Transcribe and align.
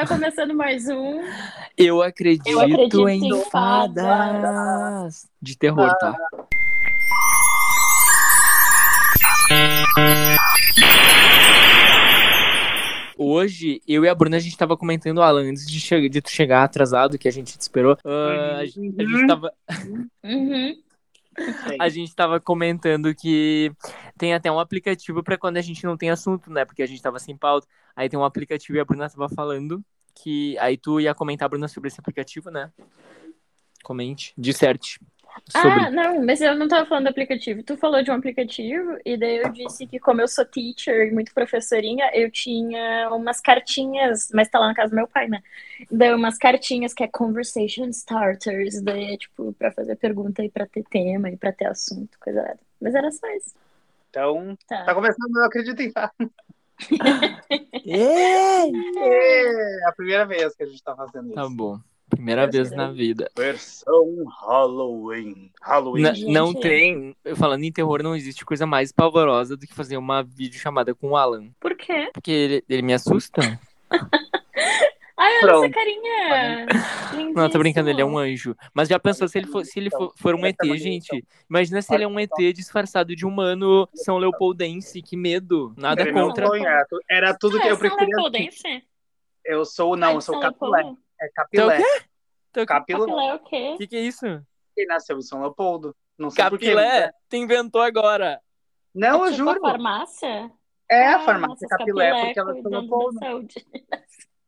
Está 0.00 0.14
começando 0.14 0.54
mais 0.54 0.88
um. 0.88 1.20
Eu 1.76 2.00
acredito, 2.00 2.48
Eu 2.48 2.60
acredito 2.60 3.08
em 3.08 3.32
em 3.34 3.42
fadas. 3.50 5.26
De 5.42 5.58
terror, 5.58 5.92
tá? 5.98 6.14
Hoje, 13.16 13.82
eu 13.88 14.04
e 14.04 14.08
a 14.08 14.14
Bruna, 14.14 14.36
a 14.36 14.40
gente 14.40 14.56
tava 14.56 14.76
comentando, 14.76 15.20
Alan, 15.20 15.50
antes 15.50 15.66
de, 15.68 15.80
che 15.80 16.08
de 16.08 16.22
tu 16.22 16.30
chegar 16.30 16.62
atrasado, 16.62 17.18
que 17.18 17.26
a 17.26 17.32
gente 17.32 17.58
te 17.58 17.62
esperou. 17.62 17.98
ah, 18.04 18.58
a, 18.60 18.66
gente, 18.66 19.02
a 19.02 19.04
gente 19.04 19.26
tava, 19.26 19.52
Uhum. 20.22 20.76
A 21.78 21.88
gente 21.88 22.14
tava 22.14 22.40
comentando 22.40 23.14
que 23.14 23.72
tem 24.16 24.34
até 24.34 24.50
um 24.50 24.58
aplicativo 24.58 25.22
pra 25.22 25.38
quando 25.38 25.56
a 25.56 25.62
gente 25.62 25.84
não 25.84 25.96
tem 25.96 26.10
assunto, 26.10 26.50
né? 26.50 26.64
Porque 26.64 26.82
a 26.82 26.86
gente 26.86 27.02
tava 27.02 27.18
sem 27.18 27.36
pauta. 27.36 27.66
Aí 27.94 28.08
tem 28.08 28.18
um 28.18 28.24
aplicativo 28.24 28.76
e 28.76 28.80
a 28.80 28.84
Bruna 28.84 29.08
tava 29.08 29.28
falando 29.28 29.82
que. 30.14 30.58
Aí 30.58 30.76
tu 30.76 31.00
ia 31.00 31.14
comentar, 31.14 31.48
Bruna, 31.48 31.68
sobre 31.68 31.88
esse 31.88 32.00
aplicativo, 32.00 32.50
né? 32.50 32.72
Comente. 33.82 34.34
Disserte. 34.36 35.00
Sobre. 35.48 35.70
Ah, 35.86 35.90
não, 35.90 36.24
mas 36.24 36.40
eu 36.40 36.54
não 36.56 36.68
tava 36.68 36.84
falando 36.86 37.04
do 37.04 37.10
aplicativo. 37.10 37.62
Tu 37.62 37.76
falou 37.76 38.02
de 38.02 38.10
um 38.10 38.14
aplicativo, 38.14 38.98
e 39.04 39.16
daí 39.16 39.38
eu 39.38 39.50
disse 39.50 39.86
que, 39.86 39.98
como 39.98 40.20
eu 40.20 40.28
sou 40.28 40.44
teacher 40.44 41.06
e 41.06 41.10
muito 41.10 41.32
professorinha, 41.32 42.10
eu 42.12 42.30
tinha 42.30 43.08
umas 43.12 43.40
cartinhas, 43.40 44.30
mas 44.34 44.48
tá 44.48 44.58
lá 44.58 44.66
na 44.68 44.74
casa 44.74 44.90
do 44.90 44.96
meu 44.96 45.06
pai, 45.08 45.28
né? 45.28 45.40
Daí 45.90 46.12
umas 46.14 46.36
cartinhas 46.36 46.92
que 46.92 47.02
é 47.04 47.08
conversation 47.08 47.86
starters, 47.88 48.82
daí 48.82 49.14
é 49.14 49.16
tipo 49.16 49.52
pra 49.54 49.70
fazer 49.72 49.96
pergunta 49.96 50.44
e 50.44 50.50
pra 50.50 50.66
ter 50.66 50.84
tema 50.84 51.30
e 51.30 51.36
pra 51.36 51.52
ter 51.52 51.66
assunto, 51.66 52.18
coisa 52.20 52.42
nada. 52.42 52.58
Mas 52.80 52.94
era 52.94 53.10
só 53.10 53.26
isso. 53.36 53.54
Então, 54.10 54.56
Tá. 54.66 54.84
tá 54.84 54.94
começando, 54.94 55.36
eu 55.36 55.44
acredito 55.44 55.80
em 55.80 55.90
fato. 55.92 56.30
Ei! 57.84 58.72
É 58.96 59.88
a 59.88 59.92
primeira 59.92 60.24
vez 60.26 60.54
que 60.54 60.62
a 60.62 60.66
gente 60.66 60.82
tá 60.82 60.94
fazendo 60.94 61.32
Tá 61.32 61.42
isso. 61.42 61.50
bom. 61.56 61.78
Primeira 62.08 62.46
vez 62.46 62.70
na 62.72 62.90
vida. 62.90 63.30
Versão 63.36 64.24
Halloween. 64.40 65.50
Halloween. 65.62 66.02
N- 66.02 66.14
Gente. 66.14 66.32
não 66.32 66.54
tem, 66.54 67.14
falando 67.36 67.64
em 67.64 67.72
terror, 67.72 68.02
não 68.02 68.16
existe 68.16 68.44
coisa 68.44 68.66
mais 68.66 68.90
pavorosa 68.92 69.56
do 69.56 69.66
que 69.66 69.74
fazer 69.74 69.96
uma 69.96 70.22
videochamada 70.22 70.94
com 70.94 71.10
o 71.10 71.16
Alan. 71.16 71.48
Por 71.60 71.76
quê? 71.76 72.10
Porque 72.12 72.30
ele, 72.30 72.64
ele 72.68 72.82
me 72.82 72.94
assusta. 72.94 73.40
Ai, 75.20 75.32
olha 75.38 75.40
Pronto. 75.40 75.64
essa 75.64 75.74
carinha! 75.74 76.66
Não, 77.34 77.50
tô 77.50 77.58
brincando, 77.58 77.90
ele 77.90 78.00
é 78.00 78.04
um 78.04 78.16
anjo. 78.16 78.54
Mas 78.72 78.88
já 78.88 79.00
pensou 79.00 79.26
se 79.26 79.36
ele 79.38 79.48
for, 79.48 79.64
se 79.64 79.78
ele 79.80 79.90
for, 79.90 80.12
for 80.16 80.34
um 80.34 80.46
ET, 80.46 80.56
gente? 80.76 81.24
Imagina 81.50 81.82
se 81.82 81.92
ele 81.92 82.04
é 82.04 82.08
um 82.08 82.20
ET 82.20 82.30
disfarçado 82.54 83.16
de 83.16 83.26
humano 83.26 83.88
São 83.94 84.16
Leopoldense, 84.18 85.02
que 85.02 85.16
medo. 85.16 85.74
Nada 85.76 86.10
contra. 86.12 86.46
sonho, 86.46 86.64
era, 86.64 86.84
tu- 86.88 87.00
era 87.10 87.34
tudo 87.34 87.58
que 87.60 87.66
eu 87.66 87.70
São 87.70 87.78
preferia. 87.78 88.06
Leopoldense? 88.14 88.82
Eu 89.44 89.64
sou, 89.64 89.96
não, 89.96 90.12
eu 90.14 90.20
sou 90.20 90.38
São 91.18 91.28
capilé. 91.34 91.64
É 91.64 91.66
Então, 91.66 91.66
o 91.66 91.68
capilé. 91.70 91.76
quê? 91.76 92.04
Então, 92.50 92.66
Capilé. 92.66 92.98
Capilé 93.00 93.26
é 93.28 93.34
o 93.34 93.38
quê? 93.40 93.70
O 93.74 93.78
que, 93.78 93.86
que 93.86 93.96
é 93.96 94.00
isso? 94.00 94.26
Quem 94.74 94.86
nasceu 94.86 95.18
em 95.18 95.22
São 95.22 95.40
Leopoldo. 95.40 95.94
Não 96.16 96.30
sei 96.30 96.44
por 96.48 96.58
quê. 96.58 96.66
Capilé? 96.66 97.10
Tu 97.28 97.36
inventou 97.36 97.82
agora. 97.82 98.40
Não, 98.94 99.24
eu 99.26 99.32
tipo 99.32 99.36
juro. 99.36 99.50
a 99.66 99.70
farmácia? 99.70 100.50
É 100.90 101.06
a 101.08 101.16
Ah, 101.16 101.20
farmácia 101.20 101.68
capilé, 101.68 102.08
capilé 102.10 102.24
porque 102.24 102.40
ela 102.40 102.58
é 102.58 102.62
São 102.62 102.70
Leopoldo. 102.70 103.18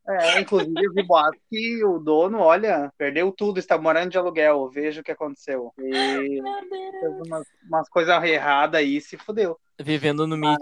É, 0.09 0.41
inclusive 0.41 0.83
eu 0.85 0.93
vi 0.93 1.03
boato 1.05 1.39
que 1.49 1.85
o 1.85 1.99
dono, 1.99 2.39
olha, 2.41 2.91
perdeu 2.99 3.31
tudo, 3.31 3.59
está 3.61 3.79
morando 3.79 4.11
de 4.11 4.19
aluguel. 4.19 4.69
Veja 4.69 5.03
o 5.03 5.05
que 5.05 5.13
aconteceu. 5.13 5.73
E 5.79 6.41
fez 7.01 7.21
umas, 7.27 7.47
umas 7.69 7.89
coisas 7.89 8.25
erradas 8.25 8.81
aí 8.81 8.97
e 8.97 9.01
se 9.01 9.17
fudeu. 9.17 9.57
Vivendo 9.81 10.27
no 10.27 10.37
Eu 10.37 10.57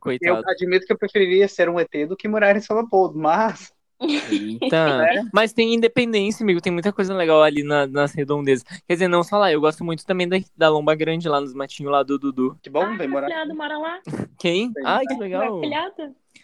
coitado. 0.00 0.42
admito 0.48 0.86
que 0.86 0.92
eu 0.92 0.98
preferiria 0.98 1.46
ser 1.48 1.68
um 1.68 1.78
ET 1.78 1.90
do 2.08 2.16
que 2.16 2.26
morar 2.28 2.56
em 2.56 2.60
São 2.60 2.76
Leopoldo, 2.76 3.18
mas 3.18 3.73
Eita. 4.00 5.06
Mas 5.32 5.52
tem 5.52 5.74
independência, 5.74 6.42
amigo. 6.42 6.60
Tem 6.60 6.72
muita 6.72 6.92
coisa 6.92 7.14
legal 7.14 7.42
ali 7.42 7.62
na- 7.62 7.86
nas 7.86 8.12
redondezas. 8.12 8.64
Quer 8.86 8.94
dizer, 8.94 9.08
não 9.08 9.22
só 9.22 9.38
lá. 9.38 9.50
Eu 9.52 9.60
gosto 9.60 9.84
muito 9.84 10.04
também 10.04 10.28
da, 10.28 10.36
da 10.56 10.68
Lomba 10.68 10.94
Grande, 10.94 11.28
lá 11.28 11.40
nos 11.40 11.54
matinhos 11.54 11.92
lá 11.92 12.02
do 12.02 12.18
Dudu. 12.18 12.58
que 12.62 12.70
bom, 12.70 12.82
Ah, 12.82 12.96
vem 12.96 13.08
morar. 13.08 13.26
afilhado 13.26 13.54
mora 13.54 13.78
lá? 13.78 14.00
Quem? 14.38 14.72
Tem. 14.72 14.82
Ai, 14.86 15.04
que 15.06 15.14
legal. 15.14 15.60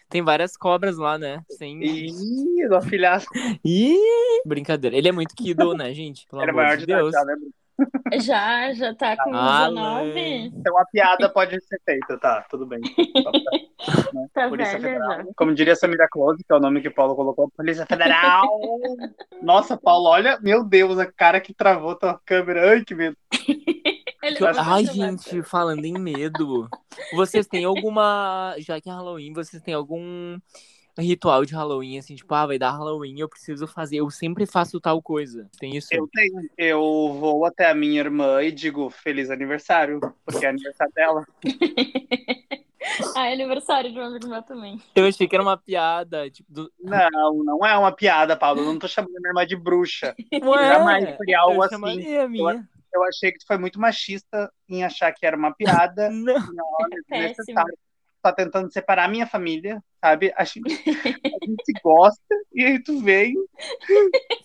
Tem 0.08 0.22
várias 0.22 0.56
cobras 0.56 0.96
lá, 0.96 1.18
né? 1.18 1.42
Sem... 1.50 1.82
Ih, 1.82 2.68
do 2.68 2.76
afilhado. 2.76 3.24
Ih, 3.64 3.96
brincadeira. 4.44 4.96
Ele 4.96 5.08
é 5.08 5.12
muito 5.12 5.34
kiddo, 5.34 5.74
né, 5.74 5.92
gente? 5.94 6.26
Pelo 6.28 6.42
Era 6.42 6.50
amor 6.52 6.62
maior 6.64 6.76
de 6.78 6.86
Deus. 6.86 7.12
já, 7.12 7.24
né? 7.24 7.34
Já, 8.20 8.72
já 8.72 8.94
tá 8.94 9.16
com 9.16 9.34
Alan. 9.34 10.04
19. 10.04 10.52
Então 10.56 10.78
a 10.78 10.84
piada 10.86 11.28
pode 11.28 11.60
ser 11.64 11.80
feita, 11.84 12.18
tá, 12.18 12.44
tudo 12.50 12.66
bem. 12.66 12.80
Né? 14.12 14.26
Tá 14.34 14.48
Polícia 14.48 14.78
velha 14.78 14.98
Federal. 14.98 15.24
já. 15.24 15.32
Como 15.36 15.54
diria 15.54 15.74
Samira 15.74 16.06
Close, 16.10 16.44
que 16.44 16.52
é 16.52 16.56
o 16.56 16.60
nome 16.60 16.82
que 16.82 16.88
o 16.88 16.94
Paulo 16.94 17.14
colocou, 17.14 17.50
Polícia 17.56 17.86
Federal. 17.86 18.46
Nossa, 19.40 19.76
Paulo, 19.76 20.08
olha, 20.08 20.38
meu 20.42 20.64
Deus, 20.64 20.98
a 20.98 21.10
cara 21.10 21.40
que 21.40 21.54
travou 21.54 21.94
tua 21.94 22.20
câmera. 22.26 22.72
Ai, 22.72 22.84
que 22.84 22.94
medo. 22.94 23.16
Ai, 24.66 24.84
gente, 24.84 25.42
falando 25.42 25.84
em 25.84 25.98
medo. 25.98 26.68
Vocês 27.14 27.46
têm 27.46 27.64
alguma. 27.64 28.54
Já 28.58 28.80
que 28.80 28.90
é 28.90 28.92
Halloween, 28.92 29.32
vocês 29.32 29.62
têm 29.62 29.72
algum 29.72 30.38
ritual 31.00 31.44
de 31.44 31.54
Halloween, 31.54 31.98
assim, 31.98 32.14
tipo, 32.14 32.34
ah, 32.34 32.46
vai 32.46 32.58
dar 32.58 32.72
Halloween, 32.72 33.18
eu 33.18 33.28
preciso 33.28 33.66
fazer. 33.66 33.96
Eu 33.96 34.10
sempre 34.10 34.46
faço 34.46 34.80
tal 34.80 35.02
coisa. 35.02 35.48
Tem 35.58 35.76
isso? 35.76 35.88
Eu 35.92 36.08
tenho. 36.12 36.48
Eu 36.56 36.80
vou 37.18 37.44
até 37.44 37.70
a 37.70 37.74
minha 37.74 38.00
irmã 38.00 38.42
e 38.42 38.52
digo 38.52 38.90
feliz 38.90 39.30
aniversário, 39.30 40.00
porque 40.24 40.46
é 40.46 40.48
aniversário 40.48 40.92
dela. 40.94 41.26
Ah, 43.14 43.28
é 43.28 43.34
aniversário 43.34 43.92
de 43.92 43.98
um 43.98 44.02
amigo 44.02 44.26
meu 44.26 44.42
também. 44.42 44.80
Eu 44.94 45.06
achei 45.06 45.28
que 45.28 45.34
era 45.34 45.42
uma 45.42 45.56
piada. 45.56 46.30
Tipo, 46.30 46.52
do... 46.52 46.72
Não, 46.80 47.44
não 47.44 47.66
é 47.66 47.76
uma 47.76 47.92
piada, 47.92 48.36
Paulo. 48.36 48.60
Eu 48.60 48.64
não 48.64 48.78
tô 48.78 48.88
chamando 48.88 49.16
a 49.16 49.20
minha 49.20 49.30
irmã 49.30 49.46
de 49.46 49.56
bruxa. 49.56 50.14
Ué, 50.32 50.68
Jamais 50.68 51.16
faria 51.16 51.40
algo 51.40 51.56
eu 51.56 51.62
assim. 51.62 51.74
chamaria 51.74 52.24
a 52.24 52.28
minha. 52.28 52.68
Eu 52.92 53.04
achei 53.04 53.30
que 53.32 53.38
tu 53.38 53.46
foi 53.46 53.58
muito 53.58 53.80
machista 53.80 54.52
em 54.68 54.82
achar 54.84 55.12
que 55.12 55.24
era 55.24 55.36
uma 55.36 55.54
piada. 55.54 56.08
Não. 56.10 56.34
Não, 56.52 56.66
é 56.92 57.02
Péssimo. 57.08 57.60
Tá 58.22 58.32
tentando 58.32 58.70
separar 58.72 59.04
a 59.04 59.08
minha 59.08 59.26
família, 59.26 59.82
sabe? 60.00 60.32
A 60.36 60.44
gente, 60.44 60.72
a 60.94 61.46
gente 61.46 61.64
se 61.64 61.72
gosta 61.82 62.36
e 62.52 62.64
aí 62.64 62.82
tu 62.82 63.00
vem. 63.00 63.34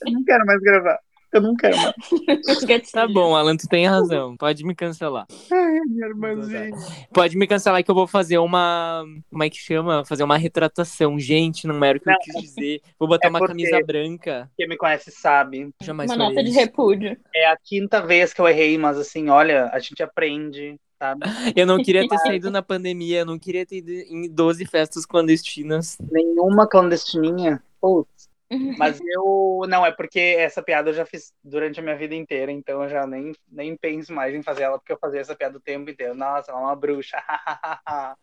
Eu 0.05 0.11
não 0.13 0.23
quero 0.23 0.45
mais 0.45 0.61
gravar. 0.61 0.99
Eu 1.35 1.41
não 1.41 1.53
quero 1.55 1.75
mais. 1.75 1.93
Tá 2.93 3.05
bom, 3.07 3.35
Alan, 3.35 3.57
tu 3.57 3.67
tem 3.67 3.85
razão. 3.85 4.37
Pode 4.37 4.63
me 4.63 4.73
cancelar. 4.73 5.25
Ai, 5.51 5.79
minha 5.85 6.07
irmãzinha. 6.07 6.69
Pode 7.13 7.37
me 7.37 7.45
cancelar 7.45 7.83
que 7.83 7.91
eu 7.91 7.95
vou 7.95 8.07
fazer 8.07 8.37
uma. 8.37 9.03
Como 9.29 9.43
é 9.43 9.49
que 9.49 9.57
chama? 9.57 10.05
Fazer 10.05 10.23
uma 10.23 10.37
retratação. 10.37 11.19
Gente, 11.19 11.67
não 11.67 11.83
era 11.83 11.97
o 11.97 12.01
que 12.01 12.09
eu 12.09 12.13
Não. 12.13 12.19
quis 12.19 12.41
dizer. 12.41 12.81
Vou 12.97 13.09
botar 13.09 13.27
É 13.27 13.29
uma 13.29 13.45
camisa 13.45 13.81
branca. 13.85 14.49
Quem 14.55 14.69
me 14.69 14.77
conhece 14.77 15.11
sabe. 15.11 15.71
Jamais 15.81 16.09
Uma 16.09 16.17
nota 16.17 16.41
de 16.41 16.51
repúdio. 16.51 17.17
É 17.35 17.47
a 17.47 17.57
quinta 17.61 18.01
vez 18.01 18.33
que 18.33 18.39
eu 18.39 18.47
errei, 18.47 18.77
mas 18.77 18.97
assim, 18.97 19.27
olha, 19.27 19.69
a 19.73 19.79
gente 19.79 20.01
aprende, 20.01 20.79
sabe? 20.97 21.25
Eu 21.55 21.65
não 21.65 21.81
queria 21.81 22.07
ter 22.07 22.17
saído 22.19 22.49
na 22.51 22.61
pandemia, 22.61 23.19
eu 23.19 23.25
não 23.25 23.39
queria 23.39 23.65
ter 23.65 23.77
ido 23.77 23.91
em 23.91 24.29
12 24.29 24.65
festas 24.65 25.05
clandestinas. 25.05 25.97
Nenhuma 26.11 26.67
clandestininha. 26.67 27.61
Putz. 27.79 28.29
Mas 28.77 28.99
eu. 29.01 29.63
Não, 29.67 29.85
é 29.85 29.91
porque 29.91 30.19
essa 30.19 30.61
piada 30.61 30.89
eu 30.89 30.93
já 30.93 31.05
fiz 31.05 31.33
durante 31.43 31.79
a 31.79 31.83
minha 31.83 31.97
vida 31.97 32.13
inteira, 32.13 32.51
então 32.51 32.83
eu 32.83 32.89
já 32.89 33.05
nem, 33.07 33.33
nem 33.51 33.75
penso 33.75 34.13
mais 34.13 34.33
em 34.35 34.43
fazer 34.43 34.63
ela, 34.63 34.77
porque 34.77 34.93
eu 34.93 34.99
fazia 34.99 35.19
essa 35.21 35.35
piada 35.35 35.57
o 35.57 35.61
tempo 35.61 35.89
inteiro. 35.89 36.15
Nossa, 36.15 36.51
ela 36.51 36.61
é 36.61 36.63
uma 36.63 36.75
bruxa. 36.75 37.17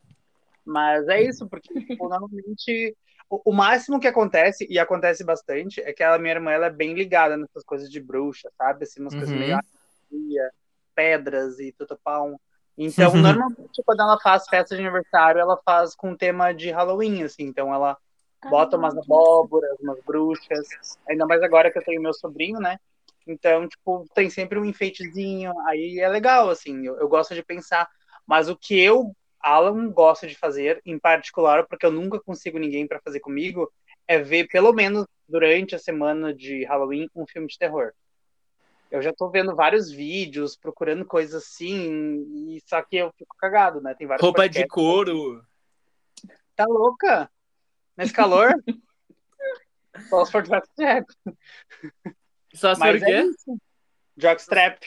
Mas 0.64 1.08
é 1.08 1.22
isso, 1.22 1.48
porque 1.48 1.74
tipo, 1.74 2.08
normalmente. 2.08 2.96
O, 3.28 3.50
o 3.50 3.52
máximo 3.52 3.98
que 3.98 4.06
acontece, 4.06 4.66
e 4.68 4.78
acontece 4.78 5.24
bastante, 5.24 5.80
é 5.80 5.92
que 5.92 6.02
a 6.02 6.18
minha 6.18 6.34
irmã 6.34 6.50
ela 6.52 6.66
é 6.66 6.70
bem 6.70 6.92
ligada 6.92 7.34
nessas 7.34 7.64
coisas 7.64 7.90
de 7.90 7.98
bruxa, 7.98 8.50
sabe? 8.58 8.84
Assim, 8.84 9.00
umas 9.00 9.14
coisas 9.14 9.32
Uhum. 9.32 9.40
meio 9.40 9.56
magia, 10.12 10.50
pedras 10.94 11.58
e 11.58 11.72
tutupão. 11.72 12.38
Então, 12.76 13.14
normalmente, 13.14 13.82
quando 13.84 14.00
ela 14.00 14.18
faz 14.20 14.48
festa 14.48 14.74
de 14.74 14.82
aniversário, 14.82 15.40
ela 15.40 15.58
faz 15.64 15.94
com 15.94 16.16
tema 16.16 16.52
de 16.52 16.70
Halloween, 16.70 17.22
assim. 17.22 17.44
Então, 17.44 17.72
ela 17.72 17.96
bota 18.48 18.76
umas 18.76 18.96
Ah, 18.96 19.00
abóboras, 19.00 19.78
umas 19.80 19.98
bruxas. 20.04 20.66
Ainda 21.08 21.26
mais 21.26 21.42
agora 21.42 21.70
que 21.70 21.78
eu 21.78 21.84
tenho 21.84 22.00
meu 22.02 22.14
sobrinho, 22.14 22.58
né? 22.58 22.78
Então, 23.26 23.69
tipo, 23.69 24.06
tem 24.14 24.30
sempre 24.30 24.58
um 24.58 24.64
enfeitezinho. 24.64 25.52
Aí 25.69 26.00
é 26.00 26.08
legal, 26.08 26.48
assim. 26.50 26.86
Eu, 26.86 26.98
eu 26.98 27.08
gosto 27.08 27.34
de 27.34 27.42
pensar. 27.42 27.88
Mas 28.26 28.48
o 28.48 28.56
que 28.56 28.80
eu, 28.80 29.14
Alan, 29.40 29.90
gosto 29.90 30.26
de 30.26 30.34
fazer, 30.34 30.80
em 30.84 30.98
particular, 30.98 31.66
porque 31.66 31.84
eu 31.86 31.90
nunca 31.92 32.20
consigo 32.20 32.58
ninguém 32.58 32.86
para 32.86 33.00
fazer 33.00 33.20
comigo, 33.20 33.70
é 34.08 34.18
ver, 34.18 34.48
pelo 34.48 34.72
menos 34.72 35.06
durante 35.28 35.75
a 35.75 35.78
semana 35.78 36.34
de 36.34 36.64
Halloween, 36.64 37.08
um 37.14 37.26
filme 37.26 37.48
de 37.48 37.58
terror. 37.58 37.92
Eu 38.92 39.00
já 39.00 39.10
tô 39.12 39.30
vendo 39.30 39.56
vários 39.56 39.90
vídeos, 39.90 40.54
procurando 40.54 41.04
coisas 41.06 41.42
assim, 41.42 42.26
e 42.54 42.62
só 42.66 42.82
que 42.82 42.96
eu 42.96 43.10
fico 43.16 43.34
cagado, 43.38 43.80
né? 43.80 43.94
Tem 43.94 44.06
vários 44.06 44.22
Roupa 44.22 44.42
de 44.42 44.48
podcasts. 44.60 44.70
couro. 44.70 45.42
Tá 46.54 46.66
louca? 46.66 47.30
Nesse 47.96 48.12
calor? 48.12 48.52
Só 50.10 50.26
for 50.26 50.44
jockstrap. 50.46 51.06
Só 52.54 52.74
se 52.74 52.80
Mas 52.80 53.02
é 53.02 53.06
quê? 53.06 53.20
isso. 53.22 53.58
Jockstrap. 54.16 54.82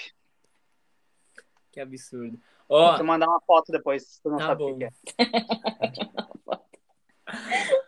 Que 1.71 1.79
absurdo. 1.79 2.39
Vou 2.69 2.95
te 2.97 3.03
mandar 3.03 3.27
uma 3.27 3.41
foto 3.41 3.71
depois, 3.71 4.05
se 4.07 4.21
tu 4.21 4.29
não 4.29 4.37
Tá 4.37 4.47
sabe 4.47 4.63
o 4.63 4.69
bom. 4.71 4.77
que 4.77 4.85
é. 4.85 4.91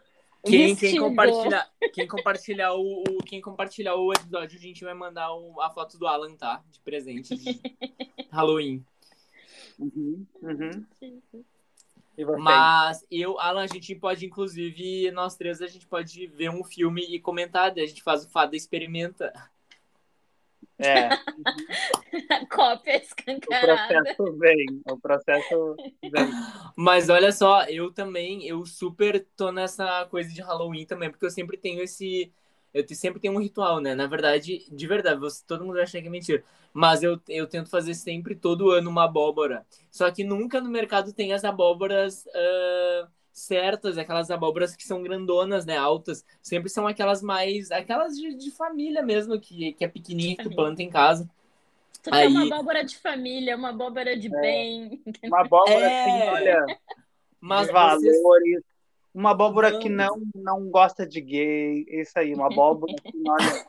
Quem, 0.49 0.75
quem 0.75 0.91
compartilhar, 0.99 1.71
quem 1.93 2.07
compartilhar 2.07 2.73
o, 2.73 3.03
o- 3.03 3.23
quem 3.23 3.41
compartilhar 3.41 3.95
o 3.95 4.11
episódio, 4.13 4.57
a 4.57 4.61
gente 4.61 4.83
vai 4.83 4.93
mandar 4.93 5.33
o- 5.33 5.61
a 5.61 5.69
foto 5.69 5.97
do 5.97 6.07
Alan, 6.07 6.35
tá? 6.35 6.63
De 6.71 6.79
presente 6.79 7.35
de 7.35 7.59
Halloween. 8.31 8.83
Uhum, 9.79 10.25
uhum. 10.41 10.85
Mas 12.39 13.05
eu, 13.11 13.39
Alan, 13.39 13.61
a 13.63 13.67
gente 13.67 13.93
pode, 13.93 14.25
inclusive, 14.25 15.11
nós 15.11 15.35
três, 15.35 15.61
a 15.61 15.67
gente 15.67 15.85
pode 15.85 16.25
ver 16.27 16.49
um 16.49 16.63
filme 16.63 17.01
e 17.03 17.19
comentar, 17.19 17.71
daí 17.73 17.83
a 17.83 17.87
gente 17.87 18.01
faz 18.01 18.25
o 18.25 18.29
Fada 18.29 18.55
Experimenta. 18.55 19.31
É, 20.79 21.09
Cópia 22.49 22.93
o 22.95 23.01
escancarada. 23.01 24.03
processo 24.03 24.37
vem. 24.37 24.65
O 24.85 24.99
processo 24.99 25.75
vem. 26.03 26.29
Mas 26.75 27.09
olha 27.09 27.31
só, 27.31 27.63
eu 27.65 27.91
também, 27.91 28.45
eu 28.45 28.65
super 28.65 29.25
tô 29.35 29.51
nessa 29.51 30.05
coisa 30.05 30.31
de 30.33 30.41
Halloween 30.41 30.85
também, 30.85 31.09
porque 31.09 31.25
eu 31.25 31.31
sempre 31.31 31.57
tenho 31.57 31.81
esse. 31.81 32.31
Eu 32.73 32.85
sempre 32.89 33.19
tenho 33.19 33.33
um 33.33 33.39
ritual, 33.41 33.79
né? 33.79 33.95
Na 33.95 34.05
verdade, 34.07 34.65
de 34.69 34.87
verdade, 34.87 35.19
você, 35.19 35.43
todo 35.47 35.61
mundo 35.63 35.73
vai 35.75 35.83
achar 35.83 36.01
que 36.01 36.07
é 36.07 36.09
mentira. 36.11 36.43
Mas 36.73 37.01
eu, 37.01 37.19
eu 37.27 37.47
tento 37.47 37.69
fazer 37.69 37.93
sempre, 37.95 38.35
todo 38.35 38.69
ano, 38.69 38.89
uma 38.89 39.05
abóbora. 39.05 39.65
Só 39.89 40.11
que 40.11 40.23
nunca 40.23 40.61
no 40.61 40.69
mercado 40.69 41.11
tem 41.13 41.33
as 41.33 41.43
abóboras 41.43 42.27
ah, 42.35 43.07
certas, 43.39 43.97
aquelas 43.97 44.31
abóboras 44.31 44.75
que 44.75 44.83
são 44.85 45.01
grandonas, 45.03 45.65
né? 45.65 45.77
Altas. 45.77 46.25
Sempre 46.41 46.69
são 46.69 46.87
aquelas 46.87 47.21
mais. 47.21 47.71
Aquelas 47.71 48.15
de, 48.17 48.33
de 48.35 48.51
família 48.51 49.03
mesmo, 49.03 49.39
que, 49.39 49.73
que 49.73 49.85
é 49.85 49.87
pequenininha, 49.87 50.35
que 50.37 50.43
tu 50.43 50.55
planta 50.55 50.81
em 50.81 50.89
casa. 50.89 51.29
Tu 52.01 52.09
quer 52.11 52.27
uma 52.27 52.41
Aí- 52.41 52.51
abóbora 52.51 52.83
de 52.83 52.97
família, 52.97 53.55
uma 53.55 53.69
abóbora 53.69 54.17
de 54.17 54.29
bem. 54.29 55.01
Uma 55.23 55.41
abóbora 55.41 55.79
É. 55.85 56.01
assim, 56.01 56.29
olha, 56.29 56.65
Mas 57.39 57.67
de 57.67 57.73
vocês. 57.73 58.21
valores. 58.23 58.63
Uma 59.13 59.31
abóbora 59.31 59.71
Não. 59.71 59.79
que 59.79 59.89
não, 59.89 60.21
não 60.35 60.69
gosta 60.69 61.05
de 61.05 61.19
gay. 61.21 61.85
Isso 61.89 62.17
aí, 62.19 62.33
uma 62.33 62.47
abóbora 62.47 62.93
assim, 63.05 63.23
olha. 63.27 63.65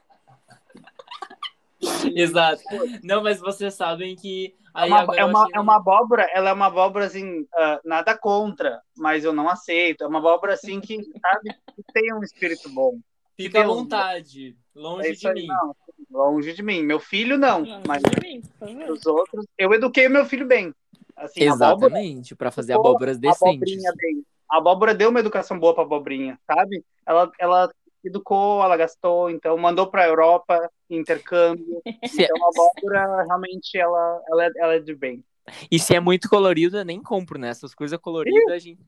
Exato. 2.15 2.63
Não, 3.03 3.23
mas 3.23 3.39
vocês 3.41 3.75
sabem 3.75 4.17
que. 4.17 4.55
É 4.77 4.85
uma, 4.85 5.01
agora 5.01 5.21
é, 5.21 5.25
uma, 5.25 5.43
achei- 5.43 5.53
é 5.57 5.61
uma 5.61 5.77
abóbora, 5.77 6.31
ela 6.33 6.51
é 6.51 6.53
uma 6.53 6.67
abóbora 6.67 7.07
assim, 7.07 7.47
ah, 7.55 7.81
nada 7.85 8.17
contra, 8.17 8.81
mas 8.97 9.25
eu 9.25 9.33
não 9.33 9.49
aceito. 9.49 10.05
É 10.05 10.07
uma 10.07 10.19
abóbora 10.19 10.55
assim 10.55 10.81
que, 10.81 11.03
sabe, 11.21 11.51
que 11.75 11.83
tem 11.93 12.13
um 12.15 12.23
espírito 12.23 12.69
bom. 12.69 12.99
Fica 13.37 13.61
à 13.63 13.67
vontade, 13.67 14.57
longe 14.75 15.09
É 15.09 15.13
de 15.13 15.27
aí, 15.29 15.35
mim. 15.35 15.47
não. 15.47 15.75
Longe 16.11 16.53
de 16.53 16.63
mim. 16.63 16.83
Meu 16.83 16.99
filho 17.01 17.37
não, 17.39 17.61
Longe 17.61 17.81
mas 17.87 18.03
de 18.03 18.21
mim, 18.21 18.43
favor. 18.59 18.91
os 18.91 19.07
outros. 19.07 19.47
Eu 19.57 19.73
eduquei 19.75 20.07
o 20.07 20.11
meu 20.11 20.25
filho 20.25 20.47
bem. 20.47 20.73
Assim, 21.17 21.43
Exatamente, 21.43 22.35
pra 22.37 22.51
fazer 22.51 22.75
abóboras 22.75 23.17
a 23.17 23.21
decentes. 23.21 23.43
abobrinha 23.49 23.93
bem. 23.97 24.25
A 24.51 24.59
abóbora 24.59 24.95
deu 24.95 25.11
uma 25.11 25.21
educação 25.21 25.59
boa 25.59 25.75
pra 25.75 25.83
abobrinha, 25.83 26.39
sabe? 26.47 26.85
Ela, 27.05 27.31
ela 27.39 27.71
educou, 28.05 28.63
ela 28.63 28.77
gastou, 28.77 29.31
então 29.31 29.57
mandou 29.57 29.91
pra 29.91 30.07
Europa, 30.07 30.71
intercâmbio. 30.89 31.83
Então 32.19 32.37
a 32.45 32.49
abóbora 32.49 33.25
realmente 33.25 33.77
ela, 33.77 34.23
ela, 34.29 34.45
é, 34.47 34.51
ela 34.57 34.75
é 34.75 34.79
de 34.79 34.95
bem. 34.95 35.25
E 35.71 35.79
se 35.79 35.95
é 35.95 36.01
muito 36.01 36.29
colorido, 36.29 36.79
eu 36.79 36.85
nem 36.85 37.03
compro, 37.03 37.39
né? 37.39 37.49
Essas 37.49 37.75
coisas 37.75 37.99
coloridas, 37.99 38.53
a 38.53 38.59
gente. 38.59 38.81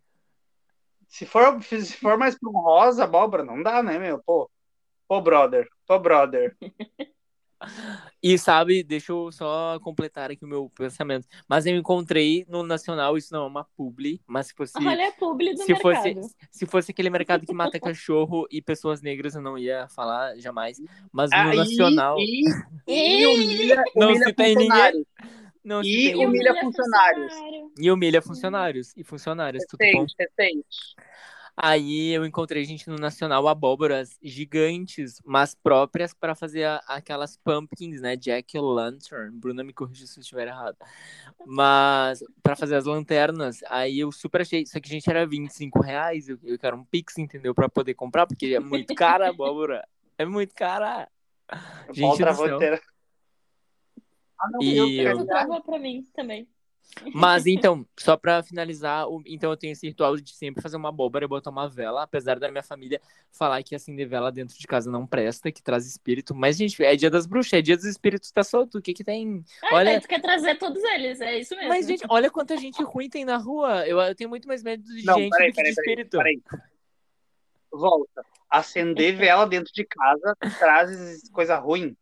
Se 1.09 1.27
for, 1.27 1.63
se 1.63 1.97
for 1.97 2.17
mais 2.17 2.39
pra 2.39 2.49
um 2.49 2.53
rosa, 2.53 3.05
abóbora, 3.05 3.45
não 3.45 3.63
dá, 3.63 3.83
né, 3.83 3.99
meu? 3.99 4.23
Pô, 4.25 4.49
pô, 5.09 5.21
brother, 5.21 5.69
pô, 5.87 5.99
brother. 5.99 6.57
E 8.23 8.37
sabe, 8.39 8.83
deixa 8.83 9.13
eu 9.13 9.33
só 9.33 9.81
completar 9.81 10.31
aqui 10.31 10.45
o 10.45 10.49
meu 10.49 10.71
pensamento. 10.75 11.27
Mas 11.49 11.65
eu 11.65 11.75
encontrei 11.75 12.45
no 12.49 12.63
Nacional, 12.63 13.17
isso 13.17 13.33
não 13.33 13.45
é 13.45 13.47
uma 13.47 13.65
publi, 13.77 14.21
mas 14.27 14.49
se 14.49 14.55
fosse. 14.55 14.77
Olha 14.77 15.09
a 15.09 15.13
publi 15.13 15.55
do 15.55 15.63
Se 15.63 15.73
mercado. 15.73 15.81
fosse, 16.21 16.37
se 16.51 16.67
fosse 16.67 16.91
aquele 16.91 17.09
mercado 17.09 17.47
que 17.47 17.55
mata 17.55 17.81
cachorro 17.81 18.47
e 18.51 18.61
pessoas 18.61 19.01
negras, 19.01 19.35
eu 19.35 19.41
não 19.41 19.57
ia 19.57 19.89
falar 19.89 20.37
jamais. 20.39 20.77
Mas 21.11 21.31
no 21.31 21.53
e- 21.55 21.57
Nacional. 21.57 22.17
E, 22.19 22.45
e, 22.87 23.27
humilha, 23.27 23.83
Não 23.97 24.09
humilha 24.11 24.27
cita 24.27 24.43
aí 24.43 24.55
funcionários. 24.55 25.05
Não, 25.65 25.83
se 25.83 25.89
E 25.91 26.13
tem- 26.13 26.27
humilha 26.27 26.55
funcionários. 26.61 27.33
funcionário. 27.33 27.73
e 27.79 27.91
humilha 27.91 28.23
funcionários 28.23 28.93
e 28.97 29.05
funcionárias, 29.05 29.65
tudo 29.69 29.79
bom. 29.81 30.03
Recente, 30.03 30.15
recente. 30.19 30.67
Aí 31.57 32.09
eu 32.11 32.25
encontrei 32.25 32.65
gente 32.65 32.89
no 32.89 32.97
Nacional 32.97 33.47
abóboras 33.49 34.19
gigantes, 34.23 35.21
mas 35.25 35.55
próprias 35.55 36.15
para 36.15 36.35
fazer 36.35 36.65
a- 36.65 36.83
aquelas 36.87 37.37
pumpkins, 37.37 38.01
né? 38.01 38.17
Jack 38.17 38.57
o 38.59 38.63
Lantern. 38.63 39.31
Bruna 39.39 39.63
me 39.63 39.73
corrija 39.73 40.07
se 40.07 40.19
eu 40.19 40.23
estiver 40.23 40.49
errado. 40.49 40.77
Mas 41.47 42.23
para 42.43 42.57
fazer 42.57 42.77
as 42.77 42.85
lanternas, 42.85 43.61
aí 43.69 43.99
eu 44.01 44.11
super 44.13 44.41
achei. 44.43 44.65
Só 44.67 44.81
que, 44.81 44.89
gente, 44.89 45.09
era 45.11 45.27
25 45.27 45.81
reais. 45.83 46.29
Eu, 46.29 46.39
eu 46.43 46.59
quero 46.59 46.77
um 46.77 46.85
Pix, 46.85 47.19
entendeu? 47.19 47.55
Para 47.55 47.69
poder 47.69 47.95
comprar, 47.95 48.27
porque 48.27 48.55
é 48.55 48.61
muito 48.61 48.95
cara 48.95 49.27
a 49.27 49.31
abóbora. 49.31 49.87
É 50.17 50.25
muito 50.25 50.55
cara. 50.55 51.09
Gente 51.93 52.01
Volta 52.01 52.25
do 52.25 52.31
a 52.31 52.35
céu. 52.35 52.59
Ah, 54.39 54.49
não, 54.51 54.63
E 54.63 54.77
eu, 54.77 54.87
eu- 55.19 55.63
pra 55.63 55.79
mim 55.79 56.03
também. 56.15 56.49
Mas 57.15 57.47
então, 57.47 57.87
só 57.99 58.17
pra 58.17 58.43
finalizar, 58.43 59.09
o- 59.09 59.23
então 59.27 59.51
eu 59.51 59.57
tenho 59.57 59.73
esse 59.73 59.87
ritual 59.87 60.17
de 60.17 60.35
sempre 60.35 60.63
fazer 60.63 60.77
uma 60.77 60.89
abóbora 60.89 61.25
e 61.25 61.29
botar 61.29 61.51
uma 61.51 61.69
vela, 61.69 62.03
apesar 62.03 62.39
da 62.39 62.51
minha 62.51 62.63
família 62.63 63.01
falar 63.33 63.63
que 63.63 63.75
acender 63.75 64.09
vela 64.09 64.31
dentro 64.33 64.59
de 64.59 64.67
casa 64.67 64.91
não 64.91 65.07
presta, 65.07 65.51
que 65.53 65.63
traz 65.63 65.87
espírito. 65.87 66.35
Mas, 66.35 66.57
gente, 66.57 66.83
é 66.83 66.95
dia 66.97 67.11
das 67.11 67.27
bruxas, 67.27 67.53
é 67.55 67.63
dia 67.63 67.77
dos 67.77 67.87
espíritos, 67.87 68.31
tá 68.31 68.43
solto. 68.43 68.79
O 68.79 68.83
que 68.83 68.93
que 68.93 69.05
tem? 69.05 69.45
Ah, 69.63 69.77
Olha- 69.77 69.93
daí 69.93 70.01
tu 70.01 70.09
quer 70.09 70.21
trazer 70.21 70.59
todos 70.59 70.83
eles, 70.83 71.21
é 71.21 71.39
isso 71.39 71.55
mesmo. 71.55 71.69
Mas, 71.69 71.87
gente, 71.87 72.05
olha 72.09 72.31
quanta 72.31 72.57
gente 72.57 72.83
ruim 72.83 73.09
tem 73.09 73.25
na 73.25 73.37
rua. 73.37 73.87
Eu, 73.87 74.01
eu 74.01 74.15
tenho 74.15 74.29
muito 74.31 74.47
mais 74.49 74.63
medo 74.63 74.83
de 74.83 75.05
Não, 75.05 75.15
gente 75.19 75.31
peraí, 75.31 75.51
do 75.51 75.55
que 75.55 75.63
de 75.63 75.75
peraí, 75.75 75.75
peraí, 75.75 75.95
espírito. 76.05 76.17
peraí. 76.19 76.43
Volta. 77.73 78.25
Acender 78.51 79.15
vela 79.17 79.47
dentro 79.47 79.73
de 79.73 79.85
casa 79.85 80.37
traz 80.59 81.29
coisa 81.31 81.57
ruim. 81.57 81.97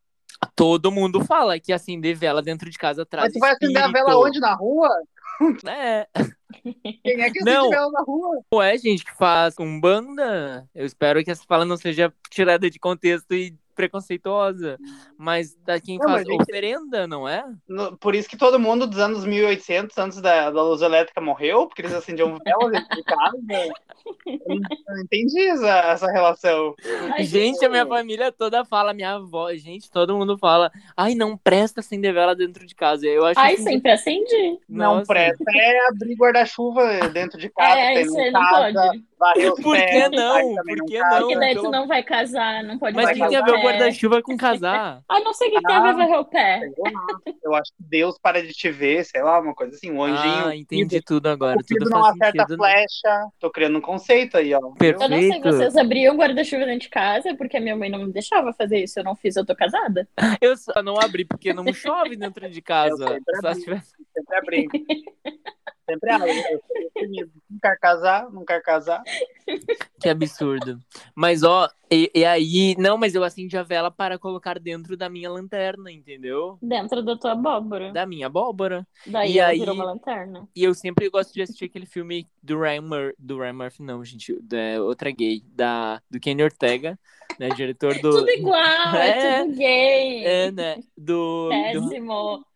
Todo 0.55 0.93
mundo 0.93 1.25
fala 1.25 1.59
que 1.59 1.73
acender 1.73 2.15
vela 2.17 2.43
dentro 2.43 2.69
de 2.71 2.79
casa 2.79 3.05
traz 3.05 3.27
Mas 3.27 3.33
tu 3.35 3.39
vai 3.41 3.53
acender 3.53 3.83
a 3.83 3.89
vela 3.91 4.17
onde? 4.19 4.41
Na 4.41 4.55
rua? 4.55 4.89
É, 5.69 6.09
Quem 7.05 7.23
é 7.23 7.31
que 7.31 7.45
Não. 7.45 7.61
acende 7.61 7.77
vela 7.77 7.91
na 7.93 8.01
rua? 8.03 8.41
não 8.53 8.61
é 8.61 8.77
gente 8.77 9.05
que 9.05 9.15
faz 9.17 9.55
com 9.55 9.81
banda. 9.81 10.69
Eu 10.75 10.85
espero 10.85 11.23
que 11.23 11.31
essa 11.31 11.45
fala 11.47 11.65
não 11.65 11.77
seja 11.77 12.13
tirada 12.29 12.69
de 12.69 12.77
contexto 12.81 13.33
e 13.35 13.55
preconceituosa. 13.79 14.77
Mas 15.17 15.55
da 15.65 15.81
quem 15.81 15.99
Não, 15.99 16.09
faz 16.09 16.27
gente- 16.27 16.43
oferenda, 16.43 17.07
não 17.07 17.29
é? 17.29 17.45
No- 17.69 17.97
por 17.97 18.15
isso 18.15 18.29
que 18.29 18.37
todo 18.37 18.59
mundo 18.59 18.87
dos 18.87 18.99
anos 18.99 19.25
1800, 19.25 19.97
antes 19.97 20.21
da, 20.21 20.51
da 20.51 20.63
luz 20.63 20.83
elétrica, 20.83 21.21
morreu, 21.21 21.67
porque 21.69 21.83
eles 21.83 21.95
acendiam 21.95 22.37
vela 22.45 22.71
dentro 22.71 22.97
de 22.97 23.05
casa. 23.05 23.39
Eu 24.27 24.39
não, 24.57 25.01
entendi 25.03 25.41
essa, 25.49 25.69
essa 25.69 26.11
relação. 26.11 26.75
Ai, 27.13 27.25
gente, 27.25 27.65
a 27.65 27.69
minha 27.69 27.87
família 27.87 28.33
toda 28.33 28.65
fala, 28.65 28.93
minha 28.93 29.15
avó, 29.15 29.53
gente, 29.55 29.91
todo 29.91 30.17
mundo 30.17 30.37
fala, 30.39 30.71
ai, 30.97 31.15
não 31.15 31.37
presta 31.37 31.81
acender 31.81 32.13
vela 32.13 32.35
dentro 32.35 32.67
de 32.67 32.75
casa. 32.75 33.07
Eu 33.07 33.25
acho 33.25 33.39
Ai, 33.39 33.55
assim, 33.55 33.63
sempre 33.65 33.93
acendi. 33.93 34.59
Não 34.69 34.95
nossa, 34.97 35.07
presta 35.07 35.45
é 35.55 35.89
abrir 35.89 36.15
guarda-chuva 36.17 37.09
dentro 37.13 37.39
de 37.39 37.49
casa, 37.51 37.79
É, 37.79 37.95
tem 37.95 38.03
isso 38.03 38.19
em 38.19 38.23
aí 38.25 38.31
não 38.33 38.41
casa, 38.41 38.73
pode. 38.73 39.05
Varrer 39.19 39.53
os 39.53 39.61
Por 39.61 39.77
que 39.77 39.83
pés, 39.83 40.11
não? 40.11 40.55
Por 40.55 40.85
que 40.87 40.99
não? 40.99 41.19
Porque 41.19 41.39
daí 41.39 41.55
tu 41.55 41.71
não 41.71 41.87
vai 41.87 42.03
casar, 42.03 42.63
não 42.65 42.79
pode 42.79 42.95
Mas 42.97 43.05
o 43.05 43.09
varrer 43.09 43.19
que 43.25 43.29
tem 43.29 43.37
a 43.37 43.45
ver 43.45 43.53
o 43.53 43.63
guarda-chuva 43.63 44.23
com 44.23 44.37
casar? 44.37 45.03
Ah, 45.09 45.21
não 45.21 45.35
sei 45.35 45.49
o 45.49 45.53
que 45.53 45.63
tem 45.63 45.75
a 45.77 45.81
ver 45.83 45.89
Ah. 45.89 45.93
varrer 45.93 46.19
o 46.21 46.25
pé. 46.25 46.61
Eu 47.43 47.55
acho 47.55 47.71
que 47.77 47.83
Deus 47.83 48.19
para 48.21 48.43
de 48.43 48.53
te 48.53 48.71
ver, 48.71 49.05
sei 49.05 49.23
lá, 49.23 49.41
uma 49.41 49.55
coisa 49.55 49.75
assim, 49.75 49.91
um 49.91 50.03
anjinho. 50.03 50.47
ah, 50.47 50.57
entendi 50.57 51.01
tudo 51.03 51.29
agora. 51.29 51.59
O 51.59 51.65
Tudo 51.65 51.91
não 51.91 52.05
acerta 52.05 52.39
sentido. 52.47 52.57
né? 52.57 52.73
flecha. 52.73 53.27
Tô 53.41 53.51
criando 53.51 53.79
um 53.79 53.83
conceito 53.83 54.37
aí, 54.37 54.55
ó. 54.55 54.61
Perfeito. 54.79 55.03
Eu 55.03 55.09
não 55.09 55.19
sei, 55.19 55.41
vocês 55.41 55.77
abriam 55.77 56.17
guarda-chuva 56.17 56.65
dentro 56.65 56.81
de 56.81 56.89
casa 56.91 57.35
porque 57.37 57.57
a 57.57 57.61
minha 57.61 57.77
mãe 57.77 57.91
não 57.91 58.01
me 58.07 58.13
deixava 58.13 58.53
fazer 58.53 58.83
isso. 58.85 58.99
Eu 58.99 59.05
não 59.05 59.15
fiz, 59.17 59.37
eu 59.37 59.45
tô 59.47 59.55
casada. 59.57 60.09
Eu 60.41 60.57
só 60.57 60.83
não 60.83 60.99
abri 61.01 61.25
porque 61.25 61.53
não 61.53 61.73
chove 61.73 62.17
dentro 62.17 62.49
de 62.49 62.63
casa. 62.63 63.03
Eu 63.03 63.09
sempre 63.09 63.41
Só 63.41 63.49
abri. 63.49 63.55
se 63.59 63.65
tivesse... 63.65 63.93
Sempre 64.15 64.37
abri. 64.37 64.69
Sempre 65.89 66.11
abro. 66.11 66.29
Eu. 66.29 67.29
Não 67.51 67.59
quer 67.61 67.79
casar, 67.79 68.31
não 68.31 68.45
quer 68.45 68.63
casar. 68.63 69.03
Que 70.01 70.09
absurdo. 70.11 70.79
Mas, 71.15 71.43
ó, 71.43 71.69
e, 71.91 72.09
e 72.15 72.25
aí... 72.25 72.77
Não, 72.79 72.97
mas 72.97 73.15
eu 73.17 73.25
acendi 73.25 73.57
a 73.57 73.65
vela 73.65 73.91
para 73.91 74.17
colocar 74.17 74.57
dentro 74.59 74.97
da 74.97 75.09
minha 75.09 75.29
lanterna, 75.29 75.91
entendeu? 75.91 76.57
Dentro 76.63 77.03
da 77.03 77.17
tua 77.17 77.33
abóbora. 77.33 77.93
Da 77.93 78.07
minha 78.07 78.27
abóbora. 78.27 78.87
Daí 79.05 79.33
E 79.33 79.39
ela 79.41 79.49
aí- 79.51 79.59
virou 79.59 79.75
uma 79.75 79.85
lanterna. 79.87 80.47
E 80.55 80.63
eu 80.63 80.73
sempre 80.75 81.09
gosto 81.11 81.33
de 81.35 81.43
assistir 81.43 81.65
aquele 81.65 81.87
filme 81.87 82.29
do 82.41 82.61
Ryan 82.61 82.83
Murphy, 82.83 83.15
do 83.19 83.39
Ryan 83.39 83.53
Murphy 83.55 83.83
não, 83.83 84.05
gente, 84.05 84.39
da 84.41 84.81
outra 84.85 85.11
gay, 85.11 85.43
da, 85.53 86.01
do 86.09 86.21
Kenny 86.21 86.45
Ortega, 86.45 86.97
né, 87.41 87.49
diretor 87.49 87.95
do... 87.95 88.11
Tudo 88.21 88.31
igual, 88.31 88.95
é, 88.95 89.09
É, 89.41 89.43
tudo 89.45 89.57
gay. 89.57 90.25
É, 90.25 90.51
né, 90.53 90.77
do... 90.97 91.49
do 91.49 91.49
Péssimo. 91.51 92.47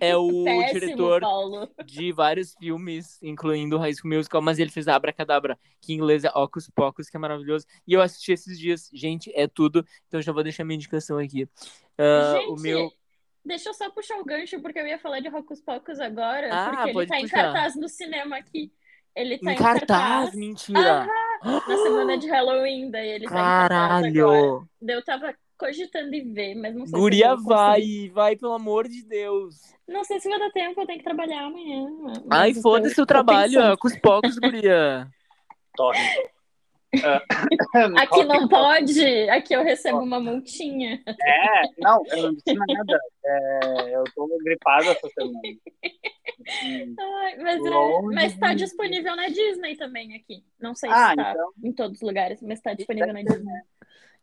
É 0.00 0.16
o 0.16 0.44
Péssimo, 0.44 0.80
diretor 0.80 1.20
Paulo. 1.20 1.68
de 1.84 2.12
vários 2.12 2.54
filmes, 2.54 3.22
incluindo 3.22 3.78
High 3.78 3.94
School 3.94 4.14
Musical, 4.14 4.42
mas 4.42 4.58
ele 4.58 4.70
fez 4.70 4.88
Abracadabra, 4.88 5.58
que 5.80 5.92
em 5.92 5.96
inglês 5.96 6.24
é 6.24 6.30
Ocus 6.34 6.68
Pocus, 6.70 7.08
que 7.08 7.16
é 7.16 7.20
maravilhoso. 7.20 7.66
E 7.86 7.92
eu 7.92 8.00
assisti 8.02 8.32
esses 8.32 8.58
dias. 8.58 8.88
Gente, 8.92 9.30
é 9.34 9.46
tudo. 9.46 9.84
Então 10.08 10.20
já 10.22 10.32
vou 10.32 10.42
deixar 10.42 10.64
minha 10.64 10.76
indicação 10.76 11.18
aqui. 11.18 11.48
Ah, 11.98 12.34
Gente, 12.38 12.48
o 12.50 12.56
meu... 12.56 12.90
deixa 13.44 13.68
eu 13.68 13.74
só 13.74 13.90
puxar 13.90 14.18
o 14.18 14.24
gancho, 14.24 14.60
porque 14.60 14.78
eu 14.78 14.86
ia 14.86 14.98
falar 14.98 15.20
de 15.20 15.28
Hocus 15.28 15.60
Pocus 15.60 16.00
agora, 16.00 16.48
Ah, 16.50 16.70
porque 16.84 16.90
ele 16.90 17.06
tá 17.06 17.18
em 17.18 17.22
puxar. 17.22 17.42
cartaz 17.42 17.76
no 17.76 17.88
cinema 17.88 18.36
aqui. 18.36 18.72
Ele 19.14 19.38
tá 19.38 19.50
Em 19.50 19.54
em 19.54 19.58
cartaz, 19.58 19.86
cartaz. 19.88 20.34
mentira. 20.34 21.06
Na 21.44 21.76
semana 21.76 22.16
de 22.16 22.28
Halloween, 22.28 22.90
daí 22.90 23.08
ele 23.10 23.28
tá 23.28 23.44
em 23.46 23.52
cartaz 23.52 24.04
agora. 24.06 24.10
Caralho. 24.10 24.68
Eu 24.88 25.04
tava 25.04 25.34
cogitando 25.62 26.12
em 26.14 26.32
ver, 26.32 26.54
mas 26.56 26.74
não 26.74 26.84
sei 26.86 26.94
se 26.94 27.00
Guria, 27.00 27.28
conseguir. 27.30 27.48
vai, 27.48 28.10
vai, 28.12 28.36
pelo 28.36 28.52
amor 28.54 28.88
de 28.88 29.04
Deus. 29.04 29.72
Não 29.86 30.02
sei 30.02 30.18
se 30.18 30.28
vai 30.28 30.38
dar 30.38 30.50
tempo, 30.50 30.80
eu 30.80 30.86
tenho 30.86 30.98
que 30.98 31.04
trabalhar 31.04 31.44
amanhã. 31.44 31.86
Ai, 32.30 32.52
foda-se 32.54 33.00
o 33.00 33.06
trabalho, 33.06 33.60
ó, 33.60 33.76
com 33.76 33.86
os 33.86 33.96
poucos, 33.98 34.36
guria. 34.38 35.06
Torre. 35.76 35.98
Ah, 37.02 37.22
Aqui 38.02 38.22
não 38.24 38.46
pode, 38.48 39.02
aqui 39.30 39.54
eu 39.54 39.62
recebo 39.62 40.00
uma 40.00 40.20
multinha. 40.20 41.00
É, 41.06 41.62
não, 41.78 42.02
eu 42.10 42.22
não 42.24 42.34
disse 42.34 42.52
nada. 42.52 43.00
É, 43.24 43.96
eu 43.96 44.04
tô 44.14 44.28
gripada 44.44 44.90
essa 44.90 45.08
semana. 45.08 45.38
Ai, 46.98 47.36
mas, 47.38 47.64
é, 47.64 48.02
mas 48.14 48.38
tá 48.38 48.52
disponível 48.52 49.16
na 49.16 49.28
Disney 49.28 49.76
também 49.76 50.14
aqui. 50.16 50.44
Não 50.60 50.74
sei 50.74 50.90
Ah, 50.92 51.10
se 51.10 51.16
tá 51.16 51.30
então. 51.30 51.50
em 51.64 51.72
todos 51.72 51.96
os 51.96 52.02
lugares, 52.02 52.42
mas 52.42 52.60
tá 52.60 52.74
disponível 52.74 53.12
na 53.14 53.22
Disney. 53.22 53.62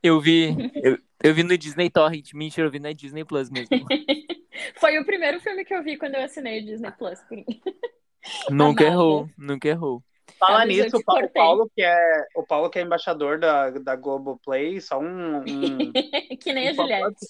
Eu 0.01 0.19
vi, 0.19 0.49
eu, 0.83 0.97
eu 1.23 1.33
vi 1.33 1.43
no 1.43 1.57
Disney 1.57 1.89
Torrent, 1.89 2.33
mentira, 2.33 2.67
eu 2.67 2.71
vi 2.71 2.79
na 2.79 2.91
Disney 2.93 3.23
Plus 3.25 3.49
mesmo. 3.49 3.69
Foi 4.79 4.97
o 4.99 5.05
primeiro 5.05 5.39
filme 5.39 5.63
que 5.63 5.73
eu 5.73 5.83
vi 5.83 5.97
quando 5.97 6.15
eu 6.15 6.23
assinei 6.23 6.61
o 6.61 6.65
Disney 6.65 6.91
Plus. 6.91 7.19
Nunca 8.49 8.83
errou, 8.83 9.29
nunca 9.37 9.67
errou. 9.69 10.03
Eu 10.49 10.65
nisso, 10.67 10.97
o 10.97 11.03
Pa- 11.03 11.13
o 11.13 11.15
cortei. 11.15 11.29
Paulo, 11.41 11.71
que 11.75 11.81
é, 11.81 12.25
o 12.35 12.43
Paulo, 12.45 12.69
que 12.69 12.77
é 12.77 12.81
embaixador 12.81 13.39
da, 13.39 13.69
da 13.71 13.95
Globoplay, 13.95 14.79
só 14.81 14.99
um. 14.99 15.37
um- 15.39 15.91
que 16.39 16.53
nem 16.53 16.67
a 16.67 16.71
Por 16.71 16.75
favor. 16.87 16.91
Juliette. 16.91 17.25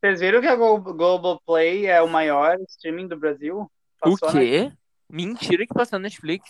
Vocês 0.00 0.20
viram 0.20 0.40
que 0.42 0.46
a 0.46 0.54
Glo- 0.54 0.80
Globoplay 0.80 1.86
é 1.86 2.00
o 2.02 2.08
maior 2.08 2.56
streaming 2.68 3.08
do 3.08 3.16
Brasil? 3.18 3.60
O 4.04 4.10
Passou 4.18 4.32
na- 4.34 4.40
quê? 4.40 4.72
Mentira 5.10 5.66
que 5.66 5.74
passou 5.74 5.98
na 5.98 6.04
Netflix. 6.04 6.48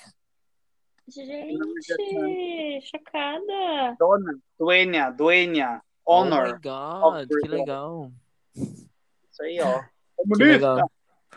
Gente, 1.07 2.81
chocada. 2.91 3.95
Dona, 3.99 4.39
Duênia, 4.59 5.11
Duênia, 5.11 5.83
Oh 6.07 6.25
my 6.25 6.31
Honor. 6.33 6.61
god, 6.63 7.29
que 7.43 7.49
legal. 7.49 8.11
Isso 8.55 9.43
aí, 9.43 9.61
ó. 9.61 9.83
Que 10.37 10.45
legal. 10.45 10.91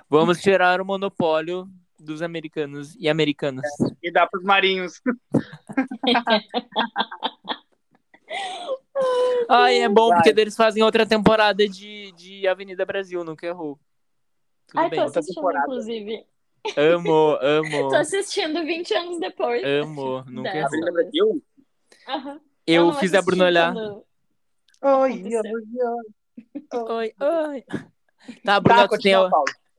Vamos 0.10 0.42
tirar 0.42 0.80
o 0.82 0.86
monopólio 0.86 1.68
dos 2.00 2.22
americanos 2.22 2.96
e 3.00 3.10
americanas. 3.10 3.66
E 4.02 4.12
dá 4.12 4.26
pros 4.28 4.44
marinhos. 4.44 5.02
Ai, 9.50 9.82
é 9.82 9.90
bom 9.90 10.10
Vai. 10.10 10.18
porque 10.24 10.40
eles 10.40 10.56
fazem 10.56 10.84
outra 10.84 11.06
temporada 11.06 11.68
de, 11.68 12.12
de 12.14 12.48
Avenida 12.48 12.86
Brasil, 12.86 13.24
nunca 13.24 13.46
errou. 13.46 13.80
Tudo 14.68 14.80
Ai, 14.80 14.90
bem. 14.90 15.00
tô 15.00 15.06
outra 15.06 15.20
assistindo, 15.20 15.42
temporada. 15.42 15.66
inclusive. 15.66 16.26
Amo, 16.76 17.38
amo, 17.42 17.90
Tô 17.90 17.96
assistindo 17.96 18.64
20 18.66 18.94
anos 18.94 19.20
depois. 19.20 19.64
amo, 19.66 20.24
nunca 20.28 20.68
Brasil? 20.92 21.44
Aham. 22.08 22.42
Eu 22.66 22.86
não 22.88 22.94
fiz 22.94 23.14
a 23.14 23.22
Bruna 23.22 23.46
olhar. 23.46 23.74
quando- 23.74 24.06
Oi, 24.82 25.24
oi, 25.26 25.34
oi. 25.36 26.84
Oi, 26.90 27.14
oi. 27.20 27.64
Tá, 28.44 28.60
Bruna, 28.60 28.88
Tá, 28.88 28.96
tu, 28.98 29.02
tem, 29.02 29.14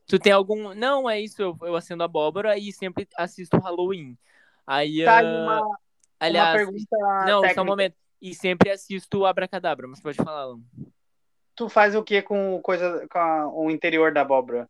tu 0.07 0.19
tem 0.19 0.31
algum. 0.31 0.73
Não, 0.73 1.09
é 1.09 1.19
isso, 1.19 1.41
eu, 1.41 1.57
eu 1.61 1.75
acendo 1.75 2.03
abóbora 2.03 2.57
e 2.57 2.71
sempre 2.73 3.07
assisto 3.15 3.57
Halloween. 3.57 4.17
Aí, 4.65 5.03
Tá, 5.05 5.21
e 5.23 5.25
uma, 5.25 5.61
uma 5.61 5.77
aliás, 6.19 6.57
pergunta 6.57 6.97
não, 7.25 7.41
técnica. 7.41 7.53
só 7.53 7.61
um 7.61 7.65
momento. 7.65 7.95
E 8.21 8.35
sempre 8.35 8.69
assisto 8.69 9.25
Abracadabra, 9.25 9.87
mas 9.87 10.01
pode 10.01 10.17
falar, 10.17 10.41
Alan. 10.41 10.59
Tu 11.55 11.69
faz 11.69 11.95
o 11.95 12.03
que 12.03 12.21
com, 12.21 12.59
coisa, 12.61 13.07
com 13.09 13.17
a- 13.19 13.47
o 13.53 13.69
interior 13.71 14.11
da 14.13 14.21
abóbora? 14.21 14.69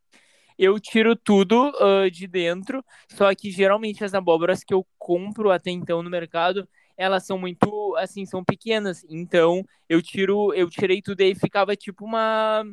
Eu 0.60 0.78
tiro 0.78 1.16
tudo 1.16 1.72
ah, 1.80 2.10
de 2.12 2.28
dentro, 2.28 2.84
só 3.08 3.34
que 3.34 3.50
geralmente 3.50 4.04
as 4.04 4.14
abóboras 4.14 4.62
que 4.62 4.74
eu 4.74 4.86
compro 4.98 5.52
até 5.52 5.72
então 5.72 6.04
no 6.04 6.10
mercado, 6.10 6.68
elas 6.98 7.26
são 7.26 7.40
muito, 7.40 7.96
assim, 7.98 8.26
são 8.26 8.44
pequenas. 8.44 9.06
Então, 9.10 9.64
eu 9.88 10.02
tiro, 10.02 10.54
eu 10.54 10.70
tirei 10.70 11.02
tudo 11.02 11.22
e 11.22 11.24
aí 11.24 11.36
ficava 11.36 11.78
tipo 11.78 12.04
uma 12.04 12.66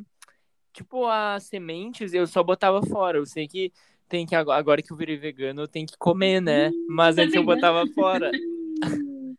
tipo 0.73 1.07
as 1.07 1.43
sementes, 1.43 2.13
eu 2.13 2.27
só 2.27 2.43
botava 2.43 2.81
fora. 2.83 3.19
Eu 3.19 3.25
sei 3.25 3.47
que 3.47 3.71
tem 4.09 4.25
que 4.25 4.35
agora 4.35 4.81
que 4.81 4.91
eu 4.91 4.97
virei 4.97 5.15
vegano, 5.15 5.61
eu 5.61 5.67
tenho 5.67 5.87
que 5.87 5.97
comer, 5.97 6.41
né? 6.41 6.71
Mas 6.89 7.15
tá 7.15 7.21
antes 7.21 7.35
eu 7.35 7.43
botava 7.45 7.87
fora. 7.87 8.31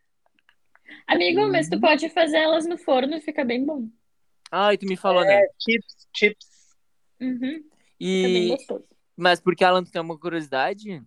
Amigo, 1.07 1.49
mas 1.53 1.69
tu 1.69 1.79
pode 1.79 2.09
fazer 2.09 2.39
elas 2.39 2.67
no 2.67 2.79
forno, 2.79 3.21
fica 3.21 3.45
bem 3.45 3.65
bom. 3.65 3.89
Ai, 4.51 4.79
tu 4.79 4.87
me 4.87 4.97
falou, 4.97 5.23
né? 5.23 5.41
É, 5.41 5.49
chips, 5.59 6.09
chips. 6.17 6.47
Uhum, 7.21 7.63
bem 8.29 8.47
E 8.47 8.49
gostoso. 8.49 8.85
mas 9.17 9.41
porque 9.41 9.65
Alan, 9.65 9.85
tu 9.85 9.91
tem 9.91 10.01
uma 10.03 10.19
curiosidade? 10.19 11.03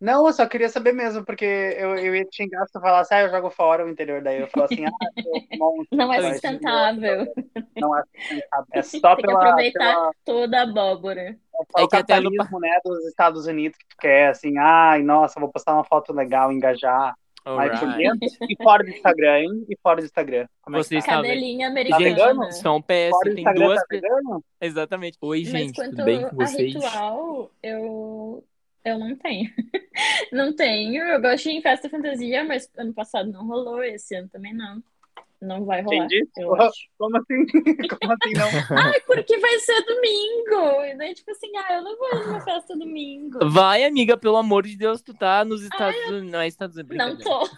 Não, 0.00 0.26
eu 0.26 0.32
só 0.34 0.46
queria 0.46 0.68
saber 0.68 0.92
mesmo, 0.92 1.24
porque 1.24 1.44
eu, 1.44 1.96
eu 1.96 2.14
ia 2.14 2.24
te 2.26 2.36
xingar 2.36 2.66
se 2.66 2.72
tu 2.72 2.80
falasse, 2.80 3.14
ah, 3.14 3.22
eu 3.22 3.30
jogo 3.30 3.48
fora 3.48 3.86
o 3.86 3.88
interior. 3.88 4.20
Daí 4.22 4.40
eu 4.40 4.48
falo 4.48 4.66
assim, 4.66 4.84
ah, 4.84 4.90
eu 5.16 5.58
monstro, 5.58 5.96
Não 5.96 6.12
é 6.12 6.32
sustentável. 6.32 7.26
Não 7.76 7.96
é 7.96 8.02
sustentável. 8.02 8.66
É 8.72 8.82
só 8.82 9.16
Tem 9.16 9.24
que 9.24 9.26
pela, 9.28 9.38
aproveitar 9.38 9.94
pela, 9.94 10.12
toda 10.24 10.58
a 10.58 10.62
abóbora. 10.62 11.38
É 11.76 11.86
que 11.86 11.96
até 11.96 12.20
no 12.20 12.30
capitalismo, 12.30 12.60
né, 12.60 12.78
dos 12.84 13.06
Estados 13.06 13.46
Unidos 13.46 13.78
que 13.78 13.86
tu 13.86 13.96
quer, 13.98 14.28
assim, 14.28 14.58
ai, 14.58 15.02
nossa, 15.02 15.40
vou 15.40 15.50
postar 15.50 15.72
uma 15.72 15.84
foto 15.84 16.12
legal, 16.12 16.52
engajar. 16.52 17.14
Mas 17.44 17.78
por 17.78 17.88
Alright. 17.88 18.18
dentro 18.18 18.46
e 18.48 18.56
fora 18.62 18.82
do 18.84 18.90
Instagram, 18.90 19.38
hein? 19.40 19.66
E 19.68 19.76
fora 19.82 20.00
do 20.00 20.04
Instagram. 20.06 20.46
Como 20.62 20.76
é 20.76 20.80
que 20.80 20.86
Vocês 20.88 21.04
tá? 21.04 21.12
sabem. 21.12 21.30
Cadelinha 21.30 21.68
Gente, 21.68 21.92
americana. 21.94 22.52
só 22.52 22.76
um 22.76 22.80
PS, 22.82 23.10
Fora 23.10 23.30
do 23.30 23.34
tem 23.36 23.44
duas. 23.54 23.80
tá 23.80 23.86
vegano? 23.90 24.44
Exatamente. 24.60 25.18
Oi, 25.20 25.40
Mas 25.42 25.48
gente, 25.50 25.74
quanto 25.74 25.90
tudo 25.90 26.04
bem 26.04 26.28
com 26.28 26.36
vocês? 26.36 26.74
ritual, 26.74 27.50
eu, 27.62 28.44
eu 28.84 28.98
não 28.98 29.14
tenho. 29.16 29.50
Não 30.32 30.54
tenho. 30.56 31.04
Eu 31.04 31.20
gosto 31.20 31.44
de 31.44 31.50
ir 31.50 31.52
em 31.58 31.62
festa 31.62 31.88
fantasia, 31.88 32.42
mas 32.44 32.68
ano 32.76 32.92
passado 32.92 33.30
não 33.30 33.46
rolou, 33.46 33.80
esse 33.84 34.16
ano 34.16 34.28
também 34.28 34.52
não. 34.52 34.82
Não 35.44 35.64
vai 35.64 35.82
rolar, 35.82 36.06
Entendi. 36.06 36.26
eu 36.38 36.54
acho. 36.54 36.88
Como 36.98 37.16
assim? 37.18 37.46
Como 38.00 38.12
assim 38.12 38.32
não? 38.32 38.48
Ai, 38.78 39.00
porque 39.00 39.38
vai 39.38 39.58
ser 39.58 39.82
domingo. 39.82 40.84
E 40.84 40.96
daí, 40.96 41.14
tipo 41.14 41.30
assim, 41.30 41.50
ah, 41.56 41.74
eu 41.74 41.82
não 41.82 41.96
vou 41.98 42.26
numa 42.26 42.40
festa 42.40 42.76
domingo. 42.76 43.38
Vai, 43.50 43.84
amiga, 43.84 44.16
pelo 44.16 44.38
amor 44.38 44.66
de 44.66 44.76
Deus, 44.76 45.02
tu 45.02 45.12
tá 45.12 45.44
nos 45.44 45.62
Estados 45.62 46.00
Unidos. 46.06 46.30
Não 46.30 46.40
é 46.40 46.48
Estados 46.48 46.76
Unidos. 46.76 46.96
Não 46.96 47.16
tô. 47.18 47.48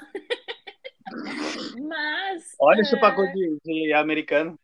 Mas. 1.88 2.56
Olha 2.60 2.78
é, 2.78 2.82
esse 2.82 2.98
pacote 2.98 3.32
de, 3.32 3.58
de 3.64 3.92
americano. 3.92 4.58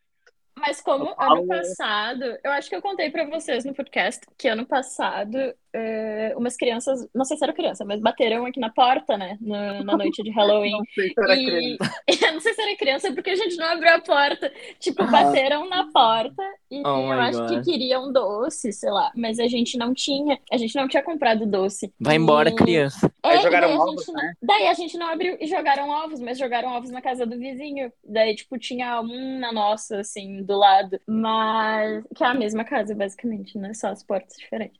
Mas 0.56 0.80
como 0.80 1.06
Eu 1.06 1.14
ano 1.18 1.46
passado, 1.46 2.24
eu 2.44 2.50
acho 2.52 2.68
que 2.68 2.76
eu 2.76 2.82
contei 2.82 3.10
pra 3.10 3.24
vocês 3.24 3.64
no 3.64 3.74
podcast 3.74 4.26
que 4.36 4.48
ano 4.48 4.66
passado 4.66 5.54
é, 5.74 6.34
umas 6.36 6.56
crianças, 6.56 7.06
não 7.14 7.24
sei 7.24 7.36
se 7.36 7.44
era 7.44 7.52
criança, 7.52 7.84
mas 7.84 8.00
bateram 8.00 8.44
aqui 8.46 8.60
na 8.60 8.70
porta, 8.70 9.16
né, 9.16 9.38
na, 9.40 9.82
na 9.84 9.96
noite 9.96 10.22
de 10.22 10.30
Halloween. 10.32 10.72
Não 10.72 10.84
sei 10.94 11.08
se 11.08 11.14
era 11.20 11.36
E 11.36 11.44
criança. 11.44 11.94
eu 12.26 12.32
não 12.32 12.40
sei 12.40 12.54
se 12.54 12.62
era 12.62 12.76
criança 12.76 13.12
porque 13.12 13.30
a 13.30 13.36
gente 13.36 13.56
não 13.56 13.66
abriu 13.66 13.94
a 13.94 14.00
porta. 14.00 14.52
Tipo, 14.78 15.04
bateram 15.06 15.68
na 15.68 15.90
porta 15.92 16.42
e 16.70 16.82
Oh 16.84 17.12
eu 17.12 17.20
acho 17.20 17.46
que 17.46 17.56
God. 17.56 17.64
queriam 17.64 18.12
doce, 18.12 18.72
sei 18.72 18.90
lá, 18.90 19.10
mas 19.16 19.38
a 19.38 19.46
gente 19.48 19.76
não 19.78 19.94
tinha, 19.94 20.38
a 20.50 20.56
gente 20.56 20.74
não 20.74 20.88
tinha 20.88 21.02
comprado 21.02 21.46
doce. 21.46 21.92
Vai 22.00 22.16
embora, 22.16 22.50
E- 22.50 22.54
criança. 22.54 23.10
Aí 23.22 23.38
é, 23.38 23.40
jogaram 23.40 23.68
daí 23.68 23.76
a 23.76 23.80
ovos, 23.80 24.04
gente 24.04 24.12
né? 24.12 24.22
não- 24.22 24.46
Daí 24.48 24.66
a 24.68 24.74
gente 24.74 24.98
não 24.98 25.06
abriu 25.08 25.36
e 25.40 25.46
jogaram 25.46 25.88
ovos, 25.90 26.20
mas 26.20 26.38
jogaram 26.38 26.70
ovos 26.72 26.90
na 26.90 27.00
casa 27.00 27.24
do 27.26 27.38
vizinho. 27.38 27.92
Daí, 28.04 28.34
tipo, 28.34 28.58
tinha 28.58 29.00
um 29.00 29.38
na 29.38 29.52
nossa, 29.52 30.00
assim, 30.00 30.42
do 30.42 30.56
lado. 30.56 31.00
Mas. 31.06 32.04
Que 32.16 32.24
é 32.24 32.26
a 32.26 32.34
mesma 32.34 32.64
casa, 32.64 32.94
basicamente, 32.94 33.56
né? 33.58 33.72
Só 33.74 33.88
as 33.88 34.02
portas 34.02 34.36
diferentes. 34.36 34.78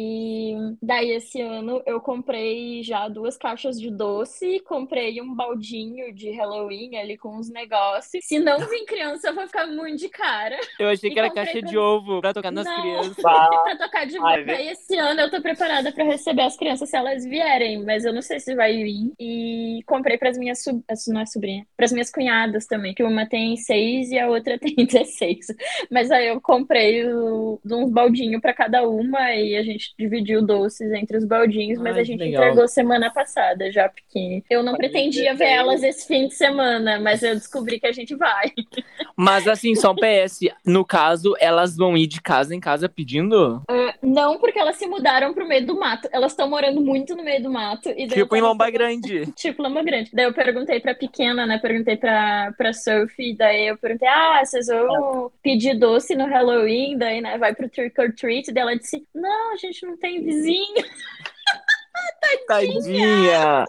E 0.00 0.54
daí, 0.80 1.10
esse 1.10 1.40
ano, 1.40 1.82
eu 1.84 2.00
comprei 2.00 2.84
já 2.84 3.08
duas 3.08 3.36
caixas 3.36 3.80
de 3.80 3.90
doce, 3.90 4.60
comprei 4.60 5.20
um 5.20 5.34
baldinho 5.34 6.14
de 6.14 6.30
Halloween 6.30 6.96
ali 6.96 7.16
com 7.18 7.36
uns 7.36 7.50
negócios. 7.50 8.24
Se 8.24 8.38
não 8.38 8.58
vir 8.60 8.84
criança, 8.84 9.28
eu 9.28 9.34
vou 9.34 9.44
ficar 9.48 9.66
muito 9.66 9.98
de 9.98 10.08
cara 10.08 10.56
Eu 10.78 10.88
achei 10.88 11.10
E 11.10 11.12
que 11.12 11.18
era 11.18 11.30
caixa 11.30 11.58
pra- 11.58 11.68
de 11.68 11.76
ovo 11.76 12.20
pra 12.20 12.32
tocar 12.32 12.52
nas 12.52 12.64
Não. 12.64 12.80
crianças. 12.80 13.16
Pra 13.16 13.76
tocar 13.76 14.06
de 14.06 14.18
volta. 14.18 14.52
E 14.52 14.68
esse 14.68 14.96
ano 14.96 15.20
eu 15.22 15.30
tô 15.30 15.42
preparada 15.42 15.90
pra 15.90 16.04
receber 16.04 16.42
as 16.42 16.56
crianças 16.56 16.88
se 16.88 16.96
elas 16.96 17.24
vierem, 17.24 17.84
mas 17.84 18.04
eu 18.04 18.12
não 18.12 18.22
sei 18.22 18.38
se 18.38 18.54
vai 18.54 18.76
vir. 18.82 19.12
E 19.18 19.80
comprei 19.84 20.16
pras 20.16 20.38
minhas 20.38 20.62
sub... 20.62 20.80
não 21.08 21.20
é 21.22 21.26
sobrinha, 21.26 21.66
pras 21.76 21.90
minhas 21.92 22.10
cunhadas 22.10 22.66
também, 22.66 22.94
que 22.94 23.02
uma 23.02 23.26
tem 23.28 23.56
seis 23.56 24.10
e 24.12 24.18
a 24.18 24.28
outra 24.28 24.58
tem 24.60 24.74
16. 24.76 25.46
Mas 25.90 26.10
aí 26.12 26.28
eu 26.28 26.40
comprei 26.40 27.04
o... 27.12 27.60
uns 27.64 27.90
baldinhos 27.90 28.40
pra 28.40 28.54
cada 28.54 28.88
uma 28.88 29.34
e 29.34 29.56
a 29.56 29.62
gente 29.64 29.87
dividiu 29.96 30.42
doces 30.42 30.90
entre 30.92 31.16
os 31.16 31.24
baldinhos, 31.24 31.78
mas 31.78 31.94
Ai, 31.96 32.00
a 32.02 32.04
gente 32.04 32.18
legal. 32.20 32.42
entregou 32.44 32.68
semana 32.68 33.10
passada 33.10 33.70
já, 33.70 33.88
porque 33.88 34.42
eu 34.50 34.62
não 34.62 34.72
Pode 34.72 34.88
pretendia 34.88 35.34
ver 35.34 35.46
elas 35.48 35.82
esse 35.82 36.06
fim 36.06 36.28
de 36.28 36.34
semana, 36.34 36.98
mas 37.00 37.22
eu 37.22 37.34
descobri 37.34 37.78
que 37.78 37.86
a 37.86 37.92
gente 37.92 38.14
vai. 38.14 38.52
Mas 39.20 39.48
assim, 39.48 39.74
só 39.74 39.90
um 39.90 39.96
PS. 39.96 40.40
No 40.64 40.84
caso, 40.84 41.34
elas 41.40 41.76
vão 41.76 41.96
ir 41.96 42.06
de 42.06 42.20
casa 42.22 42.54
em 42.54 42.60
casa 42.60 42.88
pedindo? 42.88 43.60
Ah, 43.68 43.92
não, 44.00 44.38
porque 44.38 44.60
elas 44.60 44.76
se 44.76 44.86
mudaram 44.86 45.34
pro 45.34 45.46
meio 45.46 45.66
do 45.66 45.76
mato. 45.76 46.08
Elas 46.12 46.30
estão 46.30 46.48
morando 46.48 46.80
muito 46.80 47.16
no 47.16 47.24
meio 47.24 47.42
do 47.42 47.50
mato. 47.50 47.88
E 47.88 48.06
Tipo 48.06 48.36
em 48.36 48.40
Lomba 48.40 48.70
Grande. 48.70 49.26
Tipo 49.34 49.62
Lama 49.62 49.82
Grande. 49.82 50.10
Daí 50.12 50.24
eu 50.24 50.32
perguntei 50.32 50.78
pra 50.78 50.94
pequena, 50.94 51.46
né? 51.46 51.58
Perguntei 51.58 51.96
pra, 51.96 52.52
pra 52.56 52.72
Sophie. 52.72 53.36
Daí 53.36 53.66
eu 53.66 53.76
perguntei: 53.76 54.08
Ah, 54.08 54.40
vocês 54.44 54.68
vão 54.68 55.32
pedir 55.42 55.76
doce 55.76 56.14
no 56.14 56.26
Halloween? 56.26 56.96
Daí, 56.96 57.20
né? 57.20 57.36
Vai 57.38 57.52
pro 57.52 57.68
trick 57.68 58.00
or 58.00 58.12
treat. 58.14 58.52
Daí 58.52 58.62
ela 58.62 58.76
disse: 58.76 59.04
Não, 59.12 59.52
a 59.52 59.56
gente 59.72 59.86
não 59.86 59.96
tem 59.96 60.24
vizinho. 60.24 60.84
Tadinha! 62.46 63.64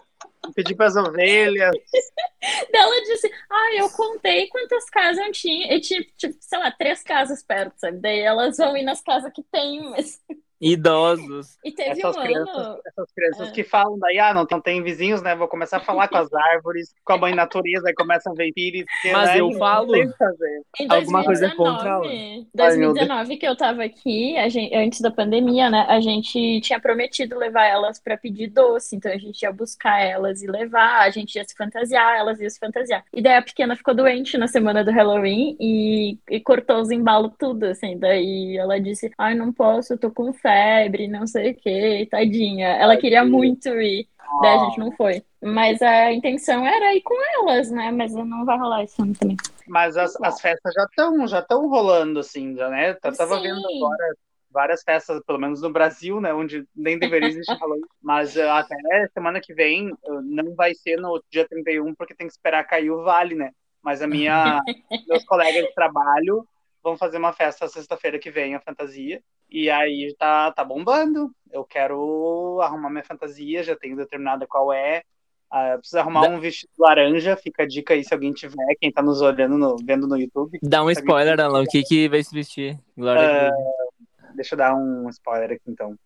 Pedir 0.54 0.74
pras 0.74 0.96
ovelhas. 0.96 1.70
Daí 2.72 2.82
ela 2.82 3.02
disse, 3.02 3.30
ah, 3.50 3.74
eu 3.76 3.90
contei 3.90 4.48
quantas 4.48 4.88
casas 4.88 5.24
eu 5.24 5.32
tinha. 5.32 5.74
E 5.74 5.80
tinha, 5.80 6.02
tipo, 6.16 6.36
sei 6.40 6.58
lá, 6.58 6.70
três 6.70 7.02
casas 7.02 7.42
perto, 7.42 7.74
sabe? 7.78 7.98
Daí 7.98 8.20
elas 8.20 8.56
vão 8.56 8.76
ir 8.76 8.82
nas 8.82 9.02
casas 9.02 9.32
que 9.32 9.42
tem, 9.44 9.82
mas... 9.90 10.20
Idosos. 10.60 11.58
E 11.64 11.72
teve 11.72 11.90
Essas 11.90 12.16
um 12.16 12.22
crianças, 12.22 12.56
ano... 12.56 12.80
essas 12.86 13.12
crianças 13.12 13.48
É. 13.48 13.52
que 13.52 13.64
falam 13.64 13.98
daí, 13.98 14.18
ah, 14.18 14.34
não, 14.34 14.46
não 14.50 14.60
tem 14.60 14.82
vizinhos, 14.82 15.22
né? 15.22 15.34
Vou 15.34 15.48
começar 15.48 15.78
a 15.78 15.80
falar 15.80 16.08
com 16.08 16.18
as 16.18 16.32
árvores, 16.32 16.94
com 17.04 17.12
a 17.14 17.18
mãe 17.18 17.34
natureza, 17.34 17.88
aí 17.88 17.94
começam 17.94 18.32
a 18.32 18.36
ver 18.36 18.52
porque, 18.52 19.12
Mas 19.12 19.30
né, 19.30 19.40
eu 19.40 19.52
falo. 19.52 19.94
Em 19.96 20.86
Alguma 20.88 21.24
coisa 21.24 21.48
2019, 21.48 21.56
contra 21.56 21.88
ela? 21.88 22.46
2019 22.54 23.36
que 23.36 23.46
eu 23.46 23.56
tava 23.56 23.84
aqui, 23.84 24.36
a 24.36 24.48
gente, 24.48 24.74
antes 24.74 25.00
da 25.00 25.10
pandemia, 25.10 25.70
né? 25.70 25.86
A 25.88 26.00
gente 26.00 26.60
tinha 26.60 26.80
prometido 26.80 27.38
levar 27.38 27.66
elas 27.66 27.98
pra 28.00 28.16
pedir 28.16 28.48
doce, 28.48 28.96
então 28.96 29.10
a 29.12 29.18
gente 29.18 29.42
ia 29.42 29.52
buscar 29.52 30.00
elas 30.00 30.42
e 30.42 30.46
levar, 30.46 31.00
a 31.00 31.10
gente 31.10 31.36
ia 31.36 31.44
se 31.44 31.54
fantasiar, 31.56 32.16
elas 32.18 32.40
iam 32.40 32.50
se 32.50 32.58
fantasiar. 32.58 33.04
E 33.12 33.22
daí 33.22 33.36
a 33.36 33.42
pequena 33.42 33.76
ficou 33.76 33.94
doente 33.94 34.36
na 34.36 34.46
semana 34.48 34.84
do 34.84 34.90
Halloween 34.90 35.56
e, 35.60 36.18
e 36.28 36.40
cortou 36.40 36.80
os 36.80 36.90
embalos 36.90 37.32
tudo, 37.38 37.64
assim. 37.64 37.98
Daí 37.98 38.56
ela 38.56 38.80
disse: 38.80 39.10
Ai, 39.18 39.34
não 39.34 39.52
posso, 39.52 39.94
eu 39.94 39.98
tô 39.98 40.10
com 40.10 40.32
febre, 40.50 41.08
não 41.08 41.26
sei 41.26 41.52
o 41.52 41.54
que, 41.54 42.06
tadinha. 42.10 42.68
Ela 42.68 42.96
queria 42.96 43.24
muito 43.24 43.68
ir. 43.68 44.08
Daí 44.42 44.56
a 44.56 44.58
gente 44.64 44.78
não 44.78 44.92
foi. 44.92 45.24
Mas 45.42 45.80
a 45.82 46.12
intenção 46.12 46.66
era 46.66 46.94
ir 46.94 47.02
com 47.02 47.14
elas, 47.40 47.70
né? 47.70 47.90
Mas 47.90 48.12
não 48.12 48.44
vai 48.44 48.58
rolar 48.58 48.84
esse 48.84 49.00
ano 49.00 49.14
também. 49.18 49.36
Mas 49.66 49.96
as, 49.96 50.14
as 50.22 50.40
festas 50.40 50.72
já 50.74 50.84
estão 50.84 51.26
já 51.26 51.42
tão 51.42 51.68
rolando, 51.68 52.20
assim, 52.20 52.54
já, 52.56 52.68
né? 52.68 52.90
Eu 52.90 53.12
tava 53.12 53.36
Sim. 53.36 53.42
vendo 53.42 53.66
agora 53.66 54.14
várias 54.52 54.82
festas, 54.82 55.22
pelo 55.24 55.38
menos 55.38 55.62
no 55.62 55.70
Brasil, 55.70 56.20
né? 56.20 56.32
Onde 56.34 56.64
nem 56.74 56.98
deveria 56.98 57.28
existir 57.28 57.56
Halloween. 57.58 57.82
Mas 58.02 58.36
eh, 58.36 58.48
até 58.48 58.76
semana 59.12 59.40
que 59.40 59.54
vem 59.54 59.90
eh, 59.90 60.20
não 60.22 60.54
vai 60.54 60.74
ser 60.74 60.96
no 60.96 61.22
dia 61.30 61.46
31, 61.48 61.94
porque 61.94 62.14
tem 62.14 62.26
que 62.26 62.32
esperar 62.32 62.64
cair 62.64 62.90
o 62.90 63.02
vale, 63.02 63.34
né? 63.34 63.50
Mas 63.82 64.02
a 64.02 64.06
minha, 64.06 64.60
meus 65.08 65.24
colegas 65.24 65.64
de 65.64 65.74
trabalho 65.74 66.46
vão 66.82 66.96
fazer 66.96 67.18
uma 67.18 67.32
festa 67.32 67.68
sexta-feira 67.68 68.18
que 68.18 68.30
vem, 68.30 68.54
a 68.54 68.60
fantasia. 68.60 69.22
E 69.48 69.68
aí 69.70 70.14
tá, 70.18 70.52
tá 70.52 70.64
bombando. 70.64 71.30
Eu 71.50 71.64
quero 71.64 72.60
arrumar 72.62 72.90
minha 72.90 73.04
fantasia, 73.04 73.62
já 73.62 73.76
tenho 73.76 73.96
determinada 73.96 74.46
qual 74.46 74.72
é. 74.72 75.02
Ah, 75.50 75.70
eu 75.70 75.78
preciso 75.78 75.98
arrumar 75.98 76.28
um 76.28 76.38
vestido 76.38 76.70
laranja, 76.78 77.36
fica 77.36 77.64
a 77.64 77.66
dica 77.66 77.92
aí 77.92 78.04
se 78.04 78.14
alguém 78.14 78.32
tiver, 78.32 78.54
quem 78.80 78.92
tá 78.92 79.02
nos 79.02 79.20
olhando, 79.20 79.58
no- 79.58 79.76
vendo 79.84 80.06
no 80.06 80.16
YouTube. 80.16 80.58
Dá 80.62 80.84
um 80.84 80.90
spoiler, 80.92 81.40
Alan. 81.40 81.62
O 81.62 81.66
que 81.66 81.82
que 81.82 82.08
vai 82.08 82.22
se 82.22 82.32
vestir? 82.32 82.78
Glória 82.96 83.50
Deus. 83.50 84.34
Deixa 84.36 84.54
eu 84.54 84.58
dar 84.58 84.74
um 84.76 85.08
spoiler 85.08 85.50
aqui 85.50 85.62
então. 85.66 85.96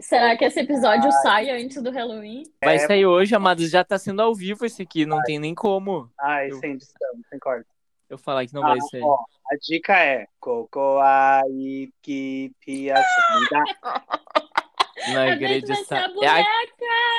Será 0.00 0.36
que 0.36 0.44
esse 0.46 0.58
episódio 0.58 1.12
sai 1.22 1.50
antes 1.50 1.80
do 1.82 1.90
Halloween? 1.90 2.44
Vai 2.64 2.78
sair 2.78 3.04
hoje, 3.06 3.34
amados. 3.34 3.70
Já 3.70 3.84
tá 3.84 3.98
sendo 3.98 4.22
ao 4.22 4.34
vivo 4.34 4.64
esse 4.64 4.80
aqui. 4.82 5.04
Não 5.06 5.22
tem 5.22 5.38
nem 5.38 5.54
como 5.54 6.10
Ai, 6.18 6.50
Eu- 6.50 6.56
sem 6.56 6.72
edição, 6.72 6.96
sem 7.28 7.38
corte. 7.38 7.66
Eu 8.12 8.18
falar 8.18 8.46
que 8.46 8.52
não 8.54 8.62
Ah, 8.64 8.68
vai 8.68 8.80
sair. 8.82 9.02
ó, 9.02 9.16
a 9.50 9.56
dica 9.60 9.98
é 9.98 10.26
Cocoa 10.38 11.40
Ikipia 11.48 12.94
Não 15.08 15.20
A 15.20 15.32
acredito. 15.32 15.66
gente 15.66 15.66
vai 15.66 15.84
ser 15.84 15.94
a 15.94 16.08
É 16.22 16.28
a, 16.28 16.44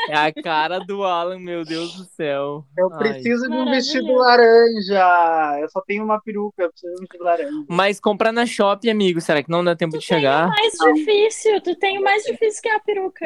é 0.08 0.28
a 0.28 0.34
cara 0.44 0.80
do 0.80 1.04
Alan, 1.04 1.40
meu 1.40 1.66
Deus 1.66 1.96
do 1.96 2.06
céu. 2.06 2.64
Eu 2.78 2.90
Ai. 2.94 3.00
preciso 3.00 3.50
de 3.50 3.56
um 3.56 3.66
vestido 3.70 4.14
laranja. 4.14 5.60
Eu 5.60 5.70
só 5.70 5.82
tenho 5.82 6.04
uma 6.04 6.22
peruca, 6.22 6.64
eu 6.64 6.70
preciso 6.72 6.94
de 6.94 7.00
um 7.00 7.02
vestido 7.02 7.24
laranja. 7.24 7.66
Mas 7.68 8.00
comprar 8.00 8.32
na 8.32 8.46
Shop, 8.46 8.88
amigo. 8.90 9.20
Será 9.20 9.42
que 9.44 9.50
não 9.50 9.64
dá 9.64 9.76
tempo 9.76 9.98
de 9.98 10.06
chegar? 10.06 10.48
Mais 10.48 10.74
difícil, 10.94 11.60
tu 11.62 11.76
tem 11.76 11.98
o 12.00 12.04
mais 12.04 12.24
difícil 12.24 12.62
que 12.62 12.70
é 12.70 12.76
a 12.76 12.80
peruca. 12.80 13.26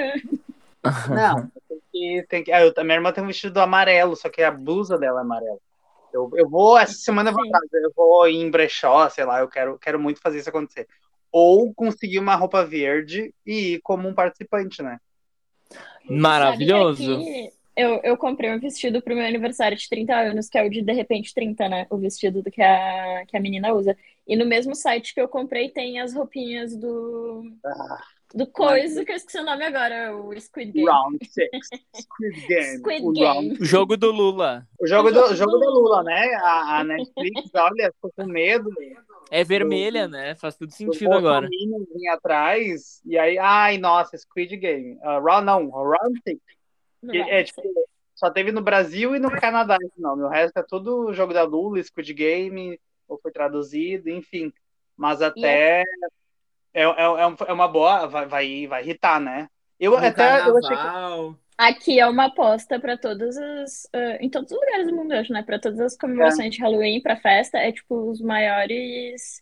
Não, 1.10 1.52
tem 1.68 1.80
que. 1.92 2.26
Tem 2.30 2.44
que... 2.44 2.52
Ah, 2.52 2.62
eu, 2.66 2.74
a 2.76 2.84
minha 2.84 2.96
irmã 2.96 3.12
tem 3.12 3.24
um 3.24 3.28
vestido 3.28 3.60
amarelo, 3.60 4.16
só 4.16 4.30
que 4.30 4.42
a 4.42 4.50
blusa 4.52 4.98
dela 4.98 5.20
é 5.20 5.22
amarela. 5.22 5.58
Eu, 6.18 6.32
eu 6.34 6.50
vou, 6.50 6.78
essa 6.78 6.94
semana 6.94 7.30
eu 7.30 7.34
vou, 7.34 7.46
eu 7.46 7.92
vou 7.96 8.28
em 8.28 8.50
brechó, 8.50 9.08
sei 9.10 9.24
lá, 9.24 9.40
eu 9.40 9.48
quero, 9.48 9.78
quero 9.78 10.00
muito 10.00 10.20
fazer 10.20 10.40
isso 10.40 10.50
acontecer. 10.50 10.88
Ou 11.32 11.74
conseguir 11.74 12.20
uma 12.20 12.36
roupa 12.36 12.66
verde 12.66 13.34
e 13.46 13.74
ir 13.74 13.82
como 13.82 14.08
um 14.08 14.14
participante, 14.14 14.82
né? 14.82 15.00
Maravilhoso. 16.10 17.22
Eu, 17.76 18.02
eu 18.04 18.18
comprei 18.18 18.52
um 18.52 18.60
vestido 18.60 19.00
pro 19.04 19.16
meu 19.16 19.24
aniversário 19.24 19.78
de 19.78 19.88
30 19.88 20.16
anos, 20.16 20.50
que 20.50 20.58
é 20.58 20.64
o 20.66 20.70
de 20.70 20.82
De 20.82 20.94
Repente 20.94 21.32
30, 21.32 21.70
né? 21.70 21.86
O 21.92 21.98
vestido 21.98 22.42
do 22.42 22.50
que 22.50 22.62
a, 22.62 23.24
que 23.28 23.38
a 23.38 23.40
menina 23.40 23.72
usa. 23.72 23.96
E 24.28 24.36
no 24.36 24.48
mesmo 24.48 24.74
site 24.74 25.14
que 25.14 25.22
eu 25.22 25.28
comprei 25.28 25.70
tem 25.70 26.00
as 26.00 26.16
roupinhas 26.16 26.76
do. 26.76 27.44
Ah, 27.64 28.04
Do 28.36 28.46
coisa, 28.46 29.06
que 29.06 29.12
eu 29.12 29.16
esqueci 29.16 29.40
o 29.40 29.44
nome 29.46 29.64
agora, 29.64 30.16
o 30.16 30.38
Squid 30.40 30.72
Game. 30.74 30.86
round 30.90 31.18
Six. 31.26 31.50
Squid 31.96 32.42
Game. 32.48 32.78
Squid 32.80 33.02
o, 33.06 33.12
Game. 33.14 33.26
round- 33.26 33.66
jogo 33.66 33.96
do 33.98 34.12
Lula. 34.12 34.68
o 34.80 34.86
jogo, 34.86 35.10
O 35.10 35.12
do, 35.12 35.20
jogo 35.20 35.32
o 35.32 35.36
jogo 35.36 35.52
do 35.52 35.58
Lula. 35.58 35.72
Lula, 35.80 36.04
né? 36.04 36.34
A, 36.36 36.80
a 36.80 36.84
Netflix, 36.84 37.50
olha, 37.56 37.92
ficou 37.94 38.12
com 38.16 38.26
medo. 38.26 38.70
É 39.32 39.44
vermelha, 39.44 40.08
né? 40.08 40.36
Faz 40.36 40.56
tudo 40.58 40.72
sentido 40.74 41.14
agora. 41.14 41.48
Atrás, 42.12 43.02
e 43.06 43.18
aí, 43.18 43.38
ai, 43.38 43.78
nossa, 43.78 44.18
Squid 44.18 44.56
Game. 44.58 44.96
Uh, 44.98 45.20
round, 45.24 45.46
não, 45.46 45.70
Round 45.70 46.20
Six. 46.28 46.42
Não 47.02 47.12
Que 47.12 47.20
vai 47.20 47.32
é, 47.32 47.46
ser. 47.46 47.54
tipo, 47.54 47.88
só 48.16 48.30
teve 48.30 48.52
no 48.52 48.62
Brasil 48.62 49.16
e 49.16 49.20
no 49.20 49.30
Canadá 49.32 49.78
esse 49.82 50.02
nome. 50.02 50.24
O 50.24 50.30
resto 50.30 50.58
é 50.58 50.64
tudo 50.64 51.14
jogo 51.14 51.34
da 51.34 51.44
Lula, 51.44 51.82
Squid 51.84 52.14
Game, 52.14 52.80
ou 53.08 53.20
foi 53.22 53.32
traduzido, 53.32 54.10
enfim. 54.10 54.52
Mas 54.96 55.22
até 55.22 55.82
é, 55.82 55.84
é, 56.82 57.02
é 57.22 57.28
um- 57.28 57.36
é 57.48 57.54
uma 57.54 57.68
boa, 57.68 58.08
vai, 58.08 58.26
vai, 58.28 58.68
vai 58.68 58.84
irritar, 58.84 59.20
né? 59.20 59.48
Eu 59.80 59.96
No 59.96 59.98
até 59.98 60.48
eu 60.48 60.58
achei 60.58 60.78
que. 60.78 60.92
Aqui 61.58 62.00
é 62.00 62.08
uma 62.08 62.26
aposta 62.26 62.80
para 62.80 62.98
todas 62.98 63.36
as. 63.38 63.88
ah, 63.94 64.18
em 64.22 64.30
todos 64.30 64.52
os 64.52 64.60
lugares 64.60 64.88
do 64.88 64.96
mundo, 64.96 65.14
eu 65.14 65.20
acho, 65.20 65.34
né? 65.34 65.44
Para 65.44 65.60
todas 65.60 65.80
as 65.80 65.98
comemorações 65.98 66.54
de 66.56 66.62
Halloween, 66.62 67.02
para 67.02 67.18
festa, 67.20 67.58
é 67.58 67.72
tipo 67.72 67.96
os 68.12 68.22
maiores. 68.22 69.42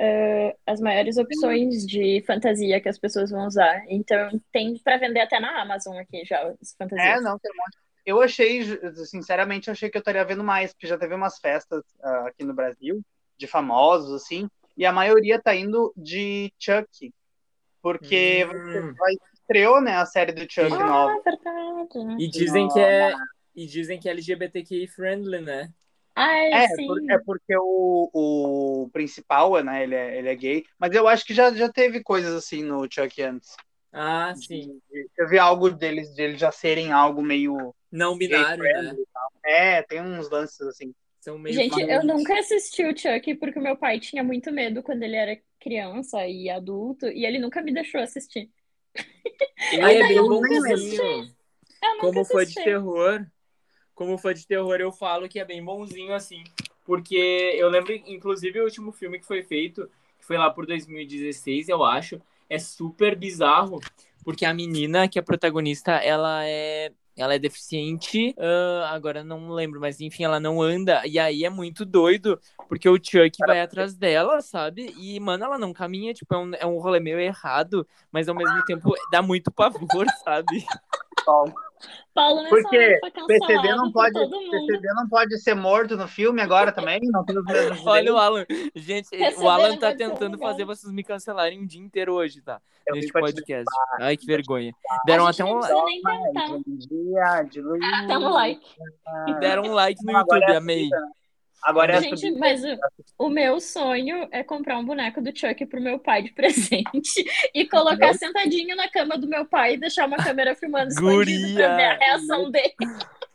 ah, 0.00 0.54
as 0.66 0.80
maiores 0.80 1.18
opções 1.18 1.86
de 1.86 2.22
fantasia 2.26 2.80
que 2.82 2.88
as 2.88 2.98
pessoas 2.98 3.30
vão 3.30 3.46
usar. 3.46 3.84
Então 3.88 4.40
tem 4.52 4.78
para 4.84 4.98
vender 4.98 5.20
até 5.22 5.40
na 5.40 5.62
Amazon 5.62 5.96
aqui 5.98 6.24
já 6.26 6.42
as 6.62 6.74
É, 6.96 7.20
fantasias. 7.20 7.20
não, 7.20 7.38
tem 7.38 7.50
um 7.52 7.56
monte. 7.56 7.78
Eu 8.04 8.20
achei, 8.22 8.62
sinceramente, 9.06 9.68
eu 9.68 9.72
achei 9.72 9.90
que 9.90 9.96
eu 9.98 10.00
estaria 10.00 10.24
vendo 10.24 10.42
mais, 10.42 10.72
porque 10.72 10.86
já 10.86 10.98
teve 10.98 11.14
umas 11.14 11.38
festas 11.38 11.82
ah, 12.02 12.28
aqui 12.28 12.44
no 12.44 12.54
Brasil, 12.54 13.02
de 13.38 13.46
famosos, 13.46 14.12
assim, 14.22 14.48
e 14.78 14.86
a 14.86 14.92
maioria 14.92 15.42
tá 15.42 15.54
indo 15.54 15.92
de 15.96 16.50
Chuck, 16.58 17.12
porque 17.82 18.46
Hum. 18.54 18.94
vai, 18.96 19.12
estreou, 19.34 19.80
né, 19.80 19.96
a 19.96 20.06
série 20.06 20.32
do 20.32 20.40
Chuck 20.50 20.72
Ah, 20.72 20.86
nova. 20.86 21.20
Verdade. 21.24 22.22
E 22.22 22.28
dizem 22.28 22.68
que 22.68 22.78
é. 22.78 23.12
E 23.54 23.66
dizem 23.66 23.98
que 23.98 24.08
é 24.08 24.12
LGBTQI 24.12 24.86
friendly, 24.86 25.40
né? 25.40 25.72
Ai, 26.14 26.52
É, 26.52 26.68
sim. 26.68 26.86
por- 26.86 27.10
é 27.10 27.18
porque 27.18 27.56
o, 27.56 28.10
o 28.84 28.90
principal, 28.90 29.62
né, 29.64 29.82
ele 29.82 29.94
é, 29.96 30.18
ele 30.18 30.28
é 30.28 30.34
gay, 30.36 30.64
mas 30.78 30.94
eu 30.94 31.08
acho 31.08 31.24
que 31.24 31.34
já, 31.34 31.52
já 31.52 31.70
teve 31.70 32.02
coisas 32.02 32.34
assim 32.34 32.62
no 32.62 32.86
Chuck 32.90 33.20
antes. 33.20 33.56
Ah, 33.92 34.32
De- 34.32 34.46
sim. 34.46 34.80
de- 34.90 35.08
Eu 35.16 35.28
vi 35.28 35.38
algo 35.38 35.70
deles, 35.70 36.14
de 36.14 36.22
eles 36.22 36.40
já 36.40 36.52
serem 36.52 36.92
algo 36.92 37.20
meio 37.22 37.74
Não 37.90 38.16
binário, 38.16 38.62
né? 38.62 38.94
e. 38.94 39.06
É, 39.44 39.82
tem 39.82 40.00
uns 40.00 40.30
lances 40.30 40.60
assim. 40.60 40.94
São 41.28 41.38
meio 41.38 41.54
Gente, 41.54 41.78
eu 41.78 42.02
nunca 42.02 42.38
assisti 42.38 42.82
o 42.84 42.96
Chuck 42.96 43.34
porque 43.34 43.58
o 43.58 43.62
meu 43.62 43.76
pai 43.76 44.00
tinha 44.00 44.24
muito 44.24 44.50
medo 44.50 44.82
quando 44.82 45.02
ele 45.02 45.14
era 45.14 45.38
criança 45.60 46.26
e 46.26 46.48
adulto, 46.48 47.06
e 47.06 47.26
ele 47.26 47.38
nunca 47.38 47.60
me 47.60 47.70
deixou 47.70 48.00
assistir. 48.00 48.50
Ai, 49.82 49.98
é 49.98 50.08
bem 50.08 50.22
bonzinho. 50.22 51.30
Como 52.00 52.24
fã 52.24 52.46
de 52.46 52.54
terror, 52.54 53.26
como 53.94 54.16
fã 54.16 54.32
de 54.32 54.46
terror, 54.46 54.76
eu 54.80 54.90
falo 54.90 55.28
que 55.28 55.38
é 55.38 55.44
bem 55.44 55.62
bonzinho, 55.62 56.14
assim. 56.14 56.42
Porque 56.86 57.52
eu 57.58 57.68
lembro, 57.68 57.92
inclusive, 57.92 58.60
o 58.60 58.64
último 58.64 58.90
filme 58.90 59.18
que 59.18 59.26
foi 59.26 59.42
feito, 59.42 59.86
que 60.18 60.24
foi 60.24 60.38
lá 60.38 60.48
por 60.48 60.64
2016, 60.64 61.68
eu 61.68 61.84
acho, 61.84 62.22
é 62.48 62.58
super 62.58 63.14
bizarro. 63.14 63.80
Porque 64.24 64.46
a 64.46 64.54
menina, 64.54 65.06
que 65.06 65.18
é 65.18 65.20
a 65.20 65.24
protagonista, 65.24 65.92
ela 65.92 66.46
é. 66.46 66.90
Ela 67.18 67.34
é 67.34 67.38
deficiente, 67.38 68.34
ah, 68.38 68.90
agora 68.92 69.24
não 69.24 69.50
lembro, 69.50 69.80
mas 69.80 70.00
enfim, 70.00 70.24
ela 70.24 70.38
não 70.38 70.62
anda. 70.62 71.02
E 71.04 71.18
aí 71.18 71.44
é 71.44 71.50
muito 71.50 71.84
doido, 71.84 72.40
porque 72.68 72.88
o 72.88 72.96
Chuck 72.96 73.38
vai 73.46 73.60
atrás 73.60 73.94
dela, 73.94 74.40
sabe? 74.40 74.94
E, 74.96 75.18
mano, 75.18 75.44
ela 75.44 75.58
não 75.58 75.72
caminha, 75.72 76.14
tipo, 76.14 76.32
é 76.34 76.38
um, 76.38 76.54
é 76.54 76.66
um 76.66 76.78
rolê 76.78 77.00
meio 77.00 77.18
errado, 77.18 77.86
mas 78.12 78.28
ao 78.28 78.34
mesmo 78.34 78.64
tempo 78.64 78.94
dá 79.10 79.20
muito 79.20 79.50
pavor, 79.50 80.06
sabe? 80.24 80.64
Paulo. 82.14 82.42
Nessa 82.42 82.54
Porque 82.54 82.98
foi 83.00 83.10
PCD 83.26 83.74
não 83.74 83.92
por 83.92 83.92
pode, 83.92 84.12
todo 84.12 84.30
mundo. 84.30 84.50
PCD 84.50 84.88
não 84.94 85.08
pode 85.08 85.38
ser 85.38 85.54
morto 85.54 85.96
no 85.96 86.08
filme 86.08 86.40
agora 86.40 86.72
também, 86.72 87.00
não 87.02 87.24
tem 87.24 87.38
os 87.38 87.44
mesmos 87.44 87.80
Olha 87.86 88.14
o 88.14 88.18
Alan. 88.18 88.44
Gente, 88.74 89.16
Receber 89.16 89.44
o 89.44 89.48
Alan 89.48 89.76
tá 89.76 89.90
ser 89.90 89.96
tentando 89.96 90.38
fazer 90.38 90.64
vocês 90.64 90.92
me 90.92 91.04
cancelarem 91.04 91.60
um 91.60 91.66
dia 91.66 91.80
inteiro 91.80 92.14
hoje, 92.14 92.40
tá? 92.40 92.60
Eu 92.86 92.94
Neste 92.94 93.12
podcast. 93.12 93.66
Ai, 94.00 94.16
que 94.16 94.26
vergonha. 94.26 94.72
Deram 95.04 95.26
até 95.26 95.44
um, 95.44 95.54
luz. 95.54 95.68
Dá 95.68 95.76
um 98.18 98.30
like. 98.30 98.66
deram 99.40 99.64
um 99.64 99.74
like 99.74 100.02
no 100.04 100.12
YouTube, 100.12 100.42
é 100.42 100.56
amei. 100.56 100.84
vida, 100.84 101.00
né? 101.00 101.08
Agora 101.62 101.96
é 101.96 102.00
Gente, 102.00 102.30
mas 102.32 102.62
o, 102.64 103.26
o 103.26 103.28
meu 103.28 103.60
sonho 103.60 104.28
é 104.30 104.42
comprar 104.42 104.78
um 104.78 104.84
boneco 104.84 105.20
do 105.20 105.36
Chuck 105.36 105.66
pro 105.66 105.80
meu 105.80 105.98
pai 105.98 106.22
de 106.22 106.32
presente 106.34 107.24
e 107.54 107.66
colocar 107.66 108.14
sentadinho 108.14 108.76
na 108.76 108.88
cama 108.88 109.18
do 109.18 109.26
meu 109.26 109.44
pai 109.46 109.74
e 109.74 109.78
deixar 109.78 110.06
uma 110.06 110.16
câmera 110.16 110.54
filmando 110.54 110.88
escondido 110.88 111.54
pra 111.54 111.76
ver 111.76 111.84
a 111.84 111.94
Guria! 111.94 111.98
reação 111.98 112.50
dele. 112.50 112.74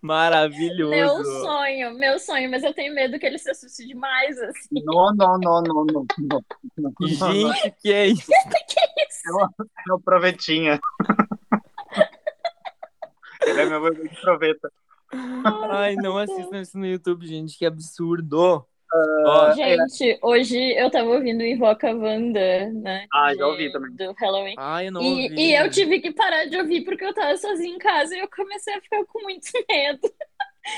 Maravilhoso. 0.02 0.92
Meu 0.92 1.24
sonho, 1.24 1.94
meu 1.94 2.20
sonho, 2.20 2.52
mas 2.52 2.64
eu 2.64 2.74
tenho 2.74 2.94
medo 2.94 3.18
que 3.18 3.26
ele 3.26 3.38
se 3.38 3.50
assuste 3.50 3.88
demais, 3.88 4.38
assim. 4.38 4.84
Não, 4.84 5.16
não, 5.16 5.38
não, 5.40 5.62
não, 5.62 5.86
não. 5.86 6.06
não. 6.18 7.08
Gente, 7.08 7.72
que 7.82 7.92
é 7.92 8.08
isso? 8.08 8.30
É 9.26 9.32
uma, 9.32 9.54
é 9.60 9.92
uma 9.92 10.02
provetinha. 10.02 10.80
Ele 13.46 13.62
é 13.62 13.66
meu 13.66 13.82
bebê 13.82 14.08
de 14.08 14.22
proveta. 14.22 14.72
Ai, 15.70 15.96
não 15.96 16.18
assistam 16.18 16.62
isso 16.62 16.78
no 16.78 16.86
YouTube, 16.86 17.28
gente, 17.28 17.58
que 17.58 17.66
absurdo. 17.66 18.66
Ó, 19.26 19.52
Gente, 19.54 20.20
hoje 20.22 20.58
eu 20.78 20.90
tava 20.92 21.10
ouvindo 21.10 21.42
o 21.42 21.46
Invoca 21.46 21.92
Wanda, 21.96 22.70
né? 22.74 23.08
Ah, 23.12 23.30
já 23.30 23.38
de- 23.38 23.44
ouvi 23.44 23.72
também. 23.72 23.92
Do 23.96 24.14
Halloween. 24.14 24.54
ai, 24.58 24.88
eu 24.88 24.92
não 24.92 25.02
E, 25.02 25.24
ouvi. 25.24 25.36
e 25.36 25.56
eu 25.56 25.70
tive 25.72 26.00
que 26.00 26.12
parar 26.14 26.46
de 26.46 26.58
ouvir 26.58 26.82
porque 26.86 27.04
eu 27.04 27.14
tava 27.14 27.36
sozinha 27.38 27.74
em 27.76 27.80
casa 27.80 28.16
e 28.16 28.20
eu 28.20 28.28
comecei 28.30 28.72
a 28.76 28.82
ficar 28.82 29.04
com 29.06 29.20
muito 29.24 29.48
medo. 29.68 30.14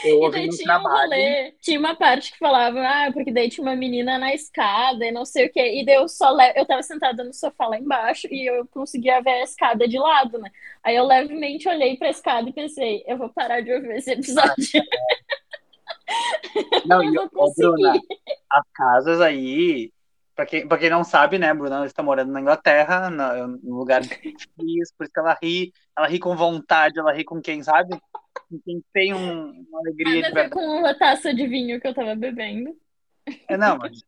Eu 0.02 0.20
E 0.22 0.28
ouvi 0.28 0.32
daí 0.32 0.48
no 0.48 0.50
tinha 0.50 0.80
um 0.80 0.88
trabalho. 0.88 0.90
rolê, 0.90 1.52
tinha 1.62 1.80
uma 1.80 1.96
parte 1.96 2.32
que 2.32 2.38
falava, 2.40 2.80
ah, 2.82 3.12
porque 3.14 3.32
daí 3.32 3.50
tinha 3.50 3.64
uma 3.66 3.76
menina 3.76 4.18
na 4.18 4.34
escada 4.34 5.06
e 5.06 5.12
não 5.12 5.26
sei 5.26 5.48
o 5.48 5.52
quê. 5.52 5.80
E 5.82 5.86
daí 5.86 5.96
eu 5.96 6.08
só 6.08 6.32
le... 6.32 6.54
eu 6.56 6.66
tava 6.66 6.82
sentada 6.84 7.24
no 7.24 7.34
sofá 7.34 7.68
lá 7.68 7.78
embaixo 7.80 8.28
e 8.32 8.50
eu 8.50 8.68
conseguia 8.68 9.22
ver 9.22 9.32
a 9.32 9.44
escada 9.44 9.88
de 9.88 9.98
lado, 10.00 10.38
né? 10.40 10.50
Aí 10.84 10.96
eu 10.96 11.06
levemente 11.06 11.68
olhei 11.70 11.98
pra 11.98 12.10
escada 12.10 12.50
e 12.50 12.54
pensei, 12.54 13.04
eu 13.08 13.18
vou 13.18 13.30
parar 13.30 13.62
de 13.62 13.72
ouvir 13.74 13.98
esse 13.98 14.12
episódio. 14.12 14.56
Não, 16.84 17.02
eu 17.14 17.14
e, 17.14 17.18
vou 17.32 17.32
ô, 17.36 17.54
Bruna, 17.54 18.02
as 18.52 18.64
casas 18.74 19.22
aí, 19.22 19.92
pra 20.36 20.46
quem, 20.46 20.68
pra 20.68 20.78
quem 20.78 20.90
não 20.90 21.04
sabe, 21.04 21.40
né, 21.40 21.54
Bruna, 21.54 21.86
está 21.86 22.04
morando 22.04 22.32
na 22.32 22.42
Inglaterra, 22.42 23.10
na- 23.10 23.48
num 23.48 23.76
lugar 23.76 24.04
feliz, 24.04 24.92
por 24.98 25.04
isso 25.06 25.14
que 25.14 25.20
ela 25.20 25.38
ri, 25.42 25.74
ela 25.98 26.08
ri 26.08 26.20
com 26.20 26.36
vontade, 26.36 27.00
ela 27.00 27.14
ri 27.14 27.24
com 27.24 27.42
quem 27.42 27.64
sabe, 27.64 27.98
quem 28.64 28.84
tem 28.94 29.14
um- 29.14 29.66
uma 29.70 29.80
alegria 29.80 30.16
Nada 30.16 30.22
de 30.22 30.26
a 30.26 30.30
ver 30.30 30.34
verdade. 30.50 30.50
com 30.52 30.80
uma 30.80 30.94
taça 30.94 31.34
de 31.34 31.48
vinho 31.48 31.80
que 31.80 31.88
eu 31.88 31.94
tava 31.94 32.16
bebendo. 32.16 32.76
É, 33.48 33.58
não, 33.58 33.78
mas 33.78 34.02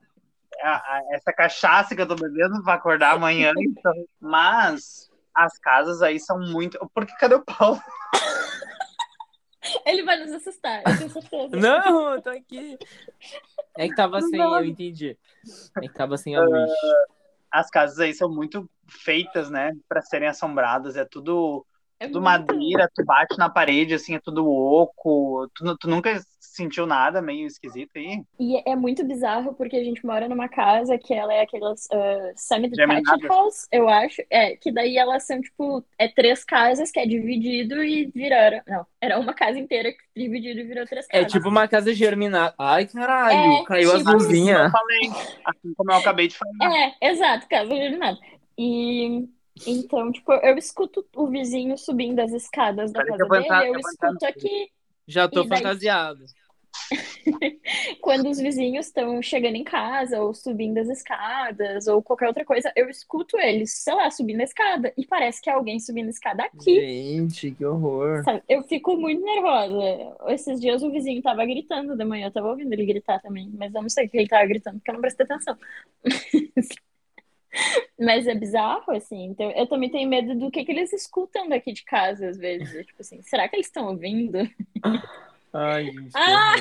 a- 0.62 0.76
a- 0.97 1.02
essa 1.13 1.34
cachaça 1.34 1.95
que 1.95 2.02
eu 2.02 2.08
tô 2.08 2.15
bebendo 2.15 2.62
vai 2.63 2.76
acordar 2.76 3.12
amanhã, 3.15 3.52
então. 3.60 3.93
Mas 4.19 5.10
as 5.34 5.58
casas 5.60 6.02
aí 6.02 6.19
são 6.19 6.39
muito. 6.39 6.78
Porque 6.93 7.13
cadê 7.17 7.36
o 7.36 7.43
Paulo? 7.43 7.80
Ele 9.86 10.04
vai 10.04 10.17
nos 10.23 10.32
assustar, 10.32 10.82
eu 10.86 10.97
tenho 10.97 11.10
certeza. 11.10 11.56
Não, 11.58 12.13
eu 12.15 12.21
tô 12.21 12.30
aqui. 12.30 12.78
É 13.78 13.88
que 13.89 13.95
tava 13.95 14.21
sem, 14.21 14.39
Não. 14.39 14.60
eu 14.60 14.65
entendi. 14.65 15.17
É 15.78 15.82
que 15.82 15.93
tava 15.93 16.17
sem 16.17 16.36
a 16.36 16.41
luz. 16.41 16.71
As 17.52 17.69
casas 17.69 18.00
aí 18.00 18.13
são 18.13 18.30
muito 18.30 18.69
feitas, 18.88 19.50
né, 19.50 19.76
pra 19.89 20.02
serem 20.02 20.28
assombradas. 20.30 20.95
É 20.95 21.04
tudo, 21.06 21.65
É 21.99 22.07
tudo 22.07 22.21
muito- 22.21 22.53
madeira, 22.53 22.89
tu 22.93 23.03
bate 23.03 23.38
na 23.38 23.49
parede, 23.49 23.93
assim, 23.93 24.15
é 24.15 24.19
tudo 24.19 24.47
oco. 24.47 25.49
Tu, 25.55 25.77
tu 25.77 25.89
nunca 25.89 26.21
sentiu 26.39 26.86
nada 26.88 27.21
meio 27.21 27.45
esquisito 27.47 27.91
aí? 27.95 28.23
E 28.39 28.62
é 28.69 28.75
muito 28.75 29.03
bizarro 29.05 29.53
porque 29.53 29.75
a 29.75 29.83
gente 29.83 30.03
mora 30.05 30.27
numa 30.27 30.47
casa 30.49 30.97
que 30.97 31.13
ela 31.13 31.31
é 31.33 31.41
aquelas 31.41 31.86
uh, 31.86 32.31
semi-detached 32.36 32.93
Geminadas. 33.03 33.29
house, 33.29 33.67
eu 33.71 33.88
acho. 33.88 34.21
É, 34.29 34.55
que 34.55 34.71
daí 34.71 34.97
elas 34.97 35.23
são, 35.25 35.39
tipo, 35.41 35.83
é 35.99 36.07
três 36.07 36.43
casas 36.43 36.89
que 36.91 36.99
é 36.99 37.05
dividido 37.05 37.83
e 37.83 38.05
viraram. 38.13 38.62
Não, 38.67 38.86
era 39.01 39.19
uma 39.19 39.33
casa 39.33 39.57
inteira 39.60 39.91
que 39.91 39.97
dividido 40.19 40.60
e 40.60 40.63
virou 40.63 40.86
três 40.86 41.05
É 41.12 41.19
casas. 41.19 41.31
tipo 41.31 41.47
uma 41.49 41.67
casa 41.67 41.93
germinada. 41.93 42.53
Ai, 42.57 42.86
caralho, 42.88 43.53
É, 43.62 43.63
caiu 43.65 43.91
as 43.91 43.99
tipo- 43.99 44.10
Eu 44.12 44.13
luzinhas. 44.17 44.71
assim 45.45 45.73
como 45.75 45.91
eu 45.91 45.95
acabei 45.97 46.27
de 46.27 46.38
falar. 46.38 46.75
É, 47.01 47.07
exato, 47.12 47.47
casa 47.47 47.69
germinada. 47.75 48.17
E 48.57 49.27
então, 49.65 50.12
tipo, 50.12 50.32
eu 50.34 50.58
escuto 50.58 51.06
o 51.15 51.28
vizinho 51.28 51.78
subindo 51.78 52.20
as 52.20 52.32
escadas 52.32 52.91
da 52.91 53.04
Peraí 53.04 53.17
que 53.17 53.17
casa 53.17 53.24
eu 53.24 53.28
vou 53.28 53.38
dele, 53.38 53.70
eu 53.70 53.76
eu 53.76 53.82
vou 53.82 53.91
entrar 53.91 54.10
escuto 54.10 54.26
aqui. 54.26 54.72
Já 55.08 55.28
tô 55.28 55.43
daí- 55.43 55.60
fantasiado. 55.60 56.26
Quando 58.02 58.30
os 58.30 58.38
vizinhos 58.39 58.88
estão 58.88 59.22
chegando 59.22 59.56
em 59.56 59.63
casa, 59.63 60.22
ou 60.22 60.34
subindo 60.34 60.78
as 60.78 60.88
escadas, 60.89 61.88
ou 61.88 62.02
qualquer 62.02 62.28
outra 62.28 62.46
coisa, 62.46 62.72
eu 62.76 62.89
escuto 62.89 63.38
eles, 63.38 63.72
sei 63.84 63.93
lá, 63.93 64.10
subindo 64.12 64.41
a 64.41 64.43
escada. 64.43 64.93
E 64.98 65.06
parece 65.06 65.41
que 65.41 65.50
é 65.50 65.54
alguém 65.54 65.80
subindo 65.80 66.08
a 66.08 66.12
escada 66.12 66.43
aqui. 66.43 66.76
Gente, 66.76 67.52
que 67.52 67.65
horror. 67.65 68.24
sabe? 68.24 68.43
Eu 68.48 68.63
fico 68.63 68.96
muito 68.96 69.24
nervosa. 69.24 70.15
Esses 70.28 70.62
dias 70.62 70.84
o 70.84 70.91
vizinho 70.91 71.22
tava 71.22 71.46
gritando 71.46 71.96
de 71.96 72.06
manhã, 72.06 72.28
eu 72.28 72.32
tava 72.32 72.50
ouvindo 72.50 72.72
ele 72.74 72.86
gritar 72.86 73.20
também, 73.22 73.50
mas 73.58 73.74
eu 73.74 73.82
não 73.82 73.89
sei 73.89 74.06
o 74.06 74.10
que 74.10 74.17
ele 74.17 74.28
tava 74.28 74.46
gritando, 74.46 74.78
porque 74.78 74.91
eu 74.91 74.93
não 74.93 75.02
prestei 75.02 75.26
atenção. 75.26 75.58
Mas 77.99 78.27
é 78.27 78.36
bizarro, 78.36 78.91
assim. 78.93 79.25
Então, 79.25 79.49
eu 79.51 79.65
também 79.67 79.89
tenho 79.89 80.07
medo 80.10 80.36
do 80.36 80.51
que, 80.51 80.63
que 80.63 80.71
eles 80.71 80.93
escutam 80.93 81.49
daqui 81.49 81.73
de 81.73 81.83
casa, 81.83 82.29
às 82.29 82.38
vezes. 82.38 82.69
Tipo 82.86 83.01
assim, 83.01 83.21
será 83.21 83.47
que 83.47 83.55
eles 83.55 83.67
estão 83.67 83.88
ouvindo? 83.88 84.38
Ai, 85.53 85.86
gente. 85.86 86.12
Ah! 86.15 86.53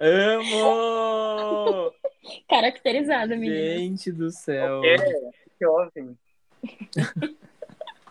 Amo! 0.00 1.92
Caracterizada, 2.48 3.36
menina. 3.36 3.78
Gente 3.78 4.10
do 4.12 4.30
céu. 4.30 4.82
É, 4.84 4.96
que 5.58 5.66
houve? 5.66 6.16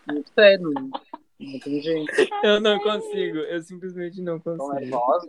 Muito 0.06 0.30
sério. 0.34 0.72
Não 1.40 1.58
tem 1.58 1.82
jeito. 1.82 2.12
Eu 2.42 2.60
não 2.60 2.78
consigo. 2.78 3.38
Eu 3.38 3.60
simplesmente 3.62 4.20
não 4.20 4.38
Tão 4.38 4.56
consigo. 4.56 4.80
nervosa. 4.80 5.28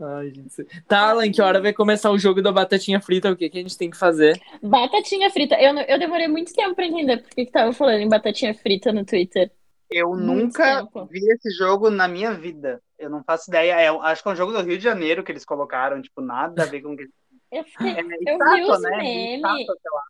Ai, 0.00 0.30
gente. 0.32 0.64
Tá, 0.86 1.10
Alan, 1.10 1.30
que 1.30 1.42
hora 1.42 1.60
vai 1.60 1.72
começar 1.72 2.10
o 2.10 2.18
jogo 2.18 2.40
da 2.42 2.52
batatinha 2.52 3.00
frita? 3.00 3.30
O 3.30 3.36
que, 3.36 3.50
que 3.50 3.58
a 3.58 3.62
gente 3.62 3.76
tem 3.76 3.90
que 3.90 3.96
fazer? 3.96 4.40
Batatinha 4.62 5.30
frita. 5.30 5.54
Eu, 5.60 5.74
eu 5.78 5.98
demorei 5.98 6.28
muito 6.28 6.52
tempo 6.54 6.74
pra 6.74 6.86
entender 6.86 7.18
por 7.18 7.30
que 7.30 7.44
que 7.46 7.50
tava 7.52 7.72
falando 7.72 8.00
em 8.00 8.08
batatinha 8.08 8.54
frita 8.54 8.92
no 8.92 9.04
Twitter. 9.04 9.50
Eu 9.90 10.14
Muito 10.14 10.16
nunca 10.16 10.84
tempo. 10.84 11.06
vi 11.06 11.20
esse 11.32 11.50
jogo 11.56 11.90
na 11.90 12.06
minha 12.08 12.32
vida. 12.32 12.80
Eu 12.98 13.10
não 13.10 13.24
faço 13.24 13.50
ideia. 13.50 13.72
É, 13.80 13.88
acho 13.88 14.22
que 14.22 14.28
é 14.28 14.32
um 14.32 14.36
jogo 14.36 14.52
do 14.52 14.62
Rio 14.62 14.78
de 14.78 14.84
Janeiro 14.84 15.24
que 15.24 15.32
eles 15.32 15.44
colocaram, 15.44 16.00
tipo, 16.00 16.20
nada 16.20 16.62
a 16.62 16.66
ver 16.66 16.80
com 16.82 16.92
o 16.92 16.96
que. 16.96 17.06
Eu, 17.52 17.64
fiquei, 17.64 17.88
É 17.90 18.00
eu 18.00 18.06
vi 18.06 18.14
estátua, 18.30 18.76
os 18.76 18.82
né? 18.82 18.96
memes. 18.98 19.36
Estátua, 19.36 19.76
sei 19.82 19.90
lá. 19.92 20.02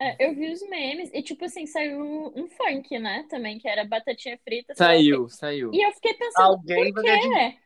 é, 0.00 0.26
eu 0.26 0.34
vi 0.34 0.52
os 0.52 0.68
memes 0.68 1.10
e, 1.14 1.22
tipo 1.22 1.44
assim, 1.44 1.64
saiu 1.66 2.00
um 2.34 2.48
funk, 2.48 2.98
né? 2.98 3.24
Também, 3.30 3.58
que 3.58 3.68
era 3.68 3.84
batatinha 3.84 4.36
frita. 4.42 4.74
Saiu, 4.74 5.28
saiu. 5.28 5.70
E 5.72 5.80
eu 5.86 5.92
fiquei 5.92 6.14
pensando, 6.14 6.46
Alguém 6.46 6.92
por 6.92 7.02
quê? 7.04 7.56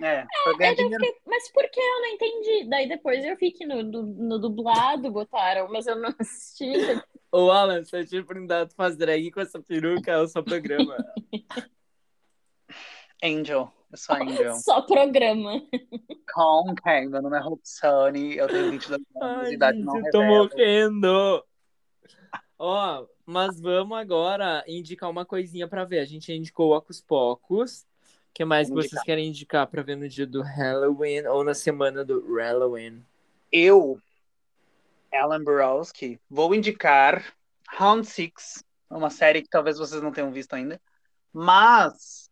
É, 0.00 0.24
eu 0.46 0.56
dinheiro. 0.56 1.04
fiquei, 1.04 1.20
mas 1.26 1.50
por 1.52 1.68
que 1.70 1.80
eu 1.80 2.00
não 2.00 2.06
entendi? 2.08 2.68
Daí 2.68 2.88
depois 2.88 3.24
eu 3.24 3.36
vi 3.36 3.50
que 3.50 3.66
no, 3.66 3.82
du- 3.82 4.02
no 4.06 4.38
dublado 4.38 5.10
botaram, 5.10 5.68
mas 5.72 5.86
eu 5.86 5.96
não 5.96 6.14
assisti. 6.18 6.70
Ô, 7.32 7.50
Alan, 7.50 7.82
se 7.84 7.98
eu 7.98 8.06
te 8.06 8.22
perguntar, 8.22 8.66
tu 8.68 8.74
faz 8.74 8.96
drag 8.96 9.30
com 9.30 9.40
essa 9.40 9.60
peruca, 9.60 10.12
é 10.12 10.18
o 10.18 10.28
seu 10.28 10.42
programa. 10.42 10.96
Angel. 13.22 13.72
Eu 13.90 13.98
sou 13.98 14.14
Angel. 14.22 14.54
Só 14.54 14.82
programa. 14.82 15.60
Com 16.32 16.74
quem? 16.82 17.08
Meu 17.08 17.20
nome 17.22 17.36
é 17.36 17.40
Roxane, 17.40 18.36
eu 18.36 18.46
tenho 18.46 18.70
22 18.70 19.00
anos 19.20 19.48
de 19.48 19.54
idade 19.54 19.78
não 19.80 19.96
eu 19.96 20.10
tô 20.10 20.20
revela. 20.20 20.44
morrendo. 20.44 21.44
Ó, 22.58 23.06
mas 23.26 23.60
vamos 23.60 23.96
agora 23.98 24.64
indicar 24.66 25.08
uma 25.10 25.24
coisinha 25.24 25.68
pra 25.68 25.84
ver. 25.84 26.00
A 26.00 26.04
gente 26.04 26.32
indicou 26.32 26.70
o 26.70 26.76
Ocus 26.76 27.00
Pocos. 27.00 27.86
O 28.30 28.34
que 28.34 28.44
mais 28.44 28.68
Vamos 28.68 28.86
vocês 28.86 29.02
querem 29.02 29.28
indicar 29.28 29.66
pra 29.66 29.82
ver 29.82 29.96
no 29.96 30.08
dia 30.08 30.26
do 30.26 30.42
Halloween 30.42 31.26
ou 31.26 31.42
na 31.42 31.54
semana 31.54 32.04
do 32.04 32.34
Halloween? 32.36 33.04
Eu, 33.50 34.00
Alan 35.12 35.42
Borowski, 35.42 36.20
vou 36.30 36.54
indicar 36.54 37.34
Round 37.68 38.06
Six, 38.06 38.62
uma 38.90 39.10
série 39.10 39.42
que 39.42 39.48
talvez 39.48 39.78
vocês 39.78 40.00
não 40.02 40.12
tenham 40.12 40.30
visto 40.30 40.54
ainda, 40.54 40.80
mas 41.32 42.30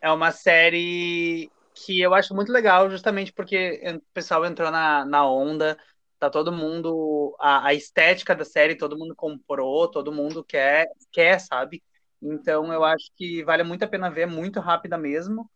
é 0.00 0.10
uma 0.10 0.30
série 0.30 1.50
que 1.74 2.00
eu 2.00 2.14
acho 2.14 2.34
muito 2.34 2.52
legal, 2.52 2.90
justamente 2.90 3.32
porque 3.32 3.80
o 3.96 4.00
pessoal 4.12 4.44
entrou 4.44 4.70
na, 4.70 5.04
na 5.04 5.28
onda, 5.28 5.78
tá 6.18 6.28
todo 6.28 6.52
mundo, 6.52 7.36
a, 7.38 7.68
a 7.68 7.74
estética 7.74 8.34
da 8.34 8.44
série, 8.44 8.76
todo 8.76 8.98
mundo 8.98 9.14
comprou, 9.14 9.88
todo 9.88 10.12
mundo 10.12 10.42
quer, 10.42 10.88
quer, 11.12 11.38
sabe? 11.40 11.82
Então 12.22 12.72
eu 12.72 12.84
acho 12.84 13.10
que 13.16 13.42
vale 13.44 13.62
muito 13.62 13.84
a 13.84 13.88
pena 13.88 14.10
ver, 14.10 14.26
muito 14.26 14.60
rápida 14.60 14.98
mesmo. 14.98 15.48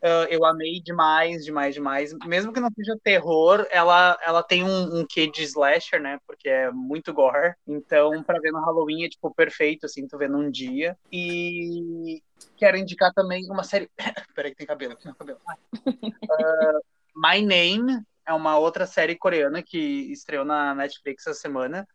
Uh, 0.00 0.30
eu 0.30 0.44
amei 0.44 0.80
demais, 0.80 1.44
demais, 1.44 1.74
demais. 1.74 2.14
Mesmo 2.24 2.52
que 2.52 2.60
não 2.60 2.70
seja 2.70 2.96
terror, 3.02 3.66
ela, 3.68 4.16
ela 4.22 4.44
tem 4.44 4.62
um, 4.62 5.00
um 5.00 5.04
quê 5.04 5.26
de 5.26 5.42
slasher, 5.42 6.00
né? 6.00 6.20
Porque 6.24 6.48
é 6.48 6.70
muito 6.70 7.12
gore. 7.12 7.54
Então, 7.66 8.22
pra 8.22 8.38
ver 8.38 8.52
no 8.52 8.60
Halloween 8.60 9.04
é, 9.04 9.08
tipo, 9.08 9.34
perfeito, 9.34 9.86
assim, 9.86 10.06
tu 10.06 10.16
vê 10.16 10.28
num 10.28 10.50
dia. 10.50 10.96
E 11.10 12.22
quero 12.56 12.76
indicar 12.76 13.12
também 13.12 13.50
uma 13.50 13.64
série... 13.64 13.90
Peraí 14.36 14.52
que 14.52 14.58
tem 14.58 14.66
cabelo 14.68 14.92
aqui 14.92 15.08
no 15.08 15.16
cabelo. 15.16 15.40
Uh, 15.84 16.80
My 17.16 17.42
Name 17.42 18.00
é 18.24 18.32
uma 18.32 18.56
outra 18.56 18.86
série 18.86 19.16
coreana 19.16 19.64
que 19.64 20.12
estreou 20.12 20.44
na 20.44 20.76
Netflix 20.76 21.26
essa 21.26 21.40
semana. 21.40 21.88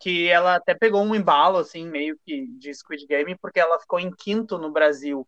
Que 0.00 0.28
ela 0.28 0.56
até 0.56 0.74
pegou 0.74 1.02
um 1.02 1.14
embalo, 1.14 1.58
assim, 1.58 1.86
meio 1.86 2.16
que 2.24 2.46
de 2.58 2.72
Squid 2.72 3.06
Game, 3.06 3.36
porque 3.40 3.58
ela 3.58 3.78
ficou 3.80 3.98
em 3.98 4.10
quinto 4.10 4.56
no 4.56 4.70
Brasil 4.70 5.26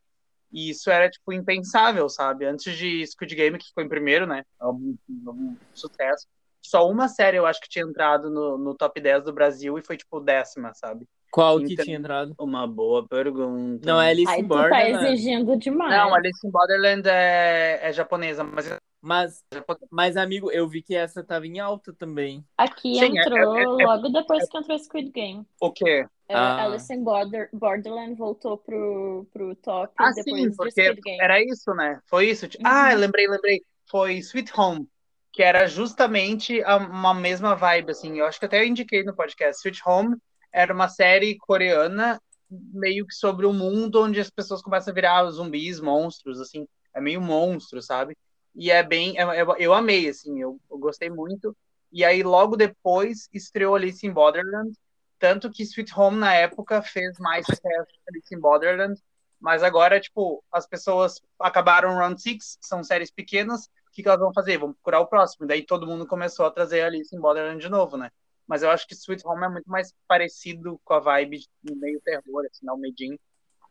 E 0.53 0.71
isso 0.71 0.91
era, 0.91 1.11
tipo, 1.11 1.33
impensável, 1.33 2.09
sabe? 2.09 2.45
Antes 2.45 2.77
de 2.77 3.07
Squid 3.07 3.35
Game, 3.35 3.59
que 3.59 3.67
ficou 3.67 3.83
em 3.83 3.89
primeiro, 3.89 4.27
né? 4.27 4.45
É 4.61 4.67
um, 4.67 4.97
um 5.09 5.57
sucesso. 5.75 6.27
Só 6.63 6.89
uma 6.89 7.09
série 7.09 7.37
eu 7.37 7.47
acho 7.47 7.61
que 7.61 7.69
tinha 7.69 7.85
entrado 7.85 8.31
no, 8.31 8.59
no 8.59 8.75
top 8.75 9.01
10 9.01 9.25
do 9.25 9.33
Brasil 9.33 9.79
e 9.79 9.83
foi, 9.83 9.97
tipo, 9.97 10.21
décima, 10.21 10.73
sabe? 10.75 11.07
Qual 11.31 11.61
então, 11.61 11.69
que 11.69 11.85
tinha 11.85 11.97
entrado? 11.97 12.35
Uma 12.39 12.67
boa 12.67 13.07
pergunta. 13.07 13.87
Não, 13.87 14.01
é 14.01 14.11
Alice 14.11 14.41
in 14.41 14.43
Borderland. 14.43 14.93
tá 14.93 15.11
exigindo 15.11 15.57
demais. 15.57 15.93
Não, 15.93 16.15
Alice 16.15 16.47
in 16.47 16.51
Borderland 16.51 17.09
é, 17.09 17.79
é 17.83 17.93
japonesa, 17.93 18.43
mas... 18.43 18.67
Mas, 19.03 19.43
mas, 19.91 20.17
amigo, 20.17 20.51
eu 20.51 20.69
vi 20.69 20.83
que 20.83 20.95
essa 20.95 21.25
tava 21.25 21.47
em 21.47 21.59
alta 21.59 21.93
também. 21.93 22.45
Aqui 22.59 22.97
Sim, 22.97 23.19
é, 23.19 23.23
entrou 23.23 23.57
é, 23.57 23.61
é, 23.61 23.65
é, 23.65 23.67
logo 23.67 24.09
depois 24.11 24.49
que 24.49 24.59
entrou 24.59 24.79
Squid 24.79 25.11
Game. 25.11 25.47
O 25.61 25.73
quê? 25.73 26.07
É, 26.29 26.35
ah. 26.35 26.65
Alice 26.65 26.93
in 26.93 27.03
Border, 27.03 27.49
Borderland 27.53 28.15
voltou 28.15 28.59
pro, 28.59 29.27
pro 29.33 29.55
top 29.57 29.93
ah, 29.97 30.11
depois 30.11 30.43
sim, 30.43 30.55
porque 30.55 30.83
Squid 30.83 31.01
Game. 31.01 31.19
Era 31.21 31.43
isso, 31.43 31.75
né? 31.75 32.01
Foi 32.07 32.29
isso. 32.29 32.45
Uhum. 32.45 32.63
Ah, 32.63 32.93
lembrei, 32.93 33.27
lembrei. 33.27 33.63
Foi 33.87 34.19
Sweet 34.19 34.53
Home 34.59 34.87
que 35.33 35.43
era 35.43 35.67
justamente 35.67 36.63
a, 36.65 36.77
uma 36.77 37.15
mesma 37.15 37.55
vibe, 37.55 37.91
assim. 37.91 38.19
Eu 38.19 38.27
acho 38.27 38.39
que 38.39 38.47
até 38.47 38.61
eu 38.61 38.67
indiquei 38.67 39.05
no 39.05 39.15
podcast. 39.15 39.61
Sweet 39.61 39.81
Home 39.87 40.17
era 40.53 40.75
uma 40.75 40.89
série 40.89 41.37
coreana 41.39 42.21
meio 42.51 43.07
que 43.07 43.15
sobre 43.15 43.47
o 43.47 43.51
um 43.51 43.53
mundo 43.53 44.03
onde 44.03 44.19
as 44.21 44.29
pessoas 44.29 44.61
começam 44.61 44.91
a 44.91 44.95
virar 44.95 45.31
zumbis, 45.31 45.81
monstros, 45.81 46.41
assim. 46.41 46.67
É 46.93 47.01
meio 47.01 47.21
monstro, 47.21 47.81
sabe? 47.81 48.17
E 48.55 48.71
é 48.71 48.83
bem... 48.83 49.19
É, 49.19 49.23
é, 49.23 49.47
eu 49.59 49.73
amei, 49.73 50.09
assim. 50.09 50.41
Eu, 50.41 50.61
eu, 50.71 50.79
gostei 50.79 51.11
muito. 51.11 51.57
E 51.93 52.05
aí, 52.05 52.23
logo 52.23 52.57
depois, 52.57 53.29
estreou 53.33 53.75
Alice 53.75 54.07
in 54.07 54.13
Borderland. 54.13 54.73
Tanto 55.19 55.51
que 55.51 55.63
Sweet 55.63 55.93
Home, 55.99 56.19
na 56.19 56.35
época, 56.35 56.83
fez 56.83 57.19
mais 57.19 57.47
sucesso 57.47 57.89
que 57.93 58.11
Alice 58.11 58.35
in 58.35 58.41
Borderland. 58.41 59.01
Mas 59.41 59.63
agora, 59.63 60.01
tipo, 60.01 60.45
as 60.53 60.67
pessoas 60.67 61.21
acabaram 61.39 61.97
Round 61.97 62.21
Six, 62.21 62.59
são 62.61 62.85
séries 62.85 63.11
pequenas, 63.11 63.67
o 63.91 63.93
que, 63.93 64.03
que 64.03 64.09
elas 64.09 64.21
vão 64.21 64.33
fazer? 64.33 64.59
Vão 64.59 64.73
procurar 64.73 65.01
o 65.01 65.07
próximo. 65.07 65.47
Daí 65.47 65.65
todo 65.65 65.87
mundo 65.87 66.07
começou 66.07 66.47
a 66.47 66.51
trazer 66.51 66.83
Alice 66.83 67.15
em 67.15 67.21
Borderland 67.21 67.61
de 67.61 67.69
novo, 67.69 67.97
né? 67.97 68.11
Mas 68.47 68.63
eu 68.63 68.71
acho 68.71 68.87
que 68.87 68.95
Sweet 68.95 69.27
Home 69.27 69.45
é 69.45 69.49
muito 69.49 69.69
mais 69.71 69.95
parecido 70.07 70.81
com 70.85 70.95
a 70.95 71.01
vibe 71.01 71.41
meio 71.63 72.01
terror, 72.01 72.45
assim, 72.47 72.65
não 72.65 72.77
medinho. 72.77 73.19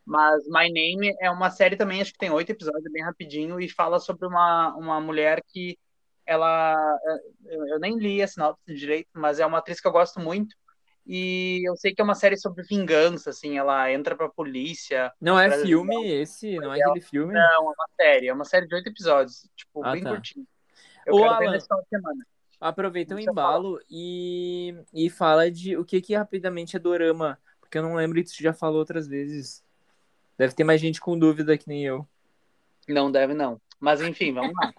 Mas 0.04 0.44
My 0.46 0.72
Name 0.72 1.14
é 1.20 1.30
uma 1.30 1.50
série 1.50 1.76
também, 1.76 2.00
acho 2.00 2.12
que 2.12 2.18
tem 2.18 2.30
oito 2.30 2.50
episódios, 2.50 2.84
é 2.84 2.90
bem 2.90 3.02
rapidinho, 3.02 3.60
e 3.60 3.68
fala 3.68 3.98
sobre 3.98 4.26
uma, 4.26 4.74
uma 4.76 5.00
mulher 5.00 5.42
que 5.46 5.78
ela. 6.26 6.76
Eu, 7.44 7.66
eu 7.66 7.78
nem 7.78 7.98
li 7.98 8.22
a 8.22 8.28
sinopse 8.28 8.74
direito, 8.74 9.08
mas 9.14 9.40
é 9.40 9.46
uma 9.46 9.58
atriz 9.58 9.80
que 9.80 9.88
eu 9.88 9.92
gosto 9.92 10.20
muito. 10.20 10.54
E 11.06 11.68
eu 11.68 11.74
sei 11.76 11.92
que 11.92 12.00
é 12.00 12.04
uma 12.04 12.14
série 12.14 12.36
sobre 12.36 12.62
vingança, 12.62 13.30
assim, 13.30 13.58
ela 13.58 13.90
entra 13.90 14.14
pra 14.14 14.28
polícia. 14.28 15.12
Não 15.20 15.38
é 15.38 15.50
filme 15.62 16.06
esse? 16.08 16.56
Não 16.56 16.72
é 16.72 16.80
aquele 16.80 17.00
filme? 17.00 17.32
Não, 17.32 17.40
é 17.40 17.58
uma 17.58 17.88
série. 17.96 18.28
É 18.28 18.32
uma 18.32 18.44
série 18.44 18.68
de 18.68 18.74
oito 18.74 18.88
episódios, 18.88 19.48
tipo, 19.56 19.84
ah, 19.84 19.92
bem 19.92 20.02
tá. 20.02 20.10
curtinho. 20.10 20.46
Eu 21.06 21.14
Ô, 21.14 21.22
quero 21.22 21.34
Alan, 21.34 21.58
semana. 21.58 22.26
Aproveita 22.60 23.14
o 23.14 23.18
embalo 23.18 23.80
e, 23.90 24.74
e 24.92 25.08
fala 25.08 25.50
de 25.50 25.76
o 25.76 25.84
que 25.84 26.00
que 26.00 26.14
rapidamente 26.14 26.76
é 26.76 26.78
dorama, 26.78 27.38
porque 27.58 27.78
eu 27.78 27.82
não 27.82 27.94
lembro 27.94 28.22
que 28.22 28.30
tu 28.30 28.42
já 28.42 28.52
falou 28.52 28.78
outras 28.78 29.08
vezes. 29.08 29.64
Deve 30.40 30.54
ter 30.54 30.64
mais 30.64 30.80
gente 30.80 31.02
com 31.02 31.18
dúvida 31.18 31.58
que 31.58 31.68
nem 31.68 31.84
eu. 31.84 32.08
Não 32.88 33.12
deve 33.12 33.34
não. 33.34 33.60
Mas 33.78 34.00
enfim, 34.00 34.32
vamos 34.32 34.54
lá. 34.54 34.72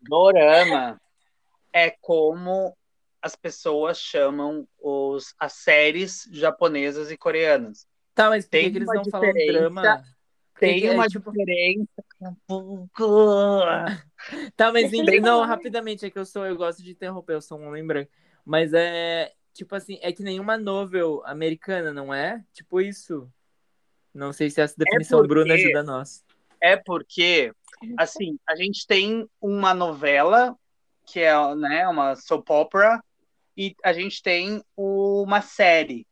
dorama 0.00 1.00
é 1.72 1.90
como 1.90 2.72
as 3.20 3.34
pessoas 3.34 3.98
chamam 3.98 4.68
os, 4.80 5.34
as 5.40 5.54
séries 5.54 6.28
japonesas 6.30 7.10
e 7.10 7.16
coreanas. 7.16 7.84
Tá, 8.14 8.30
mas 8.30 8.46
tem 8.46 8.70
que 8.70 8.78
eles 8.78 8.86
não 8.86 9.04
falam 9.06 9.32
drama? 9.32 10.04
Tem 10.60 10.80
que, 10.80 10.88
uma 10.90 11.06
é, 11.06 11.08
tipo... 11.08 11.32
diferença. 11.32 12.04
tá, 14.56 14.70
mas 14.70 14.88
tem... 14.88 15.20
não, 15.20 15.44
rapidamente, 15.44 16.06
é 16.06 16.10
que 16.10 16.18
eu 16.20 16.24
sou, 16.24 16.46
eu 16.46 16.56
gosto 16.56 16.80
de 16.80 16.92
interromper, 16.92 17.34
eu 17.34 17.42
sou 17.42 17.58
um 17.58 17.66
homem 17.66 17.84
branco. 17.84 18.12
Mas 18.44 18.72
é, 18.72 19.32
tipo 19.52 19.74
assim, 19.74 19.98
é 20.00 20.12
que 20.12 20.22
nenhuma 20.22 20.56
novel 20.56 21.24
americana, 21.26 21.92
não 21.92 22.14
é? 22.14 22.44
Tipo 22.52 22.80
isso. 22.80 23.28
Não 24.14 24.32
sei 24.32 24.48
se 24.48 24.60
essa 24.60 24.74
é 24.74 24.84
definição 24.84 25.18
é 25.18 25.22
porque, 25.22 25.34
Bruna 25.34 25.54
ajuda 25.54 25.82
nós. 25.82 26.24
É 26.60 26.76
porque, 26.76 27.52
assim, 27.98 28.38
a 28.48 28.54
gente 28.54 28.86
tem 28.86 29.28
uma 29.40 29.74
novela 29.74 30.56
que 31.04 31.20
é 31.20 31.54
né, 31.54 31.86
uma 31.86 32.16
soap 32.16 32.48
opera, 32.50 33.02
e 33.56 33.74
a 33.84 33.92
gente 33.92 34.22
tem 34.22 34.62
uma 34.76 35.40
série 35.40 36.06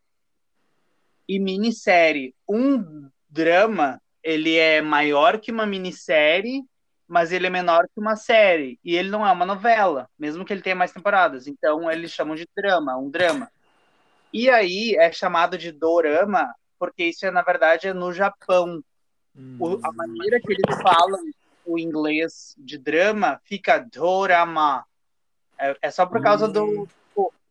e 1.28 1.38
minissérie. 1.38 2.34
Um 2.48 3.08
drama, 3.28 4.00
ele 4.22 4.56
é 4.56 4.80
maior 4.80 5.40
que 5.40 5.50
uma 5.50 5.66
minissérie, 5.66 6.62
mas 7.08 7.32
ele 7.32 7.46
é 7.46 7.50
menor 7.50 7.88
que 7.92 8.00
uma 8.00 8.16
série. 8.16 8.78
E 8.84 8.94
ele 8.94 9.10
não 9.10 9.26
é 9.26 9.32
uma 9.32 9.46
novela, 9.46 10.08
mesmo 10.18 10.44
que 10.44 10.52
ele 10.52 10.62
tenha 10.62 10.76
mais 10.76 10.92
temporadas. 10.92 11.46
Então, 11.46 11.90
eles 11.90 12.12
chamam 12.12 12.36
de 12.36 12.46
drama, 12.56 12.96
um 12.96 13.10
drama. 13.10 13.50
E 14.32 14.48
aí, 14.48 14.94
é 14.96 15.10
chamado 15.10 15.58
de 15.58 15.72
dorama, 15.72 16.54
porque 16.82 17.04
isso, 17.04 17.24
é, 17.24 17.30
na 17.30 17.42
verdade, 17.42 17.86
é 17.86 17.94
no 17.94 18.12
Japão. 18.12 18.82
Hum. 19.36 19.56
O, 19.60 19.78
a 19.86 19.92
maneira 19.92 20.40
que 20.40 20.52
eles 20.52 20.82
falam 20.82 21.20
o 21.64 21.78
inglês 21.78 22.56
de 22.58 22.76
drama 22.76 23.40
fica 23.44 23.78
dorama. 23.78 24.84
É, 25.56 25.76
é 25.80 25.90
só 25.92 26.04
por 26.04 26.20
causa 26.20 26.48
hum. 26.48 26.52
do, 26.52 26.88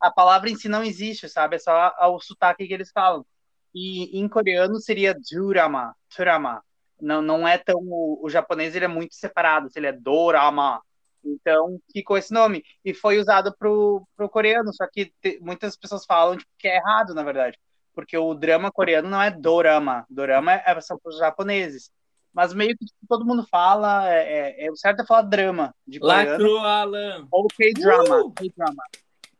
a 0.01 0.11
palavra 0.11 0.49
em 0.49 0.57
si 0.57 0.67
não 0.67 0.83
existe, 0.83 1.29
sabe? 1.29 1.55
É 1.55 1.59
só 1.59 1.93
o 2.09 2.19
sotaque 2.19 2.67
que 2.67 2.73
eles 2.73 2.91
falam. 2.91 3.25
E 3.73 4.19
em 4.19 4.27
coreano 4.27 4.81
seria 4.81 5.15
durama, 5.31 5.95
turama. 6.13 6.61
Não, 6.99 7.21
não 7.21 7.47
é 7.47 7.57
tão. 7.57 7.79
O, 7.79 8.25
o 8.25 8.29
japonês 8.29 8.75
ele 8.75 8.83
é 8.83 8.89
muito 8.89 9.15
separado, 9.15 9.69
ele 9.73 9.87
é 9.87 9.93
dorama. 9.93 10.81
Então 11.23 11.79
ficou 11.89 12.17
esse 12.17 12.33
nome. 12.33 12.65
E 12.83 12.93
foi 12.93 13.17
usado 13.17 13.55
pro, 13.57 14.05
pro 14.13 14.27
coreano, 14.27 14.73
só 14.73 14.85
que 14.91 15.13
te, 15.21 15.39
muitas 15.39 15.77
pessoas 15.77 16.05
falam 16.05 16.35
tipo, 16.35 16.51
que 16.57 16.67
é 16.67 16.75
errado, 16.75 17.13
na 17.13 17.23
verdade. 17.23 17.57
Porque 17.93 18.17
o 18.17 18.33
drama 18.33 18.71
coreano 18.71 19.09
não 19.09 19.21
é 19.21 19.29
dorama. 19.29 20.05
Dorama 20.09 20.53
é, 20.53 20.63
é 20.65 20.81
são 20.81 20.97
para 20.97 21.09
os 21.09 21.17
japoneses. 21.17 21.91
Mas 22.33 22.53
meio 22.53 22.77
que 22.77 22.85
tipo, 22.85 23.05
todo 23.09 23.25
mundo 23.25 23.45
fala, 23.49 24.09
é, 24.09 24.63
é, 24.63 24.65
é, 24.65 24.71
o 24.71 24.75
certo 24.75 25.01
é 25.01 25.05
falar 25.05 25.23
drama 25.23 25.75
de 25.85 25.99
coreano. 25.99 26.31
Lacro, 26.31 26.57
Alan! 26.59 27.27
Ou 27.29 27.47
K-drama. 27.47 28.21
Uh! 28.21 28.31
K-drama. 28.31 28.83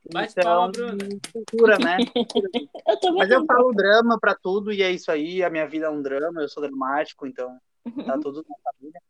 Então, 0.03 0.71
Bruno. 0.71 1.21
Cultura, 1.31 1.77
né? 1.77 1.97
eu 3.03 3.13
Mas 3.13 3.29
eu 3.29 3.45
falo 3.45 3.71
drama 3.71 4.19
pra 4.19 4.35
tudo 4.35 4.73
e 4.73 4.81
é 4.81 4.91
isso 4.91 5.11
aí. 5.11 5.43
A 5.43 5.49
minha 5.49 5.67
vida 5.67 5.85
é 5.85 5.89
um 5.89 6.01
drama, 6.01 6.41
eu 6.41 6.49
sou 6.49 6.61
dramático, 6.61 7.25
então 7.25 7.57
tá 8.05 8.17
tudo 8.19 8.43
na 8.49 8.55
família. 8.71 9.01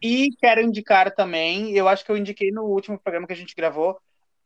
E 0.00 0.28
quero 0.38 0.60
indicar 0.60 1.12
também, 1.14 1.72
eu 1.72 1.88
acho 1.88 2.04
que 2.04 2.12
eu 2.12 2.16
indiquei 2.16 2.50
no 2.50 2.64
último 2.64 2.98
programa 2.98 3.26
que 3.26 3.32
a 3.32 3.36
gente 3.36 3.54
gravou, 3.54 3.98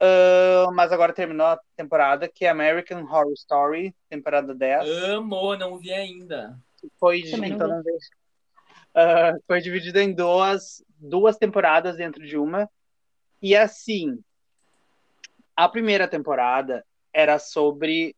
uh, 0.03 0.73
mas 0.73 0.93
agora 0.93 1.13
terminou 1.13 1.47
a 1.47 1.61
temporada, 1.77 2.29
que 2.29 2.45
é 2.45 2.49
American 2.49 3.03
Horror 3.05 3.33
Story, 3.33 3.95
temporada 4.09 4.55
10. 4.55 4.89
Amo, 5.05 5.57
não 5.57 5.79
vi 5.79 5.93
ainda. 5.93 6.59
Foi, 6.99 7.21
então 7.21 7.69
não, 7.69 7.83
vejo. 7.83 8.09
Uh, 8.91 9.41
foi 9.47 9.61
dividida 9.61 10.03
em 10.03 10.13
duas, 10.13 10.83
duas 10.99 11.37
temporadas 11.37 11.97
dentro 11.97 12.27
de 12.27 12.37
uma. 12.37 12.69
E 13.41 13.55
assim, 13.55 14.19
a 15.55 15.69
primeira 15.69 16.09
temporada 16.09 16.85
era 17.13 17.39
sobre. 17.39 18.15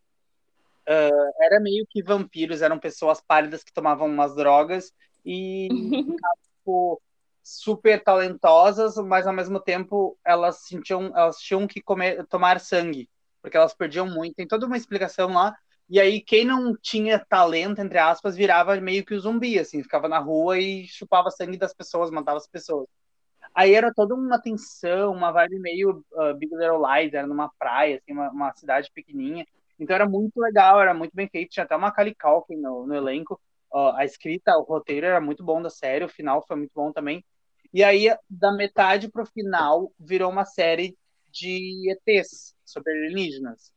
Uh, 0.89 1.33
era 1.41 1.61
meio 1.61 1.87
que 1.89 2.03
vampiros, 2.03 2.63
eram 2.63 2.79
pessoas 2.79 3.21
pálidas 3.21 3.63
que 3.63 3.73
tomavam 3.73 4.09
umas 4.09 4.35
drogas 4.35 4.93
e 5.25 5.69
tipo, 6.63 7.01
super 7.43 8.03
talentosas, 8.03 8.97
mas 8.97 9.27
ao 9.27 9.33
mesmo 9.33 9.61
tempo 9.61 10.19
elas 10.25 10.59
sentiam, 10.59 11.13
elas 11.17 11.39
tinham 11.39 11.67
que 11.67 11.83
comer, 11.83 12.27
tomar 12.27 12.61
sangue, 12.61 13.09
porque 13.41 13.57
elas 13.57 13.75
perdiam 13.75 14.07
muito. 14.07 14.35
Tem 14.37 14.47
toda 14.47 14.67
uma 14.67 14.77
explicação 14.77 15.33
lá. 15.33 15.55
E 15.89 16.01
aí, 16.01 16.21
quem 16.23 16.45
não 16.45 16.75
tinha 16.75 17.19
talento, 17.19 17.81
entre 17.81 17.99
aspas, 17.99 18.37
virava 18.37 18.81
meio 18.81 19.05
que 19.05 19.15
o 19.15 19.21
zumbi, 19.21 19.59
assim, 19.59 19.83
ficava 19.83 20.09
na 20.09 20.19
rua 20.19 20.59
e 20.59 20.87
chupava 20.87 21.31
sangue 21.31 21.59
das 21.59 21.75
pessoas, 21.75 22.11
matava 22.11 22.39
as 22.39 22.47
pessoas. 22.47 22.87
Aí 23.55 23.75
era 23.75 23.93
toda 23.93 24.15
uma 24.15 24.41
tensão, 24.41 25.13
uma 25.13 25.31
vibe 25.31 25.59
meio 25.59 26.05
uh, 26.13 26.35
Big 26.35 26.55
Little 26.55 26.81
Lies, 26.81 27.13
era 27.13 27.27
numa 27.27 27.51
praia, 27.59 27.97
assim, 27.97 28.13
uma, 28.13 28.31
uma, 28.31 28.55
cidade 28.55 28.91
pequenininha. 28.95 29.47
Então 29.79 29.95
era 29.95 30.09
muito 30.09 30.39
legal, 30.41 30.81
era 30.81 30.95
muito 30.95 31.15
bem 31.15 31.29
feito, 31.29 31.51
tinha 31.51 31.65
até 31.65 31.77
uma 31.77 31.93
Culkin 31.93 32.57
no, 32.57 32.87
no 32.87 32.95
elenco. 32.95 33.39
Uh, 33.73 33.97
a 33.97 34.05
escrita, 34.05 34.57
o 34.59 34.63
roteiro 34.63 35.07
era 35.07 35.21
muito 35.21 35.43
bom 35.43 35.63
da 35.63 35.71
série, 35.71 36.05
o 36.05 36.09
final 36.09 36.45
foi 36.47 36.57
muito 36.57 36.73
bom 36.75 36.93
também. 36.93 37.25
E 37.73 37.83
aí, 37.83 38.15
da 38.29 38.53
metade 38.53 39.11
pro 39.11 39.25
final, 39.25 39.93
virou 39.99 40.31
uma 40.31 40.45
série 40.45 40.97
de 41.31 41.91
ETs, 41.91 42.55
sobre 42.65 42.93
alienígenas. 42.93 43.73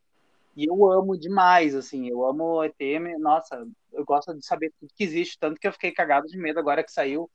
E 0.56 0.66
eu 0.66 0.92
amo 0.92 1.18
demais, 1.18 1.76
assim, 1.76 2.08
eu 2.10 2.26
amo 2.26 2.64
ET, 2.64 2.76
nossa, 3.20 3.66
eu 3.94 4.06
gosto 4.06 4.34
de 4.34 4.46
saber 4.46 4.72
tudo 4.80 4.94
que 4.96 5.04
existe, 5.04 5.38
tanto 5.40 5.60
que 5.60 5.68
eu 5.68 5.72
fiquei 5.72 5.92
cagado 5.92 6.28
de 6.28 6.38
medo 6.38 6.60
agora 6.60 6.84
que 6.84 6.92
saiu 6.92 7.30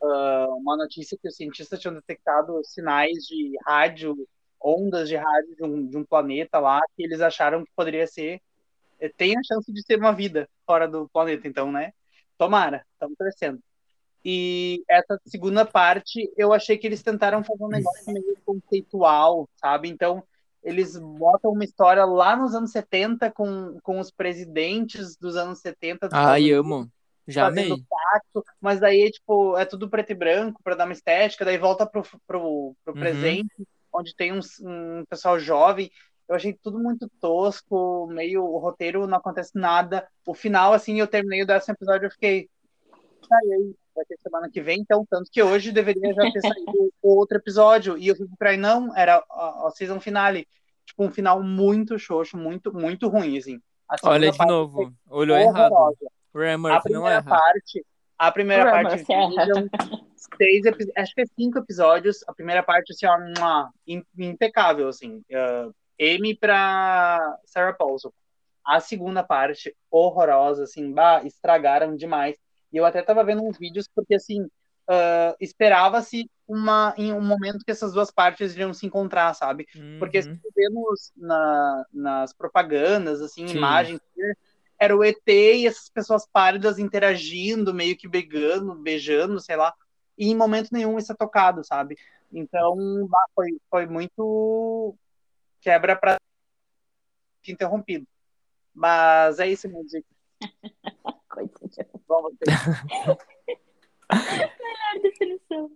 uh, 0.00 0.54
uma 0.56 0.76
notícia 0.76 1.18
que 1.20 1.28
os 1.28 1.36
cientistas 1.36 1.80
tinham 1.80 1.94
detectado 1.94 2.62
sinais 2.64 3.24
de 3.26 3.56
rádio, 3.64 4.14
ondas 4.60 5.08
de 5.08 5.16
rádio 5.16 5.56
de 5.56 5.64
um, 5.64 5.86
de 5.86 5.96
um 5.96 6.04
planeta 6.04 6.58
lá, 6.58 6.80
que 6.96 7.02
eles 7.02 7.20
acharam 7.20 7.64
que 7.64 7.70
poderia 7.74 8.06
ser. 8.06 8.40
Eh, 9.00 9.08
tem 9.08 9.36
a 9.36 9.42
chance 9.42 9.70
de 9.72 9.82
ser 9.82 9.98
uma 9.98 10.12
vida 10.12 10.48
fora 10.66 10.88
do 10.88 11.08
planeta, 11.08 11.46
então, 11.46 11.70
né? 11.70 11.92
Tomara, 12.38 12.84
estamos 12.92 13.16
crescendo. 13.16 13.60
E 14.24 14.82
essa 14.88 15.20
segunda 15.24 15.64
parte, 15.64 16.32
eu 16.36 16.52
achei 16.52 16.76
que 16.76 16.86
eles 16.86 17.02
tentaram 17.02 17.44
fazer 17.44 17.62
um 17.62 17.68
negócio 17.68 18.12
meio 18.12 18.36
conceitual, 18.44 19.48
sabe? 19.56 19.88
Então, 19.88 20.22
eles 20.62 20.98
botam 20.98 21.52
uma 21.52 21.64
história 21.64 22.04
lá 22.04 22.34
nos 22.36 22.52
anos 22.54 22.72
70 22.72 23.30
com, 23.30 23.78
com 23.82 24.00
os 24.00 24.10
presidentes 24.10 25.16
dos 25.16 25.36
anos 25.36 25.60
70. 25.60 26.08
Dos 26.08 26.18
Ai, 26.18 26.50
anos 26.50 26.66
amo. 26.66 26.90
Já 27.28 27.46
amei. 27.46 27.68
pacto, 27.88 28.44
mas 28.60 28.80
daí, 28.80 29.10
tipo, 29.10 29.56
é 29.56 29.64
tudo 29.64 29.88
preto 29.88 30.10
e 30.10 30.14
branco 30.14 30.60
para 30.62 30.74
dar 30.74 30.84
uma 30.84 30.92
estética, 30.92 31.44
daí 31.44 31.58
volta 31.58 31.86
pro, 31.86 32.02
pro, 32.26 32.76
pro 32.84 32.94
Uhum. 32.94 33.00
presente, 33.00 33.54
onde 33.92 34.14
tem 34.14 34.32
um, 34.32 34.40
um 34.62 35.04
pessoal 35.08 35.38
jovem. 35.38 35.90
Eu 36.28 36.34
achei 36.34 36.52
tudo 36.52 36.78
muito 36.78 37.08
tosco, 37.20 38.06
meio 38.08 38.44
o 38.44 38.58
roteiro 38.58 39.06
não 39.06 39.18
acontece 39.18 39.52
nada. 39.54 40.06
O 40.26 40.34
final, 40.34 40.72
assim, 40.72 40.98
eu 40.98 41.06
terminei 41.06 41.42
o 41.42 41.46
décimo 41.46 41.74
episódio, 41.74 42.06
eu 42.06 42.10
fiquei. 42.10 42.48
E 43.44 43.52
aí? 43.52 43.74
Vai 43.94 44.04
ter 44.04 44.18
semana 44.18 44.50
que 44.50 44.60
vem, 44.60 44.80
então, 44.80 45.06
tanto 45.08 45.30
que 45.30 45.42
hoje 45.42 45.72
deveria 45.72 46.12
já 46.12 46.30
ter 46.30 46.40
saído 46.40 46.92
outro 47.00 47.38
episódio. 47.38 47.96
E 47.96 48.08
eu 48.08 48.16
fui 48.16 48.26
pra 48.38 48.56
não, 48.56 48.94
era 48.94 49.24
a, 49.30 49.66
a 49.66 49.70
season 49.70 50.00
finale. 50.00 50.46
Tipo, 50.84 51.04
um 51.04 51.10
final 51.10 51.42
muito 51.42 51.98
xoxo, 51.98 52.36
muito, 52.36 52.72
muito 52.74 53.08
ruim, 53.08 53.38
assim. 53.38 53.60
Olha 54.02 54.30
de 54.30 54.46
novo. 54.46 54.92
Olhou 55.08 55.38
errado. 55.38 55.74
Ryan 56.34 56.68
A 56.68 56.80
primeira 56.80 57.22
parte, 57.22 57.86
a 58.18 58.32
primeira 58.32 58.70
parte 58.70 59.04
seis 60.36 60.66
acho 60.96 61.14
que 61.14 61.20
é 61.22 61.26
cinco 61.26 61.58
episódios. 61.58 62.24
A 62.26 62.34
primeira 62.34 62.62
parte 62.62 62.92
assim, 62.92 63.06
ó, 63.06 63.68
impecável 64.18 64.88
assim. 64.88 65.22
Uh, 65.30 65.74
M 65.98 66.36
para 66.36 67.38
Sarah 67.44 67.72
Paulson. 67.74 68.12
A 68.64 68.80
segunda 68.80 69.22
parte 69.22 69.74
horrorosa 69.90 70.64
assim, 70.64 70.92
bah, 70.92 71.22
estragaram 71.24 71.96
demais. 71.96 72.36
E 72.72 72.76
eu 72.76 72.84
até 72.84 73.02
tava 73.02 73.24
vendo 73.24 73.42
uns 73.44 73.58
vídeos 73.58 73.88
porque 73.94 74.14
assim, 74.14 74.42
uh, 74.42 75.36
esperava-se 75.40 76.30
uma 76.48 76.94
em 76.96 77.12
um 77.12 77.20
momento 77.20 77.64
que 77.64 77.70
essas 77.70 77.92
duas 77.92 78.10
partes 78.10 78.54
iriam 78.54 78.72
se 78.74 78.86
encontrar, 78.86 79.34
sabe? 79.34 79.66
Porque 79.98 80.22
se 80.22 80.28
Uhum. 80.28 80.40
vê 80.54 80.68
nos, 80.68 81.12
na, 81.16 81.86
nas 81.92 82.32
propagandas, 82.32 83.20
assim, 83.20 83.46
Sim. 83.46 83.58
imagens, 83.58 84.00
era 84.78 84.96
o 84.96 85.02
ET 85.04 85.26
e 85.26 85.66
essas 85.66 85.88
pessoas 85.88 86.26
pálidas 86.30 86.78
interagindo, 86.78 87.72
meio 87.72 87.96
que 87.96 88.08
beijando, 88.08 88.74
beijando, 88.74 89.40
sei 89.40 89.56
lá, 89.56 89.72
e 90.18 90.28
em 90.30 90.36
momento 90.36 90.68
nenhum 90.72 90.98
isso 90.98 91.12
é 91.12 91.16
tocado, 91.16 91.64
sabe? 91.64 91.96
Então, 92.32 93.06
bah, 93.08 93.26
foi, 93.34 93.48
foi 93.70 93.86
muito 93.86 94.94
quebra 95.66 95.96
pra 95.96 96.16
interrompido. 97.48 98.06
Mas 98.72 99.40
é 99.40 99.48
isso, 99.48 99.68
meu 99.68 99.84
dica. 99.84 100.06
Coitadinha. 101.28 101.88
Vamos 102.06 102.34
ter. 102.38 102.46
Melhor 104.12 105.02
definição. 105.02 105.72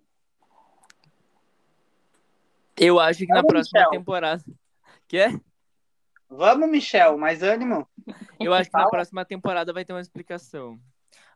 Eu 2.76 3.00
acho 3.00 3.18
que 3.20 3.26
na 3.26 3.36
Vamos, 3.36 3.48
próxima 3.52 3.80
Michel. 3.80 3.90
temporada. 3.90 4.44
Que 5.08 5.18
é? 5.18 5.40
Vamos, 6.28 6.68
Michel, 6.70 7.18
mais 7.18 7.42
ânimo? 7.42 7.88
Eu 8.38 8.54
acho 8.54 8.70
que 8.70 8.76
na 8.78 8.88
próxima 8.88 9.24
temporada 9.24 9.72
vai 9.72 9.84
ter 9.84 9.92
uma 9.92 10.00
explicação. 10.00 10.78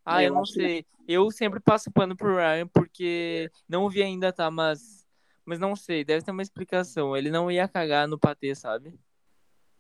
Ah, 0.05 0.23
eu, 0.23 0.29
Eu 0.29 0.35
não 0.35 0.43
acho 0.43 0.53
que- 0.53 0.61
sei. 0.61 0.87
Eu 1.09 1.31
sempre 1.31 1.59
passo 1.61 1.91
pano 1.91 2.17
pro 2.17 2.37
Ryan 2.37 2.69
porque 2.69 3.51
não 3.69 3.91
vi 3.91 4.03
ainda, 4.03 4.33
tá? 4.33 4.49
Mas, 4.51 5.04
mas 5.45 5.59
não 5.59 5.75
sei. 5.77 6.05
Deve 6.05 6.25
ter 6.25 6.31
uma 6.31 6.43
explicação. 6.43 7.17
Ele 7.17 7.31
não 7.31 7.51
ia 7.51 7.69
cagar 7.69 8.07
no 8.09 8.19
patê, 8.19 8.55
sabe? 8.55 8.95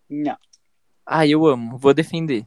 Não. 0.08 0.36
Ah, 1.06 1.26
eu 1.26 1.46
amo. 1.46 1.76
Vou 1.78 1.92
defender. 1.94 2.46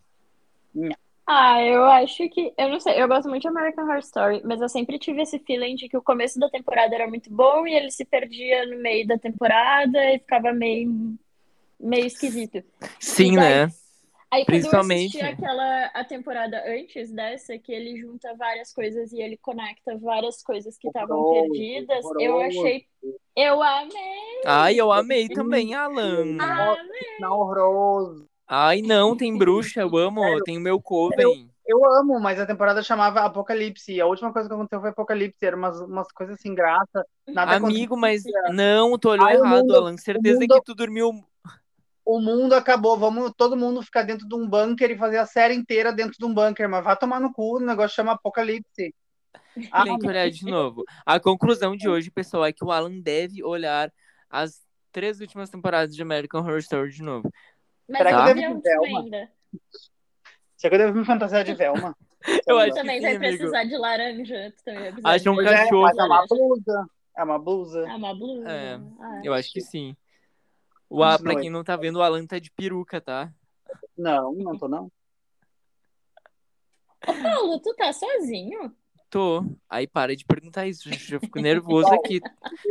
Ah, 1.26 1.62
eu 1.62 1.84
acho 1.86 2.28
que. 2.30 2.54
Eu 2.58 2.70
não 2.70 2.80
sei, 2.80 3.02
eu 3.02 3.08
gosto 3.08 3.28
muito 3.28 3.42
de 3.42 3.48
American 3.50 3.84
Horror 3.86 4.00
Story, 4.00 4.42
mas 4.46 4.62
eu 4.62 4.70
sempre 4.70 4.98
tive 4.98 5.22
esse 5.22 5.38
feeling 5.40 5.76
de 5.76 5.90
que 5.90 5.98
o 5.98 6.02
começo 6.02 6.40
da 6.40 6.50
temporada 6.50 6.96
era 6.96 7.08
muito 7.08 7.30
bom 7.30 7.68
e 7.68 7.74
ele 7.74 7.92
se 7.92 8.06
perdia 8.06 8.66
no 8.66 8.78
meio 8.82 9.06
da 9.06 9.18
temporada 9.18 9.98
e 10.14 10.20
ficava 10.20 10.54
meio, 10.54 11.18
meio 11.80 12.06
esquisito. 12.06 12.64
Sim, 13.00 13.36
daí- 13.36 13.66
né? 13.68 13.74
Aí 14.30 14.42
quando 14.44 14.48
Principalmente- 14.48 15.18
eu 15.18 15.24
assisti 15.26 15.42
aquela 15.44 15.86
a 15.94 16.04
temporada 16.04 16.62
antes 16.68 17.12
dessa, 17.12 17.58
que 17.58 17.72
ele 17.72 17.98
junta 17.98 18.36
várias 18.36 18.74
coisas 18.74 19.12
e 19.14 19.22
ele 19.22 19.38
conecta 19.38 19.98
várias 19.98 20.44
coisas 20.44 20.78
que 20.78 20.88
estavam 20.88 21.32
perdidas, 21.32 22.04
eu 22.20 22.42
achei. 22.42 22.86
Eu 23.36 23.62
amei! 23.64 24.42
Ai, 24.46 24.76
eu 24.76 24.92
amei 24.92 25.30
também, 25.30 25.74
Alan. 25.76 26.38
Amei! 26.40 27.18
Não, 27.22 27.40
horroroso. 27.40 28.26
Ai, 28.48 28.82
não, 28.82 29.16
tem 29.16 29.38
bruxa, 29.38 29.82
eu 29.82 29.96
amo. 29.98 30.22
Sério? 30.22 30.44
Tem 30.44 30.58
o 30.58 30.62
meu 30.62 30.82
Coven. 30.82 31.50
Eu 31.66 31.84
amo, 32.00 32.18
mas 32.20 32.40
a 32.40 32.46
temporada 32.46 32.82
chamava 32.82 33.20
Apocalipse. 33.22 33.92
E 33.94 34.00
a 34.00 34.06
última 34.06 34.32
coisa 34.32 34.48
que 34.48 34.56
aconteceu 34.56 34.80
foi 34.80 34.90
Apocalipse. 34.90 35.46
Era 35.46 35.56
umas, 35.56 35.80
umas 35.82 36.10
coisas 36.14 36.36
assim, 36.40 36.56
graça. 36.56 37.06
Nada 37.28 37.58
Amigo, 37.58 37.98
mas 37.98 38.24
não, 38.54 38.98
tu 38.98 39.10
olhou 39.10 39.26
Ai, 39.28 39.36
errado, 39.36 39.50
mundo- 39.58 39.76
Alan. 39.76 39.98
Certeza 39.98 40.40
mundo- 40.40 40.48
que 40.54 40.62
tu 40.64 40.74
dormiu. 40.74 41.12
O 42.10 42.22
mundo 42.22 42.54
acabou. 42.54 42.98
Vamos 42.98 43.34
todo 43.36 43.58
mundo 43.58 43.82
ficar 43.82 44.04
dentro 44.04 44.26
de 44.26 44.34
um 44.34 44.48
bunker 44.48 44.90
e 44.92 44.98
fazer 44.98 45.18
a 45.18 45.26
série 45.26 45.54
inteira 45.54 45.92
dentro 45.92 46.18
de 46.18 46.24
um 46.26 46.34
bunker. 46.34 46.70
Mas 46.70 46.82
vai 46.82 46.96
tomar 46.96 47.20
no 47.20 47.34
cu, 47.34 47.58
o 47.58 47.60
negócio 47.60 47.96
chama 47.96 48.14
Apocalipse. 48.14 48.96
Ah, 49.70 49.84
Tem 49.84 50.00
que 50.00 50.08
olhar 50.08 50.30
de 50.30 50.46
novo. 50.46 50.86
A 51.06 51.20
conclusão 51.20 51.76
de 51.76 51.90
hoje, 51.90 52.10
pessoal, 52.10 52.46
é 52.46 52.54
que 52.54 52.64
o 52.64 52.72
Alan 52.72 53.00
deve 53.02 53.44
olhar 53.44 53.92
as 54.30 54.62
três 54.92 55.20
últimas 55.20 55.50
temporadas 55.50 55.94
de 55.94 56.02
American 56.02 56.42
Horror 56.42 56.60
Story 56.60 56.92
de 56.92 57.04
novo. 57.04 57.30
Mas 57.90 57.98
Será 57.98 58.12
eu 58.12 58.16
que 58.18 58.22
não 58.22 58.30
eu 58.30 58.36
vi 58.36 58.42
devo 58.42 58.54
a 58.54 58.62
ver 58.62 58.78
última 58.80 59.00
uma? 59.00 59.00
ainda. 59.02 59.32
Será 60.56 60.70
que 60.70 60.82
eu 60.82 60.86
devo 60.88 61.00
me 61.00 61.06
fantasiar 61.06 61.44
de 61.44 61.54
Velma? 61.54 61.94
Eu 62.48 62.58
acho 62.58 62.72
que 62.74 62.80
também 62.80 62.98
sim, 62.98 63.04
vai 63.06 63.16
amigo. 63.16 63.38
precisar 63.38 63.64
de 63.64 63.78
laranja. 63.78 64.54
Tu 64.58 64.64
também 64.64 64.82
vai 64.82 64.92
precisar 64.92 65.10
Acha 65.10 65.20
de 65.24 65.30
um 65.30 65.42
é, 65.42 65.44
cachorro. 65.44 65.82
mas 65.84 65.98
é 65.98 66.04
uma 66.04 66.26
blusa. 66.28 66.90
É 67.18 67.24
uma 67.24 67.40
blusa. 67.40 67.86
Ah, 67.88 67.96
uma 67.96 68.16
blusa. 68.16 68.50
É, 68.50 68.80
Ah, 69.00 69.22
Eu 69.24 69.34
acho 69.34 69.52
que 69.54 69.62
sim. 69.62 69.96
O 70.90 71.04
A, 71.04 71.20
pra 71.20 71.34
é. 71.34 71.36
quem 71.36 71.50
não 71.50 71.64
tá 71.64 71.76
vendo, 71.76 71.98
o 71.98 72.02
Alan 72.02 72.26
tá 72.26 72.40
de 72.40 72.52
peruca, 72.52 73.02
tá? 73.02 73.32
Não, 73.98 74.34
não 74.34 74.58
tô 74.58 74.68
não. 74.68 74.92
Ô, 77.06 77.14
Paulo, 77.22 77.60
tu 77.60 77.74
tá 77.76 77.92
sozinho? 77.94 78.74
Tô. 79.10 79.44
Aí 79.70 79.88
para 79.88 80.16
de 80.16 80.26
perguntar 80.26 80.68
isso, 80.68 80.90
gente. 80.90 81.14
Eu 81.14 81.20
fico 81.20 81.40
nervoso 81.42 81.88
aqui. 81.94 82.20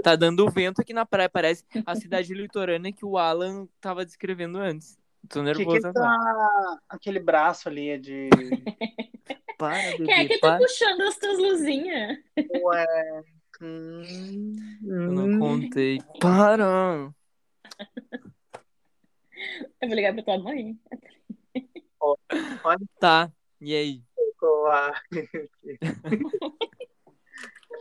Tá 0.03 0.17
dando 0.17 0.51
vento 0.51 0.81
aqui 0.81 0.93
na 0.93 1.07
praia. 1.07 1.29
Parece 1.29 1.65
a 1.85 1.95
cidade 1.95 2.35
litorânea 2.35 2.93
que 2.93 3.05
o 3.05 3.17
Alan 3.19 3.67
tava 3.81 4.05
descrevendo 4.05 4.59
antes. 4.59 4.99
Tô 5.29 5.41
O 5.41 5.43
que, 5.43 5.49
nervoso 5.49 5.81
que 5.81 5.87
agora. 5.87 6.07
tá... 6.09 6.79
Aquele 6.89 7.19
braço 7.19 7.69
ali 7.69 7.89
é 7.91 7.99
de... 7.99 8.29
Para, 9.59 9.91
bebê, 9.93 10.05
Quem 10.05 10.15
é 10.15 10.29
que 10.29 10.39
tá 10.39 10.49
para. 10.49 10.59
puxando 10.59 11.01
as 11.01 11.17
tuas 11.17 11.39
luzinhas? 11.39 12.19
Ué... 12.63 12.87
Hum, 13.63 14.55
Eu 14.85 15.13
não 15.13 15.25
hum. 15.29 15.39
contei. 15.39 15.99
Para. 16.21 17.11
Eu 19.81 19.89
vou 19.89 19.97
ligar 19.97 20.15
pra 20.15 20.23
tua 20.23 20.39
mãe. 20.39 20.79
Tá. 22.99 23.31
E 23.61 23.75
aí? 23.75 24.03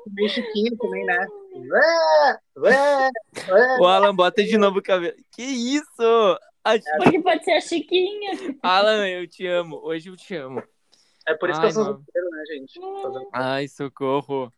Meio 0.07 0.29
chiquinho 0.29 0.77
também, 0.77 1.05
né? 1.05 1.27
O 3.79 3.85
Alan 3.85 4.15
bota 4.15 4.43
de 4.43 4.57
novo 4.57 4.79
o 4.79 4.83
cabelo. 4.83 5.15
Que 5.31 5.43
isso? 5.43 6.37
A- 6.63 6.79
Porque 6.97 7.21
pode 7.21 7.43
ser 7.43 7.53
a 7.53 7.61
Chiquinha. 7.61 8.31
Alan, 8.61 9.07
eu 9.07 9.27
te 9.27 9.45
amo. 9.47 9.77
Hoje 9.83 10.09
eu 10.09 10.15
te 10.17 10.35
amo. 10.35 10.63
É 11.27 11.33
por 11.33 11.49
isso 11.49 11.59
Ai, 11.59 11.67
que 11.67 11.71
eu 11.71 11.83
sou 11.83 11.85
solteiro, 11.85 12.29
né, 12.29 12.43
gente? 12.45 12.79
Ai, 13.33 13.67
socorro. 13.67 14.51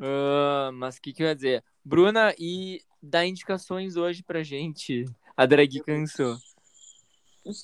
Ah, 0.00 0.70
mas 0.72 0.96
o 0.96 1.02
que, 1.02 1.12
que 1.12 1.22
eu 1.22 1.26
ia 1.26 1.34
dizer? 1.34 1.64
Bruna, 1.84 2.34
e 2.38 2.80
dá 3.06 3.24
indicações 3.24 3.96
hoje 3.96 4.22
pra 4.22 4.42
gente. 4.42 5.04
A 5.36 5.46
drag 5.46 5.80
cansou. 5.80 6.36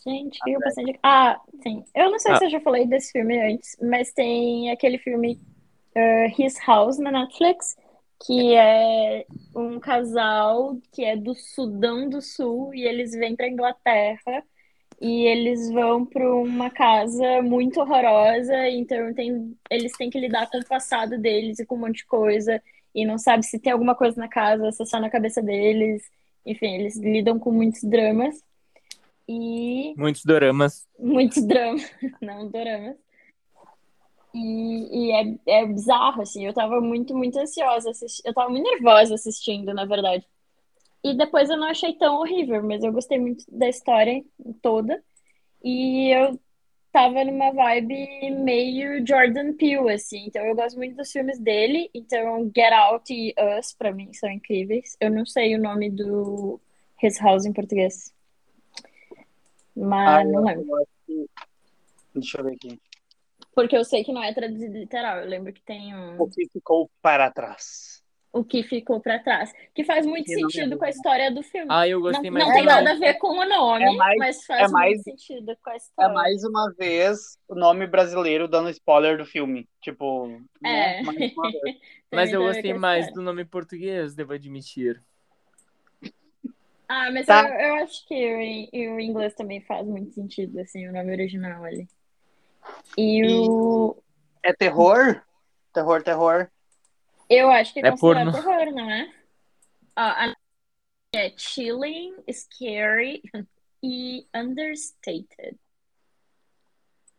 Gente, 0.07 0.38
o 0.40 0.44
que 0.44 0.52
eu 0.52 0.61
passei 0.61 0.85
de... 0.85 0.98
Ah, 1.02 1.40
sim. 1.62 1.83
Eu 1.94 2.11
não 2.11 2.18
sei 2.18 2.33
Ah. 2.33 2.37
se 2.37 2.44
eu 2.44 2.50
já 2.50 2.61
falei 2.61 2.87
desse 2.87 3.11
filme 3.12 3.40
antes, 3.40 3.76
mas 3.83 4.12
tem 4.12 4.70
aquele 4.70 4.96
filme 4.98 5.40
uh, 5.96 6.40
His 6.40 6.55
House 6.66 6.98
na 6.98 7.11
Netflix, 7.11 7.76
que 8.24 8.55
é 8.55 9.26
um 9.57 9.81
casal 9.81 10.76
que 10.92 11.05
é 11.05 11.16
do 11.16 11.35
Sudão 11.35 12.09
do 12.09 12.22
Sul 12.22 12.72
e 12.72 12.85
eles 12.85 13.11
vêm 13.12 13.35
pra 13.35 13.48
Inglaterra 13.48 14.44
e 15.00 15.26
eles 15.26 15.68
vão 15.72 16.07
pra 16.07 16.33
uma 16.33 16.70
casa 16.70 17.42
muito 17.42 17.81
horrorosa, 17.81 18.68
então 18.68 19.12
tem, 19.12 19.57
eles 19.68 19.90
têm 19.98 20.09
que 20.09 20.20
lidar 20.20 20.48
com 20.48 20.59
o 20.59 20.64
passado 20.64 21.19
deles 21.19 21.58
e 21.58 21.67
com 21.67 21.75
um 21.75 21.79
monte 21.81 21.96
de 21.96 22.06
coisa 22.06 22.62
e 22.95 23.05
não 23.07 23.19
sabe 23.19 23.45
se 23.45 23.59
tem 23.59 23.73
alguma 23.73 23.95
coisa 23.95 24.21
na 24.21 24.29
casa, 24.29 24.71
se 24.73 24.83
é 24.83 24.87
só 24.87 25.01
na 25.01 25.11
cabeça 25.11 25.43
deles. 25.43 26.03
Enfim, 26.45 26.75
eles 26.75 26.97
lidam 26.97 27.38
com 27.38 27.51
muitos 27.53 27.83
dramas. 27.85 28.43
E 29.29 29.95
Muitos 29.97 30.25
doramas. 30.25 30.87
muitos 30.99 31.43
dramas, 31.47 31.88
não 32.21 32.49
doramas. 32.49 32.97
E, 34.35 35.09
e 35.11 35.13
é, 35.47 35.61
é 35.61 35.67
bizarro, 35.67 36.23
assim. 36.23 36.47
Eu 36.47 36.53
tava 36.55 36.81
muito, 36.81 37.15
muito 37.15 37.38
ansiosa. 37.38 37.90
assisti- 37.90 38.23
Eu 38.25 38.33
tava 38.35 38.51
muito 38.51 38.65
nervosa 38.65 39.15
assistindo, 39.15 39.73
na 39.75 39.85
verdade. 39.85 40.27
E 41.05 41.15
depois 41.15 41.51
eu 41.51 41.57
não 41.57 41.69
achei 41.69 41.95
tão 41.95 42.17
horrível, 42.21 42.63
mas 42.63 42.83
eu 42.83 42.93
gostei 42.93 43.19
muito 43.19 43.45
da 43.49 43.69
história 43.69 44.23
toda. 44.63 45.03
E 45.63 46.09
eu 46.15 46.38
tava 46.93 47.25
numa 47.25 47.51
vibe 47.53 48.31
meio 48.31 49.05
Jordan 49.07 49.55
Peele, 49.55 49.93
assim. 49.93 50.27
Então 50.27 50.45
eu 50.45 50.55
gosto 50.55 50.77
muito 50.77 50.97
dos 50.97 51.11
filmes 51.11 51.38
dele. 51.38 51.90
Então 51.95 52.45
Get 52.55 52.73
Out 52.73 53.13
e 53.13 53.35
Us, 53.59 53.73
pra 53.73 53.90
mim, 53.93 54.13
são 54.13 54.31
incríveis. 54.31 54.97
Eu 55.01 55.11
não 55.11 55.25
sei 55.27 55.57
o 55.57 55.61
nome 55.61 55.90
do 55.90 56.61
His 57.03 57.19
House 57.21 57.47
em 57.47 57.53
português. 57.53 58.13
Mas 59.75 60.21
Ah, 60.21 60.25
não 60.25 60.45
lembro. 60.45 60.67
eu 60.69 60.77
acho 60.77 60.87
que- 61.07 61.27
Deixa 62.15 62.38
eu 62.40 62.45
ver 62.45 62.55
aqui. 62.57 62.79
Porque 63.55 63.77
eu 63.77 63.85
sei 63.85 64.05
que 64.05 64.13
não 64.13 64.23
é 64.23 64.33
traduzido 64.35 64.77
literal. 64.79 65.19
Eu 65.21 65.29
lembro 65.29 65.53
que 65.53 65.63
tem 65.63 65.95
um... 65.95 66.21
O 66.21 66.29
que 66.29 66.47
ficou 66.53 66.90
para 67.01 67.31
trás? 67.31 68.02
O 68.33 68.42
que 68.42 68.62
ficou 68.62 68.98
pra 69.00 69.18
trás. 69.18 69.52
Que 69.74 69.85
faz 69.85 70.06
muito 70.06 70.30
não 70.33 70.38
sentido 70.50 70.78
com 70.78 70.85
a 70.85 70.88
história 70.88 71.30
do 71.30 71.42
filme. 71.42 71.66
Ah, 71.70 71.87
eu 71.87 71.98
não 72.00 72.06
gostei 72.10 72.30
não 72.30 72.38
mais 72.40 72.52
tem 72.54 72.62
do 72.62 72.66
nada 72.66 72.92
a 72.92 72.94
ver 72.94 73.14
com 73.14 73.28
o 73.28 73.44
nome, 73.46 73.85
É 73.85 73.96
mais- 73.96 74.18
mas 74.18 74.46
faz 74.46 74.68
é 74.70 74.72
mais- 74.72 74.92
muito 74.94 75.02
sentido 75.04 75.56
com 75.62 75.70
a 75.70 75.74
É 75.74 75.76
história. 75.76 76.12
mais 76.14 76.42
uma 76.44 76.72
vez 76.78 77.38
o 77.48 77.54
nome 77.54 77.87
brasileiro 77.87 78.48
dando 78.48 78.70
spoiler 78.70 79.18
do 79.18 79.26
filme. 79.26 79.68
Tipo, 79.83 80.28
né? 80.62 81.00
É. 81.00 81.02
vez. 81.02 81.35
Mas 82.14 82.28
Tem 82.30 82.38
eu 82.38 82.42
gostei 82.42 82.74
mais 82.74 83.10
do 83.12 83.22
nome 83.22 83.42
português, 83.44 84.14
devo 84.14 84.35
admitir. 84.35 85.02
Ah, 86.88 87.10
mas 87.10 87.24
Tá. 87.24 87.48
eu, 87.48 87.68
eu 87.68 87.74
acho 87.85 88.06
que 88.06 88.14
o, 88.14 88.40
in- 88.40 88.68
o 88.94 89.00
inglês 89.00 89.33
também 89.35 89.62
faz 89.62 89.87
muito 89.87 90.12
sentido, 90.12 90.58
assim, 90.60 90.87
o 90.87 90.92
nome 90.92 91.10
original 91.10 91.64
ali. 91.64 91.88
E 92.98 93.20
E- 93.22 93.48
o. 93.48 93.96
É 94.42 94.52
terror? 94.52 95.22
Terror, 95.72 96.02
terror. 96.02 96.50
Eu 97.35 97.50
acho 97.50 97.72
que 97.72 97.80
é 97.80 97.87
É 97.87 97.90
considerado 97.90 98.33
porno. 98.33 98.33
terror, 98.33 98.74
não 98.74 98.90
é? 98.90 99.14
Ah, 99.96 100.26
a- 100.26 100.37
é 101.14 101.33
chilling, 101.37 102.14
scary 102.30 103.22
e 103.83 104.26
understated. 104.35 105.58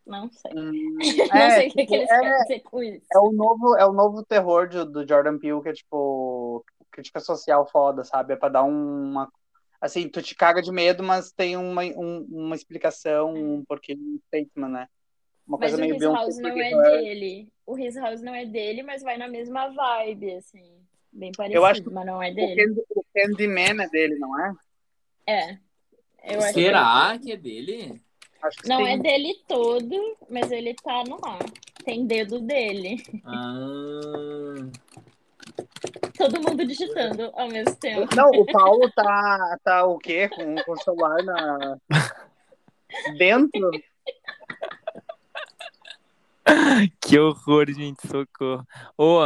Não 0.06 0.30
sei. 0.30 0.52
Hum, 0.54 0.98
Não 1.34 1.36
é, 1.36 1.50
sei 1.50 1.68
o 1.68 1.72
que, 1.72 1.78
tipo, 1.80 1.92
que 1.92 1.94
eles 1.96 2.10
é- 2.10 2.20
querem 2.20 2.42
dizer 2.42 2.60
com 2.60 2.82
isso. 2.82 3.06
É 3.12 3.18
o 3.18 3.32
novo, 3.32 3.76
é 3.76 3.84
o 3.86 3.92
novo 3.92 4.24
terror 4.24 4.68
de- 4.68 4.84
do 4.84 5.06
Jordan 5.06 5.38
Peele, 5.38 5.62
que 5.62 5.68
é 5.70 5.72
tipo 5.72 6.64
crítica 6.90 7.18
social 7.18 7.66
foda, 7.66 8.04
sabe? 8.04 8.34
É 8.34 8.36
pra 8.36 8.48
dar 8.48 8.62
uma. 8.62 9.28
Assim, 9.80 10.08
tu 10.08 10.22
te 10.22 10.34
caga 10.34 10.62
de 10.62 10.70
medo, 10.70 11.02
mas 11.02 11.32
tem 11.32 11.56
uma, 11.56 11.82
um- 11.82 12.26
uma 12.30 12.54
explicação, 12.54 13.34
um 13.34 13.64
porquê 13.64 13.94
um 13.94 14.18
statement, 14.28 14.68
né? 14.68 14.88
Uma 15.46 15.58
Mas 15.58 15.72
coisa 15.72 15.76
o 15.76 15.80
meio 15.80 16.12
House 16.12 16.38
não 16.38 16.48
é 16.48 16.70
é- 16.70 17.02
dele. 17.02 17.52
O 17.66 17.78
His 17.78 17.96
House 17.96 18.20
não 18.20 18.34
é 18.34 18.44
dele, 18.44 18.82
mas 18.82 19.02
vai 19.02 19.16
na 19.16 19.28
mesma 19.28 19.68
vibe, 19.68 20.34
assim. 20.34 20.64
Bem 21.12 21.32
parecido, 21.32 21.58
Eu 21.58 21.64
acho 21.64 21.82
que 21.82 21.90
mas 21.90 22.06
não 22.06 22.22
é 22.22 22.30
O, 22.30 22.34
dele. 22.34 22.84
O 22.90 23.04
Candyman 23.14 23.82
é 23.82 23.88
dele, 23.88 24.16
não 24.18 24.40
é? 24.40 24.54
É. 25.26 25.58
Eu 26.24 26.40
acho 26.40 26.54
Será 26.54 27.18
que 27.18 27.32
é 27.32 27.36
dele? 27.36 28.00
Acho 28.42 28.58
que 28.58 28.68
Não 28.68 28.84
sim. 28.84 28.92
é 28.92 28.98
dele 28.98 29.34
todo, 29.46 30.16
mas 30.28 30.50
ele 30.50 30.74
tá 30.74 31.02
no 31.04 31.16
ar. 31.24 31.38
Tem 31.84 32.06
dedo 32.06 32.40
dele. 32.40 33.02
Ah, 33.24 34.70
Todo 36.16 36.40
mundo 36.40 36.64
digitando 36.66 37.30
ao 37.34 37.48
mesmo 37.48 37.74
tempo. 37.76 38.14
Não, 38.14 38.30
o 38.30 38.46
Paulo 38.46 38.90
tá, 38.92 39.58
tá 39.62 39.84
o 39.84 39.98
quê? 39.98 40.28
Com, 40.28 40.54
com 40.56 40.72
o 40.72 40.82
celular 40.82 41.22
na... 41.22 41.78
dentro? 43.18 43.70
Que 47.00 47.18
horror, 47.18 47.70
gente, 47.72 48.06
socorro. 48.06 48.66
Ô, 48.98 49.20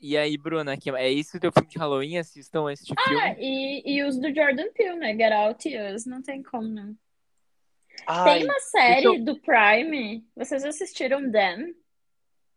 e 0.00 0.16
aí, 0.16 0.36
Bruna, 0.36 0.76
que- 0.76 0.90
é 0.90 1.10
isso 1.10 1.36
o 1.36 1.40
teu 1.40 1.52
filme 1.52 1.68
de 1.68 1.78
Halloween? 1.78 2.18
Assistam 2.18 2.70
este 2.72 2.92
Ah, 2.96 3.02
filme. 3.08 3.36
e, 3.38 3.94
e 3.96 4.02
os 4.04 4.18
do 4.18 4.34
Jordan 4.34 4.70
Peele, 4.74 4.96
né? 4.98 5.12
Get 5.16 5.32
Out 5.32 5.68
e 5.68 5.94
Us, 5.94 6.06
não 6.06 6.22
tem 6.22 6.42
como, 6.42 6.68
não. 6.68 6.94
Ai, 8.06 8.38
Tem 8.40 8.44
uma 8.44 8.60
série 8.60 9.02
deixa 9.08 9.24
do 9.24 9.40
Prime, 9.40 10.24
vocês 10.34 10.64
assistiram 10.64 11.30
Dan? 11.30 11.68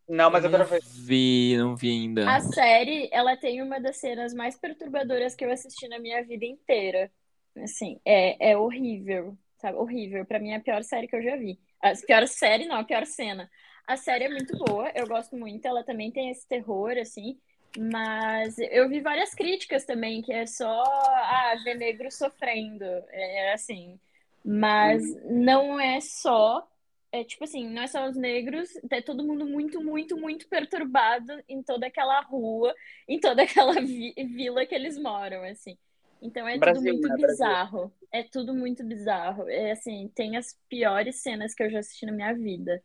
não, 0.07 0.29
mas 0.31 0.43
eu 0.43 0.51
quero 0.51 0.65
ver. 0.65 0.81
vi, 0.83 1.55
não 1.57 1.75
vi 1.75 1.89
ainda. 1.89 2.31
A 2.35 2.39
série, 2.39 3.09
ela 3.11 3.35
tem 3.35 3.61
uma 3.61 3.79
das 3.79 3.97
cenas 3.97 4.33
mais 4.33 4.55
perturbadoras 4.57 5.35
que 5.35 5.43
eu 5.45 5.51
assisti 5.51 5.87
na 5.87 5.99
minha 5.99 6.23
vida 6.23 6.45
inteira. 6.45 7.11
Assim, 7.57 7.99
é, 8.05 8.51
é 8.51 8.57
horrível, 8.57 9.37
sabe? 9.57 9.77
Horrível. 9.77 10.25
Pra 10.25 10.39
mim 10.39 10.51
é 10.51 10.55
a 10.57 10.59
pior 10.61 10.83
série 10.83 11.07
que 11.07 11.15
eu 11.15 11.23
já 11.23 11.35
vi. 11.35 11.59
A 11.81 11.93
pior 11.93 12.27
série, 12.27 12.65
não, 12.65 12.77
a 12.77 12.83
pior 12.83 13.05
cena. 13.05 13.49
A 13.87 13.97
série 13.97 14.25
é 14.25 14.29
muito 14.29 14.57
boa, 14.57 14.91
eu 14.95 15.07
gosto 15.07 15.35
muito. 15.35 15.65
Ela 15.65 15.83
também 15.83 16.11
tem 16.11 16.29
esse 16.31 16.47
terror, 16.47 16.97
assim. 16.97 17.39
Mas 17.77 18.57
eu 18.57 18.89
vi 18.89 19.01
várias 19.01 19.33
críticas 19.33 19.85
também, 19.85 20.21
que 20.21 20.31
é 20.33 20.45
só, 20.45 20.83
ah, 20.83 21.55
ver 21.63 21.75
negro 21.75 22.09
sofrendo. 22.11 22.83
É 23.11 23.53
assim. 23.53 23.99
Mas 24.43 25.03
não 25.25 25.79
é 25.79 25.99
só 26.01 26.67
é 27.11 27.23
tipo 27.23 27.45
assim, 27.45 27.69
não 27.69 27.81
é 27.83 27.87
só 27.87 28.05
os 28.09 28.17
negros, 28.17 28.69
é 28.91 29.01
todo 29.01 29.23
mundo 29.23 29.45
muito, 29.45 29.81
muito, 29.81 30.17
muito 30.17 30.47
perturbado 30.49 31.41
em 31.47 31.63
toda 31.63 31.87
aquela 31.87 32.19
rua, 32.21 32.73
em 33.07 33.19
toda 33.19 33.43
aquela 33.43 33.73
vi- 33.81 34.13
vila 34.17 34.65
que 34.65 34.75
eles 34.75 34.97
moram, 34.97 35.43
assim. 35.43 35.77
Então 36.21 36.45
é 36.47 36.59
Brasil, 36.59 36.71
tudo 36.73 36.81
muito 36.81 37.09
né? 37.09 37.15
Bizarro. 37.15 37.93
É 38.11 38.23
tudo 38.23 38.53
muito 38.53 38.83
bizarro. 38.83 39.47
É 39.49 39.71
assim, 39.71 40.09
tem 40.15 40.35
as 40.37 40.59
piores 40.69 41.21
cenas 41.21 41.53
que 41.53 41.63
eu 41.63 41.69
já 41.69 41.79
assisti 41.79 42.05
na 42.05 42.11
minha 42.11 42.33
vida. 42.33 42.83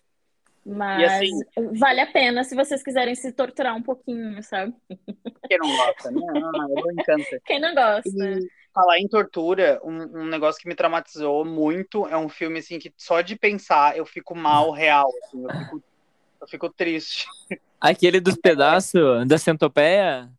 Mas 0.64 1.10
assim- 1.12 1.40
vale 1.78 2.00
a 2.00 2.06
pena 2.06 2.44
se 2.44 2.54
vocês 2.54 2.82
quiserem 2.82 3.14
se 3.14 3.32
torturar 3.32 3.74
um 3.76 3.82
pouquinho, 3.82 4.42
sabe? 4.42 4.74
Quem 5.48 5.58
não 5.58 5.68
gosta, 5.76 6.10
né? 6.10 6.20
Ah, 6.34 6.66
eu 6.68 6.92
encanta. 6.92 7.40
Quem 7.46 7.60
não 7.60 7.74
gosta. 7.74 8.08
E 8.08 8.48
falar 8.72 8.98
em 8.98 9.08
tortura, 9.08 9.80
um, 9.82 10.20
um 10.20 10.26
negócio 10.26 10.60
que 10.60 10.68
me 10.68 10.74
traumatizou 10.74 11.44
muito 11.44 12.06
é 12.06 12.16
um 12.16 12.28
filme 12.28 12.58
assim 12.60 12.78
que 12.78 12.92
só 12.96 13.20
de 13.20 13.36
pensar 13.36 13.96
eu 13.96 14.04
fico 14.06 14.34
mal 14.34 14.70
real, 14.70 15.08
assim, 15.24 15.42
eu 15.42 15.50
fico, 15.50 15.82
eu 16.42 16.48
fico 16.48 16.68
triste. 16.70 17.26
Aquele 17.80 18.20
dos 18.20 18.36
pedaços 18.36 19.26
da 19.26 19.38
centopeia? 19.38 20.30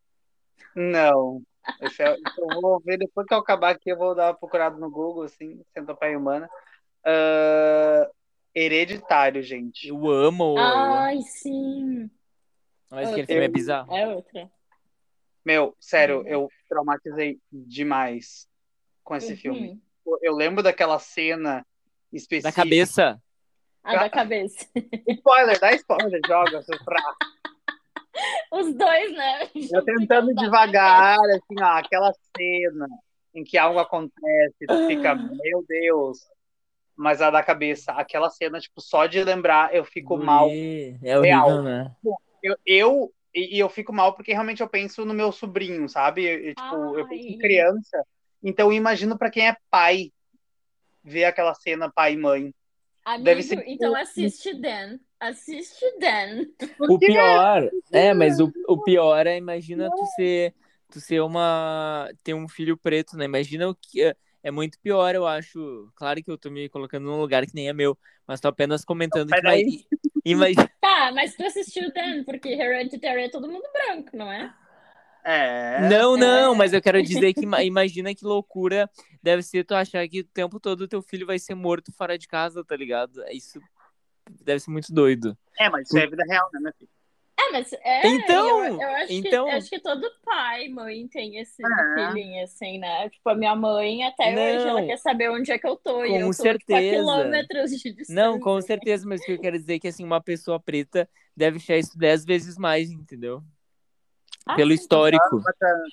Não. 0.75 1.41
Esse 1.81 2.03
é- 2.03 2.15
eu 2.37 2.61
vou 2.61 2.79
ver 2.79 2.97
depois 2.97 3.27
que 3.27 3.33
eu 3.33 3.39
acabar 3.39 3.71
aqui, 3.71 3.91
eu 3.91 3.97
vou 3.97 4.15
dar 4.15 4.27
uma 4.27 4.33
procurada 4.33 4.77
no 4.77 4.89
Google, 4.89 5.23
assim, 5.23 5.61
centopeia 5.73 6.17
humana. 6.17 6.47
Ah, 7.03 8.07
hereditário, 8.53 9.41
gente. 9.41 9.87
Eu 9.87 10.09
amo. 10.09 10.55
Ai, 10.57 11.21
sim. 11.21 12.09
Mas 12.89 13.09
aquele 13.09 13.27
filme 13.27 13.45
é 13.45 13.47
bizarro. 13.47 13.95
É 13.95 14.07
outra. 14.07 14.51
Meu, 15.43 15.75
sério, 15.79 16.23
eu 16.27 16.49
traumatizei 16.69 17.39
demais 17.51 18.47
com 19.03 19.15
esse 19.15 19.35
filme. 19.35 19.79
Uhum. 20.05 20.17
Eu 20.21 20.35
lembro 20.35 20.61
daquela 20.61 20.99
cena 20.99 21.65
específica. 22.11 22.49
Da 22.49 22.55
cabeça. 22.55 23.21
A 23.83 23.95
da 23.95 24.09
cabeça. 24.09 24.67
Spoiler, 25.07 25.59
dá 25.59 25.73
spoiler, 25.73 26.21
joga, 26.27 26.61
seus 26.61 26.81
fracos. 26.83 27.31
Os 28.51 28.75
dois, 28.75 29.13
né? 29.13 29.49
Eu 29.71 29.83
tentando 29.83 30.35
devagar, 30.35 31.17
assim, 31.29 31.55
ó, 31.59 31.77
aquela 31.77 32.13
cena 32.37 32.87
em 33.33 33.43
que 33.43 33.57
algo 33.57 33.79
acontece, 33.79 34.67
tu 34.67 34.87
fica, 34.87 35.15
meu 35.15 35.65
Deus. 35.67 36.19
Mas 37.01 37.19
a 37.21 37.31
da 37.31 37.41
cabeça, 37.41 37.91
aquela 37.93 38.29
cena, 38.29 38.59
tipo, 38.59 38.79
só 38.79 39.07
de 39.07 39.23
lembrar, 39.23 39.73
eu 39.73 39.83
fico 39.83 40.17
mal. 40.17 40.47
Ui, 40.47 40.99
É 41.03 41.17
horrível, 41.17 41.63
Real. 41.63 41.63
né? 41.63 41.95
Eu, 42.43 42.55
eu 42.65 43.13
e, 43.33 43.57
e 43.57 43.59
eu 43.59 43.69
fico 43.69 43.91
mal 43.91 44.13
porque 44.13 44.33
realmente 44.33 44.61
eu 44.61 44.69
penso 44.69 45.03
no 45.03 45.13
meu 45.13 45.31
sobrinho, 45.31 45.89
sabe? 45.89 46.25
Eu, 46.25 46.39
eu, 46.49 46.55
tipo, 46.55 46.97
eu 46.99 47.07
penso 47.07 47.27
em 47.27 47.31
Ai. 47.31 47.37
criança. 47.39 48.05
Então 48.43 48.67
eu 48.67 48.73
imagino 48.73 49.17
pra 49.17 49.31
quem 49.31 49.47
é 49.47 49.57
pai 49.69 50.11
ver 51.03 51.25
aquela 51.25 51.55
cena 51.55 51.91
pai 51.91 52.13
e 52.13 52.17
mãe. 52.17 52.53
Amigo, 53.03 53.25
Deve 53.25 53.43
ser- 53.43 53.63
então 53.67 53.95
assiste 53.95 54.53
Dan. 54.53 54.99
Assiste 55.19 55.85
Dan. 55.99 56.45
O 56.87 56.99
pior, 56.99 57.69
é, 57.91 58.13
mas 58.13 58.39
o, 58.39 58.51
o 58.67 58.79
pior 58.81 59.25
é, 59.25 59.37
imagina 59.37 59.89
tu 59.89 60.05
ser, 60.15 60.53
tu 60.91 60.99
ser 60.99 61.21
uma, 61.21 62.09
ter 62.23 62.33
um 62.35 62.47
filho 62.47 62.77
preto, 62.77 63.17
né? 63.17 63.25
Imagina 63.25 63.69
o 63.69 63.75
que, 63.75 64.15
é, 64.43 64.47
é 64.47 64.51
muito 64.51 64.79
pior, 64.79 65.13
eu 65.15 65.25
acho. 65.27 65.91
Claro 65.95 66.23
que 66.23 66.29
eu 66.31 66.37
tô 66.37 66.49
me 66.49 66.69
colocando 66.69 67.05
num 67.05 67.19
lugar 67.19 67.45
que 67.45 67.55
nem 67.55 67.69
é 67.69 67.73
meu, 67.73 67.97
mas 68.27 68.39
tô 68.39 68.47
apenas 68.47 68.83
comentando 68.85 69.29
Mas 69.29 69.39
que 69.39 69.45
vai, 69.45 69.63
imagina, 70.25 70.71
Tá, 70.81 71.11
mas 71.13 71.35
tu 71.35 71.43
assistiu 71.43 71.91
Dan, 71.93 72.23
porque 72.23 72.49
Hereditary 72.49 73.23
é 73.23 73.29
todo 73.29 73.47
mundo 73.49 73.67
branco, 73.71 74.15
não 74.17 74.31
é? 74.31 74.53
É. 75.23 75.87
Não, 75.87 76.17
não, 76.17 76.55
mas 76.55 76.73
eu 76.73 76.81
quero 76.81 77.01
dizer 77.03 77.33
que 77.33 77.41
ima- 77.45 77.63
imagina 77.63 78.13
que 78.15 78.25
loucura 78.25 78.89
deve 79.21 79.43
ser 79.43 79.63
tu 79.63 79.75
achar 79.75 80.07
que 80.07 80.21
o 80.21 80.23
tempo 80.23 80.59
todo 80.59 80.87
teu 80.87 81.01
filho 81.01 81.27
vai 81.27 81.37
ser 81.37 81.53
morto 81.53 81.91
fora 81.93 82.17
de 82.17 82.27
casa, 82.27 82.63
tá 82.65 82.75
ligado? 82.75 83.23
Isso 83.29 83.59
deve 84.43 84.59
ser 84.59 84.71
muito 84.71 84.91
doido. 84.91 85.37
É, 85.59 85.69
mas 85.69 85.87
isso 85.87 85.97
é 85.97 86.07
vida 86.07 86.23
real, 86.27 86.49
né, 86.53 86.59
meu 86.59 86.73
filho? 86.73 86.89
É, 87.47 87.51
mas 87.51 87.73
é. 87.73 88.07
Então, 88.07 88.65
eu, 88.65 88.79
eu 88.81 88.89
acho, 88.97 89.13
então- 89.13 89.45
que, 89.45 89.51
acho 89.51 89.69
que 89.69 89.79
todo 89.79 90.05
pai, 90.23 90.67
mãe 90.69 91.07
tem 91.07 91.37
esse 91.37 91.63
Ah. 91.65 91.93
feeling, 92.13 92.39
assim, 92.41 92.77
né? 92.77 93.09
Tipo, 93.09 93.29
a 93.29 93.35
minha 93.35 93.55
mãe, 93.55 94.03
até 94.03 94.29
hoje, 94.33 94.67
ela 94.67 94.81
Não. 94.81 94.87
quer 94.87 94.97
saber 94.97 95.29
onde 95.29 95.51
é 95.51 95.57
que 95.57 95.67
eu 95.67 95.75
tô. 95.75 96.03
e 96.05 96.09
Com 96.09 96.15
eu 96.15 96.25
tô, 96.27 96.31
Tipo, 96.31 96.41
a 96.41 96.43
certeza. 96.43 96.95
quilômetros 96.97 97.71
de 97.71 97.77
distância. 97.93 98.13
Não, 98.15 98.39
com 98.39 98.61
certeza, 98.61 99.07
mas 99.07 99.21
o 99.21 99.25
que 99.25 99.31
eu 99.33 99.39
quero 99.39 99.57
dizer 99.57 99.75
é 99.75 99.79
que 99.79 99.87
assim, 99.87 100.03
uma 100.03 100.21
pessoa 100.21 100.59
preta 100.59 101.09
deve 101.35 101.57
achar 101.57 101.77
isso 101.77 101.97
dez 101.97 102.23
vezes 102.25 102.57
mais, 102.57 102.91
entendeu? 102.91 103.41
Ah, 104.45 104.55
pelo 104.55 104.69
sim. 104.69 104.75
histórico. 104.75 105.41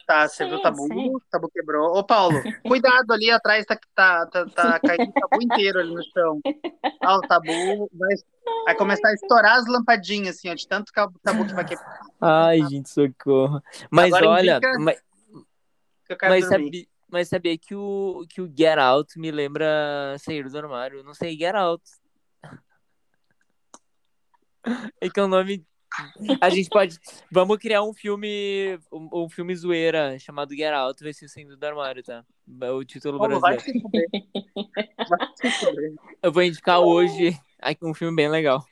Tá, 0.07 0.29
você 0.29 0.45
Sim, 0.45 0.49
viu 0.49 0.59
o 0.59 0.61
tabu? 0.61 0.87
sim. 0.89 1.09
O 1.15 1.21
tabu 1.31 1.49
quebrou. 1.51 1.97
Ô, 1.97 2.05
Paulo, 2.05 2.43
cuidado 2.65 3.13
ali 3.13 3.31
atrás, 3.31 3.65
tá, 3.67 3.79
tá, 3.95 4.27
tá, 4.27 4.47
tá 4.47 4.81
caindo 4.81 5.11
o 5.11 5.13
tabu 5.13 5.43
inteiro 5.43 5.81
ali 5.81 5.95
no 5.95 6.03
chão. 6.13 6.41
Ah, 7.01 7.17
o 7.19 7.23
tabu 7.23 7.89
vai, 7.93 8.15
vai 8.65 8.75
começar 8.75 9.09
a 9.09 9.15
estourar 9.15 9.57
as 9.59 9.67
lampadinhas, 9.67 10.37
assim, 10.37 10.49
ó, 10.49 10.55
de 10.55 10.67
tanto 10.67 10.93
que 10.93 11.01
o 11.01 11.11
tabu 11.23 11.47
que 11.47 11.55
vai 11.55 11.65
quebrar. 11.65 12.01
Ai, 12.21 12.65
gente, 12.65 12.89
socorro. 12.89 13.63
Mas 13.91 14.13
Agora 14.15 14.29
olha, 14.31 14.57
indica- 14.57 14.79
mas, 14.79 15.03
mas, 16.23 16.49
sabe, 16.49 16.89
mas 17.09 17.29
sabia 17.29 17.57
que 17.59 17.75
o, 17.75 18.25
que 18.29 18.41
o 18.41 18.53
Get 18.57 18.79
Out 18.79 19.19
me 19.19 19.31
lembra 19.31 20.17
sair 20.19 20.49
do 20.49 20.59
armário. 20.59 21.05
Não 21.05 21.15
sei, 21.15 21.37
Get 21.37 21.55
Out. 21.55 21.83
É 25.01 25.09
que 25.09 25.19
é 25.21 25.23
o 25.23 25.29
nome. 25.29 25.65
A 26.41 26.51
gente 26.51 26.69
pode. 26.69 26.99
Vamos 27.31 27.59
criar 27.59 27.83
um 27.83 27.93
filme. 27.95 28.79
Um, 28.93 29.25
um 29.25 29.29
filme 29.29 29.55
zoeira 29.57 30.19
chamado 30.19 30.55
Get 30.55 30.73
Out, 30.73 31.03
vai 31.03 31.13
ser 31.13 31.29
saindo 31.29 31.57
do 31.57 31.65
armário, 31.67 32.03
tá? 32.03 32.25
O 32.75 32.85
título 32.85 33.19
brasileiro. 33.19 33.63
Eu 36.23 36.33
vou 36.33 36.43
indicar 36.43 36.81
hoje 36.81 37.39
aqui 37.61 37.85
um 37.85 37.95
filme 37.95 38.15
bem 38.17 38.29
legal. 38.29 38.65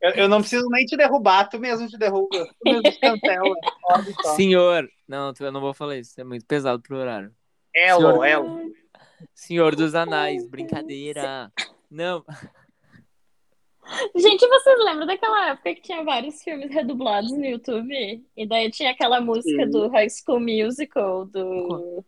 Eu, 0.00 0.10
eu 0.12 0.28
não 0.28 0.40
preciso 0.40 0.68
nem 0.68 0.84
te 0.84 0.96
derrubar, 0.96 1.48
tu 1.48 1.58
mesmo 1.58 1.88
te 1.88 1.96
derruba. 1.96 2.28
Tu 2.44 2.64
mesmo 2.64 2.82
te 2.82 3.00
cancela. 3.00 3.54
Senhor. 4.36 4.88
Não, 5.08 5.32
eu 5.38 5.52
não 5.52 5.60
vou 5.60 5.72
falar 5.74 5.96
isso. 5.96 6.20
É 6.20 6.24
muito 6.24 6.44
pesado 6.46 6.82
pro 6.82 6.96
horário. 6.96 7.32
Elo, 7.74 8.00
Senhor- 8.00 8.24
Elo. 8.26 8.72
Senhor 9.34 9.74
dos 9.76 9.94
Anais, 9.94 10.46
brincadeira. 10.48 11.50
Não, 11.90 12.24
Gente, 14.16 14.46
vocês 14.46 14.78
lembram 14.84 15.06
daquela 15.06 15.50
época 15.50 15.74
que 15.74 15.82
tinha 15.82 16.02
vários 16.04 16.42
filmes 16.42 16.70
redublados 16.72 17.30
no 17.32 17.44
YouTube? 17.44 18.24
E 18.36 18.46
daí 18.46 18.70
tinha 18.70 18.90
aquela 18.90 19.20
música 19.20 19.64
Sim. 19.64 19.70
do 19.70 19.88
High 19.88 20.08
School 20.10 20.40
Musical, 20.40 21.26
do 21.26 22.04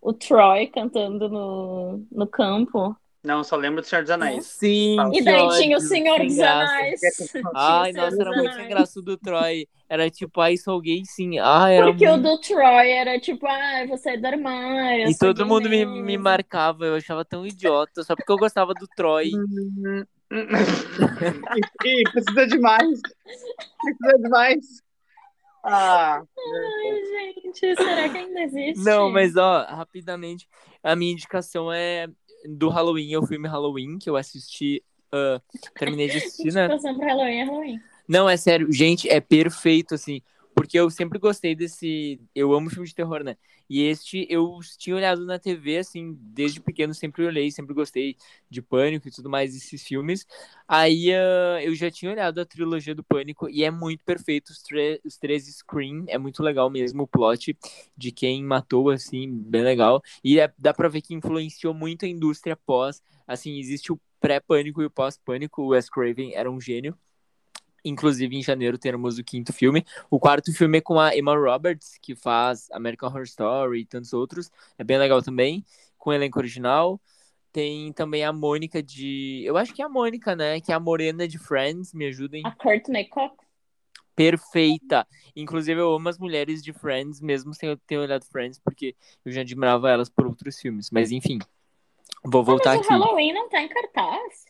o 0.00 0.12
Troy 0.14 0.66
cantando 0.68 1.28
no, 1.28 2.06
no 2.10 2.26
campo. 2.26 2.96
Não, 3.22 3.44
só 3.44 3.54
lembro 3.54 3.82
do 3.82 3.86
Senhor 3.86 4.00
dos 4.00 4.10
Anéis. 4.10 4.46
sim. 4.46 4.96
E 5.12 5.22
daí 5.22 5.46
tinha 5.58 5.76
o 5.76 5.80
Senhor 5.80 6.18
dos. 6.20 6.38
Anéis. 6.38 7.00
O 7.44 7.50
Ai, 7.54 7.92
nossa, 7.92 8.18
era 8.18 8.30
muito 8.30 8.68
graça 8.68 8.98
o 8.98 9.02
do 9.02 9.18
Troy. 9.18 9.68
Era 9.90 10.08
tipo, 10.08 10.40
ai, 10.40 10.56
sou 10.56 10.80
gay, 10.80 11.02
sim. 11.04 11.38
Ai, 11.38 11.76
era 11.76 11.86
Porque 11.88 12.06
o 12.06 12.12
muito... 12.12 12.22
do 12.22 12.40
Troy 12.40 12.90
era 12.90 13.20
tipo, 13.20 13.46
ah, 13.46 13.84
você 13.88 14.10
é 14.12 14.16
do 14.16 14.26
armário. 14.26 15.02
eu 15.02 15.10
E 15.10 15.14
sou 15.14 15.28
todo 15.28 15.38
gay 15.38 15.46
mundo 15.46 15.68
me, 15.68 15.84
me 15.84 16.16
marcava, 16.16 16.86
eu 16.86 16.94
achava 16.94 17.22
tão 17.22 17.46
idiota, 17.46 18.02
só 18.02 18.16
porque 18.16 18.32
eu 18.32 18.38
gostava 18.38 18.72
do 18.72 18.86
Troy. 18.96 19.30
Ih, 21.84 22.04
precisa 22.12 22.46
de 22.46 22.58
mais. 22.58 23.00
Precisa 23.82 24.18
de 24.18 24.28
mais. 24.28 24.82
Ah, 25.62 26.22
Ai, 26.22 27.34
gente, 27.34 27.76
será 27.76 28.08
que 28.08 28.18
ainda 28.18 28.42
existe? 28.42 28.82
Não, 28.82 29.10
mas 29.10 29.36
ó, 29.36 29.64
rapidamente, 29.64 30.48
a 30.82 30.96
minha 30.96 31.12
indicação 31.12 31.70
é 31.70 32.08
do 32.48 32.68
Halloween, 32.68 33.12
é 33.12 33.18
o 33.18 33.26
filme 33.26 33.46
Halloween, 33.46 33.98
que 33.98 34.08
eu 34.08 34.16
assisti, 34.16 34.82
ah, 35.12 35.40
terminei 35.78 36.08
de 36.08 36.18
assistir, 36.18 36.52
né? 36.52 36.64
Indicação 36.64 36.96
pra 36.96 37.08
Halloween 37.08 37.40
é 37.40 37.44
Halloween. 37.44 37.80
Não, 38.08 38.28
é 38.28 38.36
sério, 38.36 38.72
gente, 38.72 39.08
é 39.08 39.20
perfeito, 39.20 39.94
assim, 39.94 40.22
porque 40.54 40.78
eu 40.78 40.88
sempre 40.90 41.18
gostei 41.18 41.54
desse. 41.54 42.20
Eu 42.34 42.52
amo 42.52 42.70
filme 42.70 42.86
de 42.88 42.94
terror, 42.94 43.22
né? 43.22 43.36
E 43.70 43.82
este 43.84 44.26
eu 44.28 44.58
tinha 44.78 44.96
olhado 44.96 45.24
na 45.24 45.38
TV, 45.38 45.78
assim, 45.78 46.16
desde 46.20 46.60
pequeno, 46.60 46.92
sempre 46.92 47.24
olhei, 47.24 47.50
sempre 47.52 47.72
gostei 47.74 48.16
de 48.50 48.60
Pânico 48.60 49.06
e 49.08 49.12
tudo 49.12 49.30
mais, 49.30 49.54
esses 49.56 49.82
filmes. 49.84 50.26
Aí 50.68 51.12
ah, 51.14 51.62
eu 51.62 51.74
já 51.74 51.90
tinha 51.90 52.10
olhado 52.12 52.40
a 52.40 52.44
trilogia 52.46 52.94
do 52.94 53.04
Pânico 53.04 53.48
e 53.48 53.62
é 53.64 53.70
muito 53.70 54.04
perfeito, 54.04 54.50
os, 54.50 54.62
os 55.04 55.16
três 55.16 55.46
Scream, 55.46 56.04
é 56.08 56.18
muito 56.18 56.42
legal 56.42 56.68
mesmo 56.70 57.04
o 57.04 57.06
plot 57.08 57.56
de 57.96 58.12
quem 58.12 58.42
matou, 58.44 58.90
assim, 58.90 59.28
bem 59.30 59.62
legal. 59.62 60.02
E 60.22 60.38
é- 60.40 60.52
dá 60.58 60.72
pra 60.74 60.88
ver 60.88 61.00
que 61.02 61.14
influenciou 61.14 61.74
muito 61.74 62.04
a 62.04 62.08
indústria 62.08 62.56
pós, 62.56 63.02
assim, 63.26 63.58
existe 63.58 63.92
o 63.92 64.00
pré-Pânico 64.20 64.82
e 64.82 64.86
o 64.86 64.90
pós-Pânico, 64.90 65.62
o 65.62 65.68
Wes 65.68 65.88
Craven 65.88 66.34
era 66.34 66.50
um 66.50 66.60
gênio. 66.60 66.96
Inclusive, 67.84 68.36
em 68.36 68.42
janeiro 68.42 68.76
teremos 68.78 69.18
o 69.18 69.24
quinto 69.24 69.52
filme. 69.52 69.84
O 70.10 70.18
quarto 70.18 70.52
filme 70.52 70.78
é 70.78 70.80
com 70.80 70.98
a 71.00 71.16
Emma 71.16 71.34
Roberts, 71.36 71.98
que 72.00 72.14
faz 72.14 72.68
American 72.72 73.08
Horror 73.08 73.22
Story 73.24 73.80
e 73.80 73.84
tantos 73.86 74.12
outros. 74.12 74.50
É 74.78 74.84
bem 74.84 74.98
legal 74.98 75.22
também, 75.22 75.64
com 75.98 76.10
o 76.10 76.12
elenco 76.12 76.38
original. 76.38 77.00
Tem 77.52 77.92
também 77.92 78.24
a 78.24 78.32
Mônica 78.32 78.80
de. 78.82 79.42
Eu 79.44 79.56
acho 79.56 79.74
que 79.74 79.82
é 79.82 79.84
a 79.84 79.88
Mônica, 79.88 80.36
né? 80.36 80.60
Que 80.60 80.70
é 80.70 80.74
a 80.74 80.80
Morena 80.80 81.26
de 81.26 81.36
Friends. 81.38 81.92
Me 81.92 82.06
ajudem. 82.06 82.42
A 82.46 82.52
Courtney 82.52 83.06
Cox. 83.08 83.34
Perfeita. 84.14 85.06
Inclusive, 85.34 85.80
eu 85.80 85.94
amo 85.94 86.08
as 86.08 86.18
mulheres 86.18 86.62
de 86.62 86.72
Friends, 86.72 87.20
mesmo 87.20 87.54
sem 87.54 87.70
eu 87.70 87.76
ter 87.76 87.96
olhado 87.98 88.24
Friends, 88.26 88.58
porque 88.62 88.94
eu 89.24 89.32
já 89.32 89.40
admirava 89.40 89.90
elas 89.90 90.08
por 90.08 90.26
outros 90.26 90.58
filmes. 90.60 90.90
Mas 90.90 91.10
enfim. 91.10 91.38
Vou 92.22 92.44
voltar 92.44 92.72
Ah, 92.72 92.76
mas 92.76 92.86
aqui. 92.86 92.94
o 92.94 92.98
Halloween 92.98 93.32
não 93.32 93.48
tá 93.48 93.62
em 93.62 93.68
cartaz. 93.68 94.44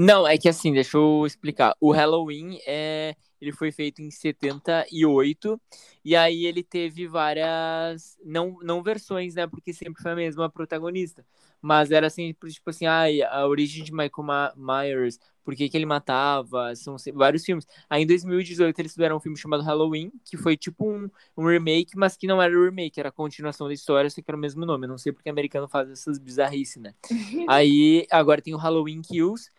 Não, 0.00 0.26
é 0.28 0.38
que 0.38 0.48
assim, 0.48 0.72
deixa 0.72 0.96
eu 0.96 1.26
explicar. 1.26 1.74
O 1.80 1.90
Halloween 1.90 2.60
é, 2.66 3.16
ele 3.40 3.50
foi 3.50 3.72
feito 3.72 4.00
em 4.00 4.10
78 4.12 5.60
e 6.04 6.14
aí 6.14 6.46
ele 6.46 6.62
teve 6.62 7.08
várias 7.08 8.16
não 8.24 8.58
não 8.62 8.80
versões, 8.82 9.34
né? 9.34 9.46
Porque 9.48 9.72
sempre 9.72 10.00
foi 10.00 10.12
a 10.12 10.14
mesma 10.16 10.48
protagonista. 10.48 11.26
Mas 11.60 11.90
era 11.90 12.06
assim, 12.06 12.32
tipo 12.32 12.70
assim, 12.70 12.86
ai, 12.86 13.20
a 13.22 13.44
origem 13.48 13.82
de 13.82 13.90
Michael 13.90 14.22
Ma- 14.24 14.52
Myers, 14.56 15.18
por 15.44 15.56
que 15.56 15.68
que 15.68 15.76
ele 15.76 15.86
matava, 15.86 16.76
são 16.76 16.94
vários 17.14 17.44
filmes. 17.44 17.66
Aí 17.90 18.02
em 18.04 18.06
2018 18.06 18.78
eles 18.78 18.92
fizeram 18.94 19.16
um 19.16 19.20
filme 19.20 19.36
chamado 19.36 19.64
Halloween, 19.64 20.12
que 20.24 20.36
foi 20.36 20.56
tipo 20.56 20.88
um, 20.88 21.10
um 21.36 21.46
remake, 21.48 21.96
mas 21.96 22.16
que 22.16 22.28
não 22.28 22.40
era 22.40 22.56
um 22.56 22.64
remake, 22.66 23.00
era 23.00 23.08
a 23.08 23.12
continuação 23.12 23.66
da 23.66 23.74
história, 23.74 24.08
só 24.08 24.16
que 24.22 24.30
era 24.30 24.36
o 24.36 24.40
mesmo 24.40 24.64
nome. 24.64 24.86
Eu 24.86 24.90
não 24.90 24.98
sei 24.98 25.12
porque 25.12 25.28
americano 25.28 25.66
faz 25.68 25.90
essas 25.90 26.18
bizarrices, 26.20 26.80
né? 26.80 26.94
Aí 27.48 28.06
agora 28.10 28.40
tem 28.42 28.54
o 28.54 28.58
Halloween 28.58 29.02
Kills, 29.02 29.50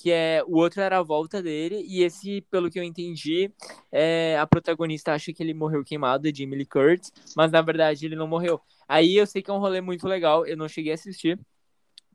que 0.00 0.12
é 0.12 0.44
o 0.46 0.56
outro 0.56 0.80
era 0.80 0.98
a 0.98 1.02
volta 1.02 1.42
dele, 1.42 1.84
e 1.84 2.04
esse, 2.04 2.40
pelo 2.42 2.70
que 2.70 2.78
eu 2.78 2.84
entendi, 2.84 3.52
é, 3.90 4.38
a 4.38 4.46
protagonista 4.46 5.12
acha 5.12 5.32
que 5.32 5.42
ele 5.42 5.52
morreu 5.52 5.82
queimado, 5.84 6.28
é 6.28 6.32
Jamie 6.32 6.56
Lee 6.56 6.64
Curtis, 6.66 7.12
mas 7.36 7.50
na 7.50 7.60
verdade 7.60 8.06
ele 8.06 8.14
não 8.14 8.28
morreu. 8.28 8.60
Aí 8.86 9.16
eu 9.16 9.26
sei 9.26 9.42
que 9.42 9.50
é 9.50 9.52
um 9.52 9.58
rolê 9.58 9.80
muito 9.80 10.06
legal, 10.06 10.46
eu 10.46 10.56
não 10.56 10.68
cheguei 10.68 10.92
a 10.92 10.94
assistir, 10.94 11.36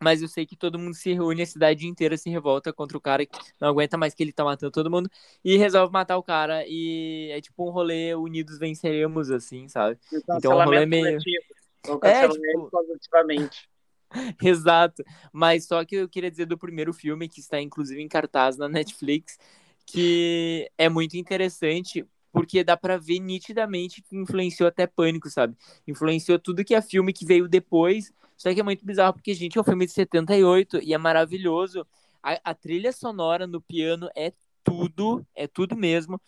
mas 0.02 0.22
eu 0.22 0.30
sei 0.30 0.46
que 0.46 0.56
todo 0.56 0.80
mundo 0.80 0.94
se 0.96 1.12
reúne, 1.14 1.42
a 1.42 1.46
cidade 1.46 1.86
inteira 1.86 2.16
se 2.16 2.30
revolta 2.30 2.72
contra 2.72 2.98
o 2.98 3.02
cara 3.02 3.26
que 3.26 3.38
não 3.60 3.68
aguenta 3.68 3.98
mais 3.98 4.14
que 4.14 4.24
ele 4.24 4.32
tá 4.32 4.46
matando 4.46 4.72
todo 4.72 4.90
mundo, 4.90 5.10
e 5.44 5.58
resolve 5.58 5.92
matar 5.92 6.18
o 6.18 6.24
cara, 6.24 6.64
e 6.66 7.30
é 7.32 7.42
tipo 7.42 7.68
um 7.68 7.70
rolê 7.72 8.16
unidos 8.16 8.58
venceremos, 8.58 9.30
assim, 9.30 9.68
sabe? 9.68 10.00
um 10.30 10.38
Então, 10.38 10.58
o 10.58 10.64
rolê 10.64 10.86
meio- 10.86 11.04
coletivo. 11.04 11.54
Um 11.90 11.96
É, 11.96 12.00
cancelamento 12.00 12.40
tipo- 12.40 12.70
positivamente. 12.72 13.73
Exato. 14.42 15.04
Mas 15.32 15.66
só 15.66 15.84
que 15.86 15.96
eu 15.96 16.10
queria 16.10 16.32
dizer 16.32 16.46
do 16.46 16.58
primeiro 16.58 16.94
filme, 16.94 17.28
que 17.28 17.40
está 17.40 17.60
inclusive 17.62 18.02
em 18.02 18.08
cartaz 18.08 18.58
na 18.58 18.68
Netflix, 18.70 19.38
que 19.86 20.70
é 20.78 20.90
muito 20.90 21.16
interessante, 21.18 22.06
porque 22.32 22.64
dá 22.64 22.78
pra 22.78 22.98
ver 22.98 23.20
nitidamente 23.20 24.02
que 24.02 24.16
influenciou 24.16 24.68
até 24.68 24.88
Pânico, 24.88 25.30
sabe? 25.30 25.56
Influenciou 25.88 26.40
tudo 26.40 26.64
que 26.64 26.76
é 26.76 26.82
filme 26.82 27.14
que 27.14 27.26
veio 27.26 27.48
depois. 27.48 28.12
Só 28.38 28.54
que 28.54 28.60
é 28.60 28.64
muito 28.64 28.86
bizarro, 28.86 29.14
porque, 29.14 29.34
gente, 29.34 29.58
é 29.58 29.62
um 29.62 29.64
filme 29.64 29.86
de 29.86 29.92
78 29.94 30.80
e 30.84 30.94
é 30.94 30.98
maravilhoso. 30.98 31.86
A, 32.22 32.52
a 32.52 32.54
trilha 32.54 32.92
sonora 32.92 33.46
no 33.46 33.62
piano 33.62 34.10
é 34.16 34.34
tudo, 34.64 35.26
é 35.36 35.48
tudo 35.48 35.76
mesmo. 35.78 36.20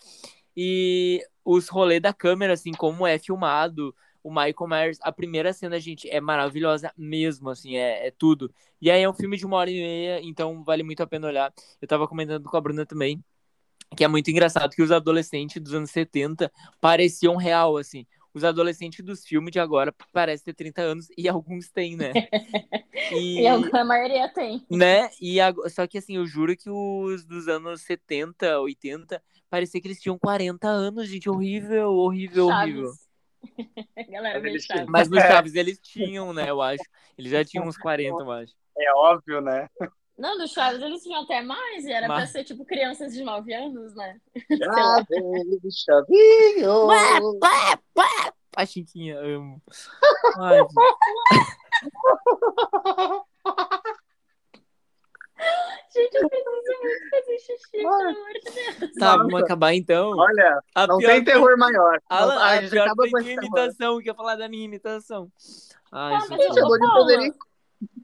E 0.56 1.26
os 1.44 1.68
rolês 1.68 2.02
da 2.02 2.14
câmera, 2.14 2.54
assim, 2.54 2.72
como 2.72 3.06
é 3.06 3.20
filmado, 3.20 3.96
o 4.28 4.32
Michael 4.32 4.67
Myers, 4.67 4.97
a 5.01 5.11
primeira 5.11 5.53
cena, 5.53 5.80
gente, 5.80 6.09
é 6.09 6.19
maravilhosa 6.19 6.91
mesmo, 6.97 7.49
assim, 7.49 7.76
é, 7.78 8.07
é 8.07 8.11
tudo. 8.11 8.51
E 8.82 8.89
aí 8.89 9.01
é 9.03 9.09
um 9.09 9.13
filme 9.13 9.38
de 9.38 9.45
uma 9.45 9.57
hora 9.57 9.69
e 9.69 9.76
meia, 9.76 10.19
então 10.23 10.63
vale 10.63 10.84
muito 10.84 11.01
a 11.03 11.07
pena 11.07 11.28
olhar. 11.28 11.53
Eu 11.82 11.88
tava 11.88 12.07
comentando 12.07 12.49
com 12.49 12.57
a 12.57 12.61
Bruna 12.61 12.86
também, 12.86 13.23
que 13.95 14.03
é 14.03 14.07
muito 14.07 14.30
engraçado 14.32 14.71
que 14.76 14.82
os 14.82 14.91
adolescentes 14.91 15.61
dos 15.61 15.73
anos 15.73 15.91
70 15.91 16.51
pareciam 16.82 17.36
real, 17.38 17.78
assim. 17.78 18.05
Os 18.34 18.43
adolescentes 18.43 19.03
dos 19.05 19.26
filmes 19.26 19.51
de 19.51 19.59
agora 19.59 19.93
parecem 20.11 20.45
ter 20.45 20.53
30 20.53 20.82
anos 20.82 21.07
e 21.17 21.30
alguns 21.30 21.69
têm, 21.71 21.95
né? 21.95 22.13
E, 23.11 23.41
E 23.41 23.47
a 23.47 23.84
maioria 23.86 24.28
tem. 24.34 24.65
né? 24.69 25.09
E 25.21 25.39
ag- 25.39 25.69
só 25.69 25.86
que 25.88 25.97
assim, 25.97 26.15
eu 26.17 26.26
juro 26.26 26.55
que 26.57 26.69
os 26.69 27.26
dos 27.26 27.47
anos 27.47 27.82
70, 27.82 28.59
80, 28.59 29.21
parecia 29.49 29.80
que 29.80 29.88
eles 29.88 30.01
tinham 30.01 30.17
40 30.17 30.67
anos, 30.67 31.07
gente, 31.07 31.30
horrível, 31.30 31.91
horrível, 31.93 32.47
horrível. 32.47 32.91
Chaves. 33.46 33.86
Galera, 34.10 34.34
Mas 34.36 34.43
vê 34.43 34.50
eles 34.50 34.64
Chaves. 34.66 34.86
Mas 34.88 35.10
no 35.10 35.18
Chaves 35.22 35.56
eles 35.56 35.80
tinham, 35.80 36.34
né, 36.34 36.50
eu 36.50 36.62
acho. 36.62 36.84
Eles 37.18 37.32
já 37.32 37.43
tinham 37.46 37.66
uns 37.68 37.78
40, 37.78 38.22
eu 38.24 38.32
acho. 38.32 38.54
É 38.78 38.93
óbvio, 38.93 39.41
né? 39.41 39.68
Não, 40.18 40.38
do 40.38 40.48
Chaves 40.48 40.82
eles 40.82 41.02
tinham 41.04 41.24
até 41.24 41.41
mais, 41.41 41.84
e 41.86 41.91
era 41.91 42.08
pra 42.08 42.16
Mas- 42.18 42.32
ser 42.32 42.43
tipo 42.43 42.64
crianças 42.66 43.14
de 43.14 43.24
9 43.24 43.54
anos, 43.54 43.93
né? 43.96 44.18
Já 44.50 45.06
veio 45.10 45.60
chavinho. 45.72 46.88
A 48.56 48.66
Chiquinha, 48.66 49.20
amo. 49.20 49.62
Ai, 50.39 50.60
gente. 55.96 56.16
Eu 56.16 56.30
preciso 56.30 56.82
muito 56.82 57.10
fazer 57.10 57.38
xixi. 57.39 57.72
pelo 57.72 57.89
amor 57.93 58.34
de 58.34 58.52
Deus. 58.80 58.93
Tá, 58.93 59.06
Nossa. 59.06 59.18
vamos 59.18 59.41
acabar 59.43 59.74
então. 59.74 60.12
Olha, 60.18 60.60
A 60.76 60.88
não 60.88 60.98
pior 60.98 61.10
tem 61.10 61.24
terror 61.24 61.58
maior. 61.58 62.00
Alan, 62.10 62.36
Não- 62.36 62.41
a, 62.41 62.62
gente 62.62 62.70
pior 62.72 62.84
acaba 62.86 63.06
esse 63.08 63.24
terror. 63.24 63.43
imitação, 63.43 64.00
que 64.02 64.08
ia 64.10 64.14
falar 64.16 64.36
da 64.36 64.48
minha 64.50 64.66
imitação. 64.66 65.32
Ai, 65.91 66.14
Ah, 66.16 66.18
isso 66.20 66.28
mas 66.30 66.39
eu- 66.39 66.48
Gente, 66.48 66.58
eu 66.60 66.68
vou 66.68 66.78
de. 66.80 66.88
Frederico. 67.06 67.46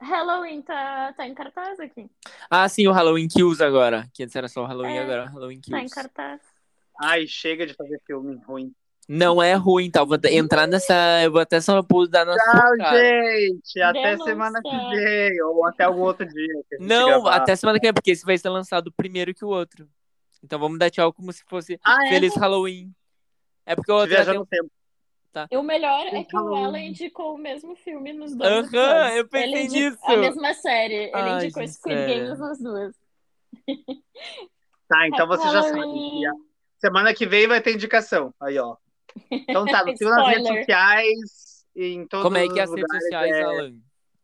Halloween 0.01 0.61
tá, 0.61 1.13
tá 1.13 1.25
em 1.27 1.33
cartaz 1.33 1.79
aqui. 1.79 2.09
Ah, 2.49 2.67
sim, 2.67 2.87
o 2.87 2.91
Halloween 2.91 3.27
Kills 3.27 3.63
agora. 3.63 4.05
Que 4.13 4.23
antes 4.23 4.35
era 4.35 4.47
só 4.47 4.63
o 4.63 4.65
Halloween, 4.65 4.95
É, 4.97 5.01
agora 5.03 5.21
é 5.23 5.25
o 5.25 5.29
Halloween 5.33 5.61
Tá 5.61 5.77
em 5.77 5.79
Kills. 5.87 5.95
cartaz. 5.95 6.41
Ai, 6.99 7.25
chega 7.25 7.65
de 7.65 7.73
fazer 7.73 7.99
filme 8.05 8.35
ruim. 8.45 8.73
Não 9.13 9.43
é 9.43 9.55
ruim, 9.55 9.91
tá? 9.91 9.99
Eu 9.99 10.07
Vou 10.07 10.17
entrar 10.29 10.67
nessa. 10.67 11.21
Eu 11.21 11.33
vou 11.33 11.41
até 11.41 11.59
só 11.59 11.81
dar 12.09 12.25
na 12.25 12.33
Tchau, 12.33 12.77
cara. 12.77 12.97
gente. 12.97 13.81
Até 13.81 14.15
semana 14.17 14.61
que 14.63 14.69
vem. 14.95 15.41
Ou 15.43 15.65
até 15.65 15.83
algum 15.83 16.03
outro 16.03 16.25
dia. 16.25 16.63
Não, 16.79 17.21
gravar. 17.23 17.35
até 17.35 17.53
semana 17.57 17.77
que 17.77 17.87
vem, 17.87 17.93
porque 17.93 18.11
esse 18.11 18.23
vai 18.23 18.37
ser 18.37 18.47
lançado 18.47 18.89
primeiro 18.89 19.33
que 19.33 19.43
o 19.43 19.49
outro. 19.49 19.85
Então 20.41 20.57
vamos 20.57 20.79
dar 20.79 20.89
tchau 20.89 21.11
como 21.11 21.33
se 21.33 21.43
fosse 21.43 21.77
Ah, 21.83 22.07
é? 22.07 22.09
Feliz 22.09 22.33
Halloween. 22.37 22.89
É 23.65 23.75
porque 23.75 23.91
o 23.91 23.95
outro 23.95 24.11
Viajar 24.11 24.31
tem... 24.31 24.39
no 24.39 24.45
tempo. 24.45 24.71
E 25.51 25.57
o 25.57 25.63
melhor 25.63 26.07
é 26.07 26.23
que 26.23 26.37
o. 26.37 26.55
Alan 26.55 26.79
indicou 26.79 27.35
o 27.35 27.37
mesmo 27.37 27.75
filme 27.75 28.13
nos 28.13 28.33
dois. 28.33 28.73
Aham, 28.73 29.09
eu 29.09 29.27
pensei 29.27 29.49
Ele 29.49 29.67
nisso. 29.67 29.97
A 30.05 30.15
mesma 30.15 30.53
série. 30.53 30.95
Ele 30.95 31.11
Ai, 31.13 31.43
indicou 31.43 31.63
gente, 31.63 31.73
Squid. 31.73 31.95
Games 31.97 32.39
nas 32.39 32.59
duas. 32.59 32.95
Tá, 34.87 35.07
então 35.07 35.27
você 35.27 35.43
já 35.49 35.63
sabe. 35.63 35.79
Halloween. 35.79 36.19
que 36.21 36.25
a- 36.27 36.33
Semana 36.79 37.13
que 37.13 37.27
vem 37.27 37.47
vai 37.47 37.61
ter 37.61 37.73
indicação. 37.73 38.33
Aí, 38.41 38.57
ó. 38.57 38.75
Então 39.31 39.65
tá, 39.65 39.83
nos 39.85 39.97
sigam 39.97 40.15
nas 40.15 40.27
redes 40.27 40.47
sociais. 40.47 41.65
e 41.75 41.85
Em 41.93 42.07
todos 42.07 42.23
Como 42.23 42.37
é 42.37 42.47
que 42.47 42.59
é 42.59 42.63
os 42.63 42.69
as 42.69 42.75
redes 42.75 42.81
lugares, 42.81 43.03
sociais, 43.03 43.35
é, 43.35 43.41
Alan? 43.43 43.73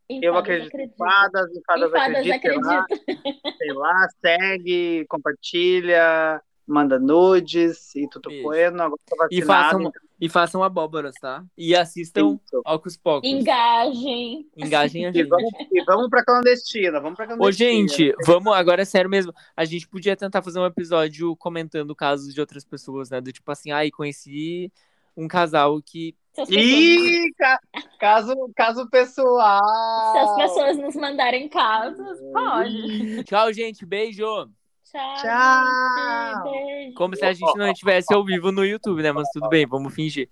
Eu 0.09 0.38
acredito 0.38 0.75
em 0.77 0.89
fadas, 0.97 1.49
em 1.55 1.61
fadas, 1.65 1.89
Em 1.89 1.91
Fadas 1.91 2.17
acredito, 2.17 2.41
sei 2.41 2.57
lá, 2.61 2.79
acredita. 2.79 3.55
sei 3.57 3.73
lá, 3.73 4.07
segue, 4.21 5.05
compartilha, 5.09 6.41
manda 6.65 6.97
nudes 6.99 7.93
e 7.95 8.07
tudo 8.09 8.29
bueno. 8.41 8.83
Agora 8.83 9.01
tô 9.05 9.15
E 9.29 9.41
vacinado. 9.41 9.83
façam, 9.83 9.91
e 10.20 10.28
façam 10.28 10.63
abóboras, 10.63 11.13
tá? 11.22 11.43
E 11.57 11.76
assistam 11.76 12.39
Isso. 12.43 12.61
Ocus 12.65 12.97
Pocos. 12.97 13.30
Engajem. 13.30 14.47
Engajem 14.57 15.05
a 15.05 15.09
E 15.09 15.13
gente. 15.13 15.28
vamos, 15.28 15.49
e 15.72 15.84
vamos 15.84 16.09
pra 16.09 16.24
clandestina, 16.26 16.99
vamos 16.99 17.15
pra 17.15 17.26
Ô, 17.26 17.38
clandestina. 17.38 17.70
gente, 17.72 18.13
vamos, 18.26 18.53
agora 18.53 18.82
é 18.82 18.86
sério 18.86 19.09
mesmo. 19.09 19.34
A 19.55 19.63
gente 19.65 19.88
podia 19.88 20.15
tentar 20.15 20.41
fazer 20.41 20.59
um 20.59 20.65
episódio 20.65 21.36
comentando 21.36 21.95
casos 21.95 22.34
de 22.34 22.39
outras 22.41 22.65
pessoas, 22.65 23.09
né? 23.09 23.22
Do 23.22 23.32
tipo 23.32 23.51
assim, 23.51 23.72
ai, 23.72 23.91
conheci 23.91 24.72
um 25.15 25.28
casal 25.28 25.82
que. 25.82 26.15
Ih, 26.49 27.32
ca- 27.36 27.59
caso, 27.99 28.34
caso 28.55 28.88
pessoal. 28.91 29.59
se 30.13 30.18
as 30.20 30.36
pessoas 30.36 30.78
nos 30.78 30.95
mandarem 30.95 31.49
casos, 31.49 32.18
pode. 32.32 33.24
Tchau, 33.24 33.51
gente. 33.51 33.84
Beijo. 33.86 34.47
Tchau. 34.91 35.15
Tchau. 35.21 36.53
gente. 36.53 36.65
Beijo. 36.65 36.93
Como 36.95 37.15
se 37.15 37.25
a 37.25 37.33
gente 37.33 37.57
não 37.57 37.67
estivesse 37.71 38.13
ao 38.13 38.23
vivo 38.25 38.51
no 38.51 38.65
YouTube, 38.65 39.01
né? 39.03 39.11
Mas 39.11 39.27
tudo 39.33 39.49
bem, 39.49 39.65
vamos 39.65 39.93
fingir. 39.93 40.29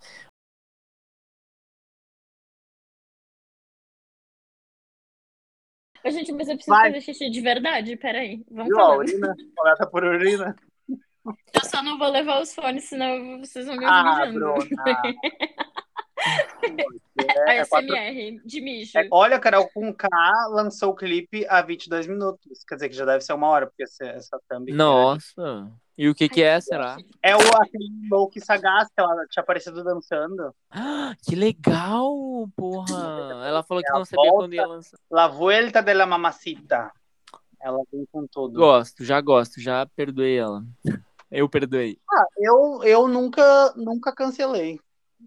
Ô, 6.03 6.09
gente, 6.11 6.31
mas 6.31 6.47
eu 6.47 6.55
preciso 6.55 6.75
Vai. 6.75 6.89
fazer 6.91 7.01
xixi 7.01 7.29
de 7.29 7.41
verdade. 7.41 7.97
Peraí. 7.97 8.43
Vamos 8.49 8.67
Viu 8.67 8.77
a 8.79 8.81
falando. 8.85 8.99
urina? 8.99 9.35
Coleta 9.55 9.87
por 9.87 10.03
urina. 10.03 10.55
Eu 11.25 11.63
só 11.65 11.81
não 11.81 11.97
vou 11.97 12.09
levar 12.09 12.39
os 12.41 12.53
fones, 12.53 12.83
senão 12.83 13.39
vocês 13.39 13.65
vão 13.65 13.75
me 13.77 13.85
Ah, 13.85 14.19
ouvir 14.21 14.33
Bruna. 14.33 14.55
A 16.17 17.51
É, 17.51 17.57
é 17.59 17.65
quatro- 17.65 17.87
SMR 17.95 18.41
de 18.45 18.61
mijo. 18.61 18.97
é, 18.97 19.07
olha, 19.11 19.39
Carol 19.39 19.69
com 19.73 19.93
K 19.93 20.07
lançou 20.49 20.91
o 20.91 20.95
clipe 20.95 21.45
há 21.47 21.61
22 21.61 22.07
minutos. 22.07 22.63
Quer 22.67 22.75
dizer 22.75 22.89
que 22.89 22.95
já 22.95 23.05
deve 23.05 23.21
ser 23.21 23.33
uma 23.33 23.47
hora, 23.47 23.67
porque 23.67 23.83
essa, 23.83 24.03
essa 24.05 24.39
thumb. 24.49 24.71
Nossa. 24.73 25.71
E 25.97 26.09
o 26.09 26.15
que 26.15 26.27
que 26.27 26.43
é, 26.43 26.59
será? 26.59 26.97
É 27.23 27.35
o 27.37 27.39
aquele 27.39 27.89
Loki 28.11 28.41
sagaz 28.41 28.87
que 28.89 28.99
ela 29.01 29.25
tinha 29.29 29.41
aparecido 29.41 29.81
dançando. 29.83 30.53
Ah, 30.69 31.13
Que 31.25 31.35
legal, 31.35 32.49
porra. 32.55 33.45
Ela 33.47 33.63
falou 33.63 33.81
que 33.81 33.89
É 33.89 33.93
não 33.93 34.03
sabia 34.05 34.29
volta. 34.29 34.43
quando 34.45 34.53
ia 34.53 34.65
lançar. 34.67 34.97
La 35.09 35.27
Vuelta 35.27 35.81
de 35.81 35.93
la 35.93 36.05
Mamacita. 36.05 36.91
Ela 37.61 37.79
vem 37.91 38.05
com 38.11 38.27
tudo. 38.27 38.59
Gosto, 38.59 39.03
já 39.05 39.21
gosto, 39.21 39.59
já 39.61 39.85
perdoei 39.95 40.37
ela. 40.37 40.63
Eu 41.31 41.47
perdoei. 41.49 41.97
Ah, 42.11 42.25
eu, 42.37 42.83
eu 42.83 43.07
nunca, 43.07 43.73
nunca 43.77 44.13
cancelei. 44.13 44.79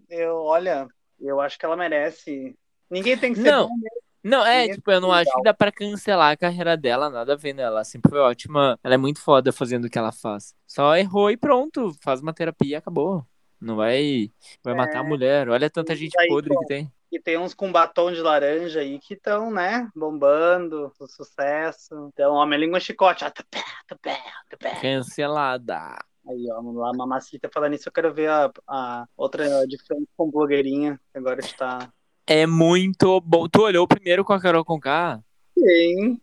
Eu, 0.09 0.35
olha, 0.43 0.87
eu 1.19 1.39
acho 1.41 1.57
que 1.57 1.65
ela 1.65 1.75
merece. 1.77 2.55
Ninguém 2.89 3.17
tem 3.17 3.33
que 3.33 3.41
ser 3.41 3.51
Não. 3.51 3.67
bom. 3.67 3.75
Não, 4.21 4.45
é, 4.45 4.61
Ninguém 4.63 4.75
tipo, 4.75 4.91
eu 4.91 4.99
não 4.99 5.09
legal. 5.09 5.21
acho 5.21 5.31
que 5.37 5.43
dá 5.43 5.53
pra 5.53 5.71
cancelar 5.71 6.31
a 6.33 6.37
carreira 6.37 6.75
dela, 6.75 7.09
nada 7.09 7.33
a 7.33 7.37
ver, 7.37 7.53
né? 7.53 7.63
Ela 7.63 7.83
sempre 7.85 8.09
foi 8.09 8.19
ótima. 8.19 8.77
Ela 8.83 8.95
é 8.95 8.97
muito 8.97 9.21
foda 9.21 9.51
fazendo 9.53 9.85
o 9.85 9.89
que 9.89 9.97
ela 9.97 10.11
faz. 10.11 10.53
Só 10.67 10.95
errou 10.97 11.31
e 11.31 11.37
pronto, 11.37 11.93
faz 12.01 12.19
uma 12.21 12.33
terapia 12.33 12.71
e 12.71 12.75
acabou. 12.75 13.25
Não 13.61 13.75
vai, 13.77 14.29
vai 14.63 14.73
matar 14.73 14.99
a 14.99 15.03
mulher. 15.03 15.47
Olha 15.49 15.69
tanta 15.69 15.95
gente 15.95 16.17
É. 16.17 16.23
aí, 16.23 16.27
podre 16.27 16.53
pô. 16.53 16.59
que 16.61 16.65
tem. 16.65 16.91
E 17.11 17.19
tem 17.19 17.37
uns 17.37 17.53
com 17.53 17.71
batom 17.71 18.11
de 18.11 18.21
laranja 18.21 18.81
aí 18.81 18.99
que 18.99 19.13
estão, 19.15 19.49
né, 19.51 19.89
bombando, 19.95 20.93
o 20.99 21.07
sucesso. 21.07 22.09
Então, 22.13 22.33
ó, 22.33 22.45
minha 22.45 22.59
língua 22.59 22.77
é 22.77 22.81
chicote. 22.81 23.23
Ó, 23.25 23.29
tupé, 23.31 23.63
tupé, 23.87 24.19
tupé. 24.49 24.75
Cancelada. 24.81 25.97
Aí, 26.29 26.47
ó, 26.51 26.61
lá, 26.61 26.93
mamacita. 26.93 27.49
Falando 27.51 27.71
nisso, 27.71 27.89
eu 27.89 27.91
quero 27.91 28.13
ver 28.13 28.29
a, 28.29 28.51
a 28.67 29.07
outra 29.17 29.65
de 29.65 29.77
frente 29.83 30.07
com 30.15 30.29
blogueirinha. 30.29 30.99
que 31.11 31.17
Agora 31.17 31.39
está. 31.39 31.91
É 32.27 32.45
muito 32.45 33.19
bom. 33.21 33.49
Tu 33.49 33.59
olhou 33.59 33.87
primeiro 33.87 34.23
com 34.23 34.33
a 34.33 34.39
Carol 34.39 34.63
Conká? 34.63 35.19
Sim, 35.57 36.21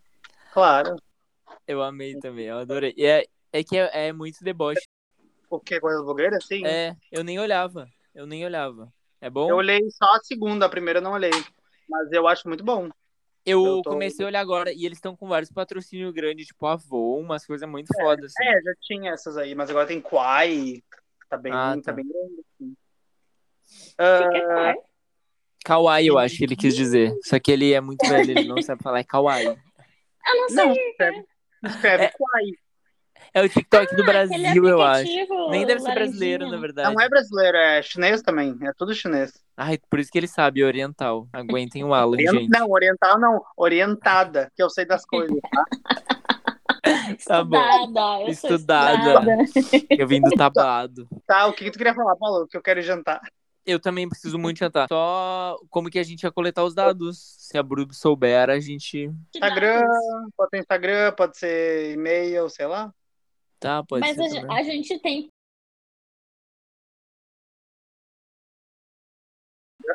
claro. 0.52 0.94
Eu 1.66 1.82
amei 1.82 2.14
também, 2.20 2.46
eu 2.46 2.58
adorei. 2.58 2.94
E 2.96 3.04
é, 3.04 3.26
é 3.52 3.64
que 3.64 3.76
é, 3.76 4.06
é 4.06 4.12
muito 4.12 4.44
deboche. 4.44 4.86
O 5.50 5.58
que? 5.58 5.80
Coisa 5.80 6.00
blogueira? 6.04 6.38
Sim. 6.40 6.64
É, 6.64 6.96
eu 7.10 7.24
nem 7.24 7.40
olhava. 7.40 7.88
Eu 8.14 8.28
nem 8.28 8.44
olhava. 8.44 8.92
É 9.20 9.28
bom? 9.28 9.50
Eu 9.50 9.56
olhei 9.56 9.80
só 9.90 10.04
a 10.14 10.20
segunda, 10.22 10.66
a 10.66 10.68
primeira 10.68 11.00
eu 11.00 11.02
não 11.02 11.14
olhei. 11.14 11.32
Mas 11.88 12.12
eu 12.12 12.28
acho 12.28 12.46
muito 12.46 12.62
bom. 12.62 12.88
Eu 13.46 13.64
Eu 13.64 13.82
tô- 13.82 13.90
comecei 13.90 14.24
a 14.24 14.28
olhar 14.28 14.40
agora 14.40 14.72
e 14.72 14.84
eles 14.84 14.98
estão 14.98 15.16
com 15.16 15.28
vários 15.28 15.50
patrocínios 15.52 16.12
grandes, 16.12 16.48
tipo 16.48 16.66
Avon, 16.66 17.20
umas 17.20 17.46
coisas 17.46 17.68
muito 17.68 17.94
fodas. 17.94 18.32
Assim. 18.36 18.48
É, 18.48 18.60
já 18.62 18.72
tinha 18.82 19.12
essas 19.12 19.36
aí, 19.38 19.54
mas 19.54 19.70
agora 19.70 19.86
tem 19.86 20.00
Quai. 20.00 20.82
Tá 21.28 21.36
bem, 21.36 21.52
Ah, 21.52 21.74
tá. 21.76 21.82
tá. 21.82 21.92
bem 21.92 22.04
grande. 22.06 22.34
Assim. 22.60 22.76
O 23.94 24.30
que 24.30 24.36
é? 24.36 24.74
Kawaii, 25.64 26.06
eu 26.06 26.18
acho 26.18 26.36
que 26.36 26.44
ele 26.44 26.54
quis 26.56 26.74
dizer. 26.76 27.12
Só 27.24 27.38
que 27.40 27.50
ele 27.50 27.72
é 27.72 27.80
muito 27.80 28.06
velho, 28.08 28.30
ele 28.30 28.48
não 28.48 28.60
sabe 28.62 28.82
falar, 28.82 29.00
é 29.00 29.04
Kawaii. 29.04 29.46
Eu 29.46 29.56
não 30.36 30.48
sei. 30.48 30.56
não, 30.64 30.72
escreve, 30.72 31.24
escreve 31.64 32.04
É. 32.04 32.08
Quai. 32.10 32.44
É 33.36 33.42
o 33.42 33.48
TikTok 33.50 33.94
do 33.94 34.02
Aquele 34.02 34.02
Brasil, 34.02 34.66
eu 34.66 34.80
acho. 34.80 35.04
Nem 35.50 35.66
deve 35.66 35.80
ser 35.80 35.88
laranjinha. 35.88 35.94
brasileiro, 35.94 36.50
na 36.50 36.56
verdade. 36.56 36.94
Não 36.94 36.98
é 36.98 37.06
brasileiro, 37.06 37.56
é 37.58 37.82
chinês 37.82 38.22
também. 38.22 38.56
É 38.62 38.72
tudo 38.72 38.94
chinês. 38.94 39.34
Ai, 39.54 39.78
por 39.90 39.98
isso 40.00 40.10
que 40.10 40.16
ele 40.16 40.26
sabe, 40.26 40.64
oriental. 40.64 41.28
Aguentem 41.34 41.84
o 41.84 41.92
Alan, 41.92 42.12
Orient- 42.12 42.32
gente. 42.32 42.48
Não, 42.48 42.70
oriental 42.70 43.20
não. 43.20 43.42
Orientada, 43.54 44.50
que 44.56 44.62
eu 44.62 44.70
sei 44.70 44.86
das 44.86 45.04
coisas. 45.06 45.36
Tá? 45.52 45.64
Tá 47.26 47.44
bom. 47.44 47.56
Estudada. 47.58 48.22
Eu 48.22 48.28
Estudada. 48.28 48.96
estudada. 48.96 49.86
Eu 50.02 50.08
vim 50.08 50.20
do 50.22 50.30
tablado. 50.30 51.06
Tá, 51.26 51.46
o 51.46 51.52
que, 51.52 51.64
que 51.64 51.70
tu 51.72 51.76
queria 51.78 51.94
falar, 51.94 52.16
Paulo? 52.16 52.46
Que 52.48 52.56
eu 52.56 52.62
quero 52.62 52.80
jantar. 52.80 53.20
Eu 53.66 53.78
também 53.78 54.08
preciso 54.08 54.38
muito 54.38 54.58
jantar. 54.60 54.86
Só 54.88 55.58
como 55.68 55.90
que 55.90 55.98
a 55.98 56.02
gente 56.02 56.22
ia 56.22 56.30
coletar 56.32 56.64
os 56.64 56.74
dados. 56.74 57.18
Se 57.38 57.58
a 57.58 57.62
Bruno 57.62 57.92
souber, 57.92 58.48
a 58.48 58.58
gente. 58.60 59.10
Instagram, 59.34 59.82
pode 60.36 60.50
ser 60.50 60.58
Instagram, 60.60 61.12
pode 61.12 61.36
ser 61.36 61.92
e-mail, 61.92 62.48
sei 62.48 62.66
lá. 62.66 62.92
Tá, 63.58 63.82
pode 63.84 64.00
Mas 64.06 64.16
ser. 64.16 64.38
a, 64.38 64.40
também. 64.40 64.58
a 64.58 64.62
gente 64.62 64.98
tem. 65.00 65.28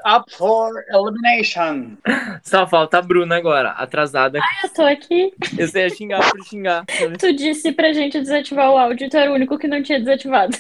Up 0.06 0.34
for 0.34 0.72
elimination. 0.90 1.98
Só 2.44 2.66
falta 2.66 2.98
a 2.98 3.02
Bruna 3.02 3.36
agora, 3.36 3.72
atrasada. 3.72 4.40
Eu 4.64 4.70
tô 4.74 4.84
aqui. 4.84 5.34
Eu 5.58 5.68
sei 5.68 5.90
xingar 5.90 6.32
por 6.32 6.44
xingar. 6.46 6.86
Tu 7.20 7.34
disse 7.34 7.72
pra 7.74 7.92
gente 7.92 8.20
desativar 8.20 8.72
o 8.72 8.78
áudio, 8.78 9.10
tu 9.10 9.18
era 9.18 9.30
o 9.30 9.36
único 9.36 9.58
que 9.58 9.68
não 9.68 9.84
tinha 9.84 10.00
desativado. 10.00 10.56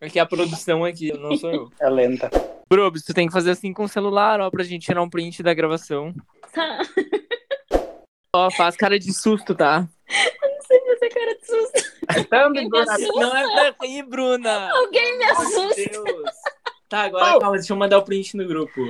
Aqui 0.00 0.18
a 0.18 0.26
produção 0.26 0.84
aqui, 0.84 1.12
não 1.16 1.36
sou 1.36 1.50
eu. 1.50 1.72
É 1.80 1.88
lenta. 1.88 2.30
Brobs, 2.68 3.02
tu 3.04 3.14
tem 3.14 3.26
que 3.26 3.32
fazer 3.32 3.52
assim 3.52 3.72
com 3.72 3.84
o 3.84 3.88
celular, 3.88 4.40
ó, 4.40 4.50
pra 4.50 4.64
gente 4.64 4.84
tirar 4.84 5.02
um 5.02 5.08
print 5.10 5.42
da 5.42 5.54
gravação. 5.54 6.14
Tá. 6.52 6.78
Ó, 8.34 8.50
faz 8.50 8.76
cara 8.76 8.98
de 8.98 9.12
susto, 9.12 9.54
tá? 9.54 9.80
Não 9.80 10.62
sei 10.66 10.80
fazer 10.80 11.08
cara 11.08 11.34
de 11.38 11.46
susto. 11.46 11.91
Me 12.50 12.68
Bruna. 12.68 12.96
Não 13.14 13.36
é 13.36 13.72
pra 13.72 13.86
rir, 13.86 14.02
Bruna! 14.04 14.70
Alguém 14.72 15.18
me 15.18 15.24
assusta. 15.24 15.74
Deus. 15.90 16.30
Tá, 16.88 17.02
agora 17.04 17.36
Oh. 17.36 17.38
calma, 17.40 17.56
deixa 17.56 17.72
eu 17.72 17.76
mandar 17.76 17.98
o 17.98 18.02
print 18.02 18.36
no 18.36 18.46
grupo. 18.46 18.80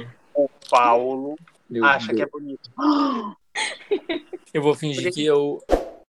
Paulo 0.70 1.36
Meu 1.68 1.84
acha 1.84 2.08
Deus. 2.12 2.16
que 2.16 2.22
é 2.22 2.26
bonito. 2.26 2.70
Eu 4.52 4.62
vou 4.62 4.74
fingir 4.74 5.12
que 5.12 5.24
eu. 5.24 5.62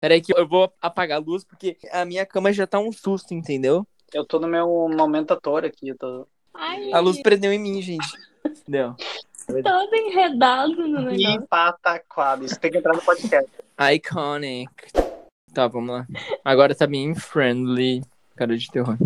Peraí, 0.00 0.20
que 0.20 0.36
eu 0.36 0.46
vou 0.46 0.72
apagar 0.82 1.18
a 1.18 1.24
luz, 1.24 1.44
porque 1.44 1.76
a 1.90 2.04
minha 2.04 2.24
cama 2.26 2.52
já 2.52 2.66
tá 2.66 2.78
um 2.78 2.92
susto, 2.92 3.32
entendeu? 3.34 3.86
Eu 4.12 4.24
tô 4.24 4.38
no 4.38 4.46
meu 4.46 4.66
momento 4.94 5.32
ator 5.32 5.64
aqui. 5.64 5.88
Eu 5.88 5.96
tô... 5.98 6.26
Ai, 6.52 6.92
A 6.92 7.00
luz 7.00 7.20
prendeu 7.22 7.52
em 7.52 7.58
mim, 7.58 7.80
gente. 7.82 8.06
Entendeu? 8.46 8.94
todo 9.46 9.94
enredado 9.94 10.86
no 10.88 11.10
E 11.12 11.16
negócio. 11.18 11.46
pataquado. 11.48 12.44
Isso 12.44 12.58
tem 12.60 12.70
que 12.70 12.78
entrar 12.78 12.94
no 12.94 13.02
podcast. 13.02 13.50
Iconic. 13.92 14.70
Tá, 15.54 15.68
vamos 15.68 15.90
lá. 15.90 16.06
Agora 16.44 16.74
tá 16.74 16.86
bem 16.86 17.14
friendly. 17.14 18.02
Cara 18.36 18.56
de 18.58 18.68
terror. 18.70 18.98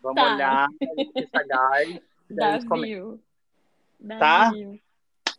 Vamos 0.00 0.16
Tá. 0.22 0.34
olhar 0.34 0.68
esse 1.16 1.30
sagaz. 1.30 2.00
daí 2.30 2.50
a 2.50 2.52
gente 2.58 2.68
comenta. 2.68 3.18
Davi. 4.00 4.18
Tá? 4.20 4.44
Davi. 4.50 4.82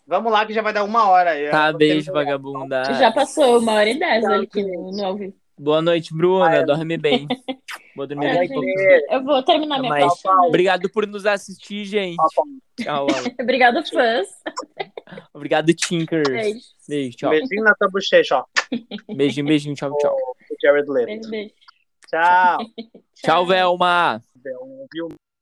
Vamos 0.06 0.32
lá 0.32 0.46
que 0.46 0.54
já 0.54 0.62
vai 0.62 0.74
dar 0.74 0.84
uma 0.84 1.10
hora. 1.10 1.40
Eu 1.40 1.52
Tá, 1.52 1.72
beijo, 1.72 2.12
vagabunda. 2.12 2.84
Já 2.96 3.12
passou 3.12 3.60
uma 3.60 3.74
hora 3.74 3.90
e 3.90 3.98
dez 3.98 4.24
ali 4.26 4.46
aqui 4.46 4.64
no, 4.64 5.04
ao 5.06 5.16
vivo. 5.16 5.43
Boa 5.58 5.82
noite, 5.82 6.14
Bruna. 6.16 6.66
Dorme 6.66 6.98
bem. 6.98 7.28
Vou 7.96 8.08
dormir 8.08 8.26
Tchau, 8.26 8.36
daqui 8.40 8.54
a 8.54 8.56
gente. 8.60 8.74
pouco. 9.06 9.14
Eu 9.14 9.24
vou 9.24 9.44
terminar 9.44 9.80
minha 9.80 9.90
Mas- 9.92 10.22
parte. 10.24 10.48
Obrigado 10.48 10.90
por 10.92 11.06
nos 11.06 11.28
assistir, 11.28 11.86
gente. 11.86 12.16
Tá. 12.18 12.26
Tchau. 12.82 13.08
Obrigado, 13.40 13.84
fãs. 13.88 14.28
Obrigado, 15.32 15.72
Tinkers. 15.76 16.28
Beijo. 16.28 16.60
Beijo, 16.90 17.18
tchau. 17.18 17.30
Beijinho 17.30 17.64
na 17.64 17.76
tua 17.76 17.88
bochecha, 17.92 18.38
ó. 18.40 18.46
Beijinho, 19.16 19.46
beijinho, 19.46 19.76
tchau, 19.76 19.96
tchau. 20.00 20.18
Jared 20.60 20.90
Leto. 20.90 21.06
Beijo, 21.06 21.30
beijo. 21.30 21.54
Tchau. 22.10 22.58
Tchau, 23.24 23.46
Velma. 23.46 24.22
Viu? 24.92 25.10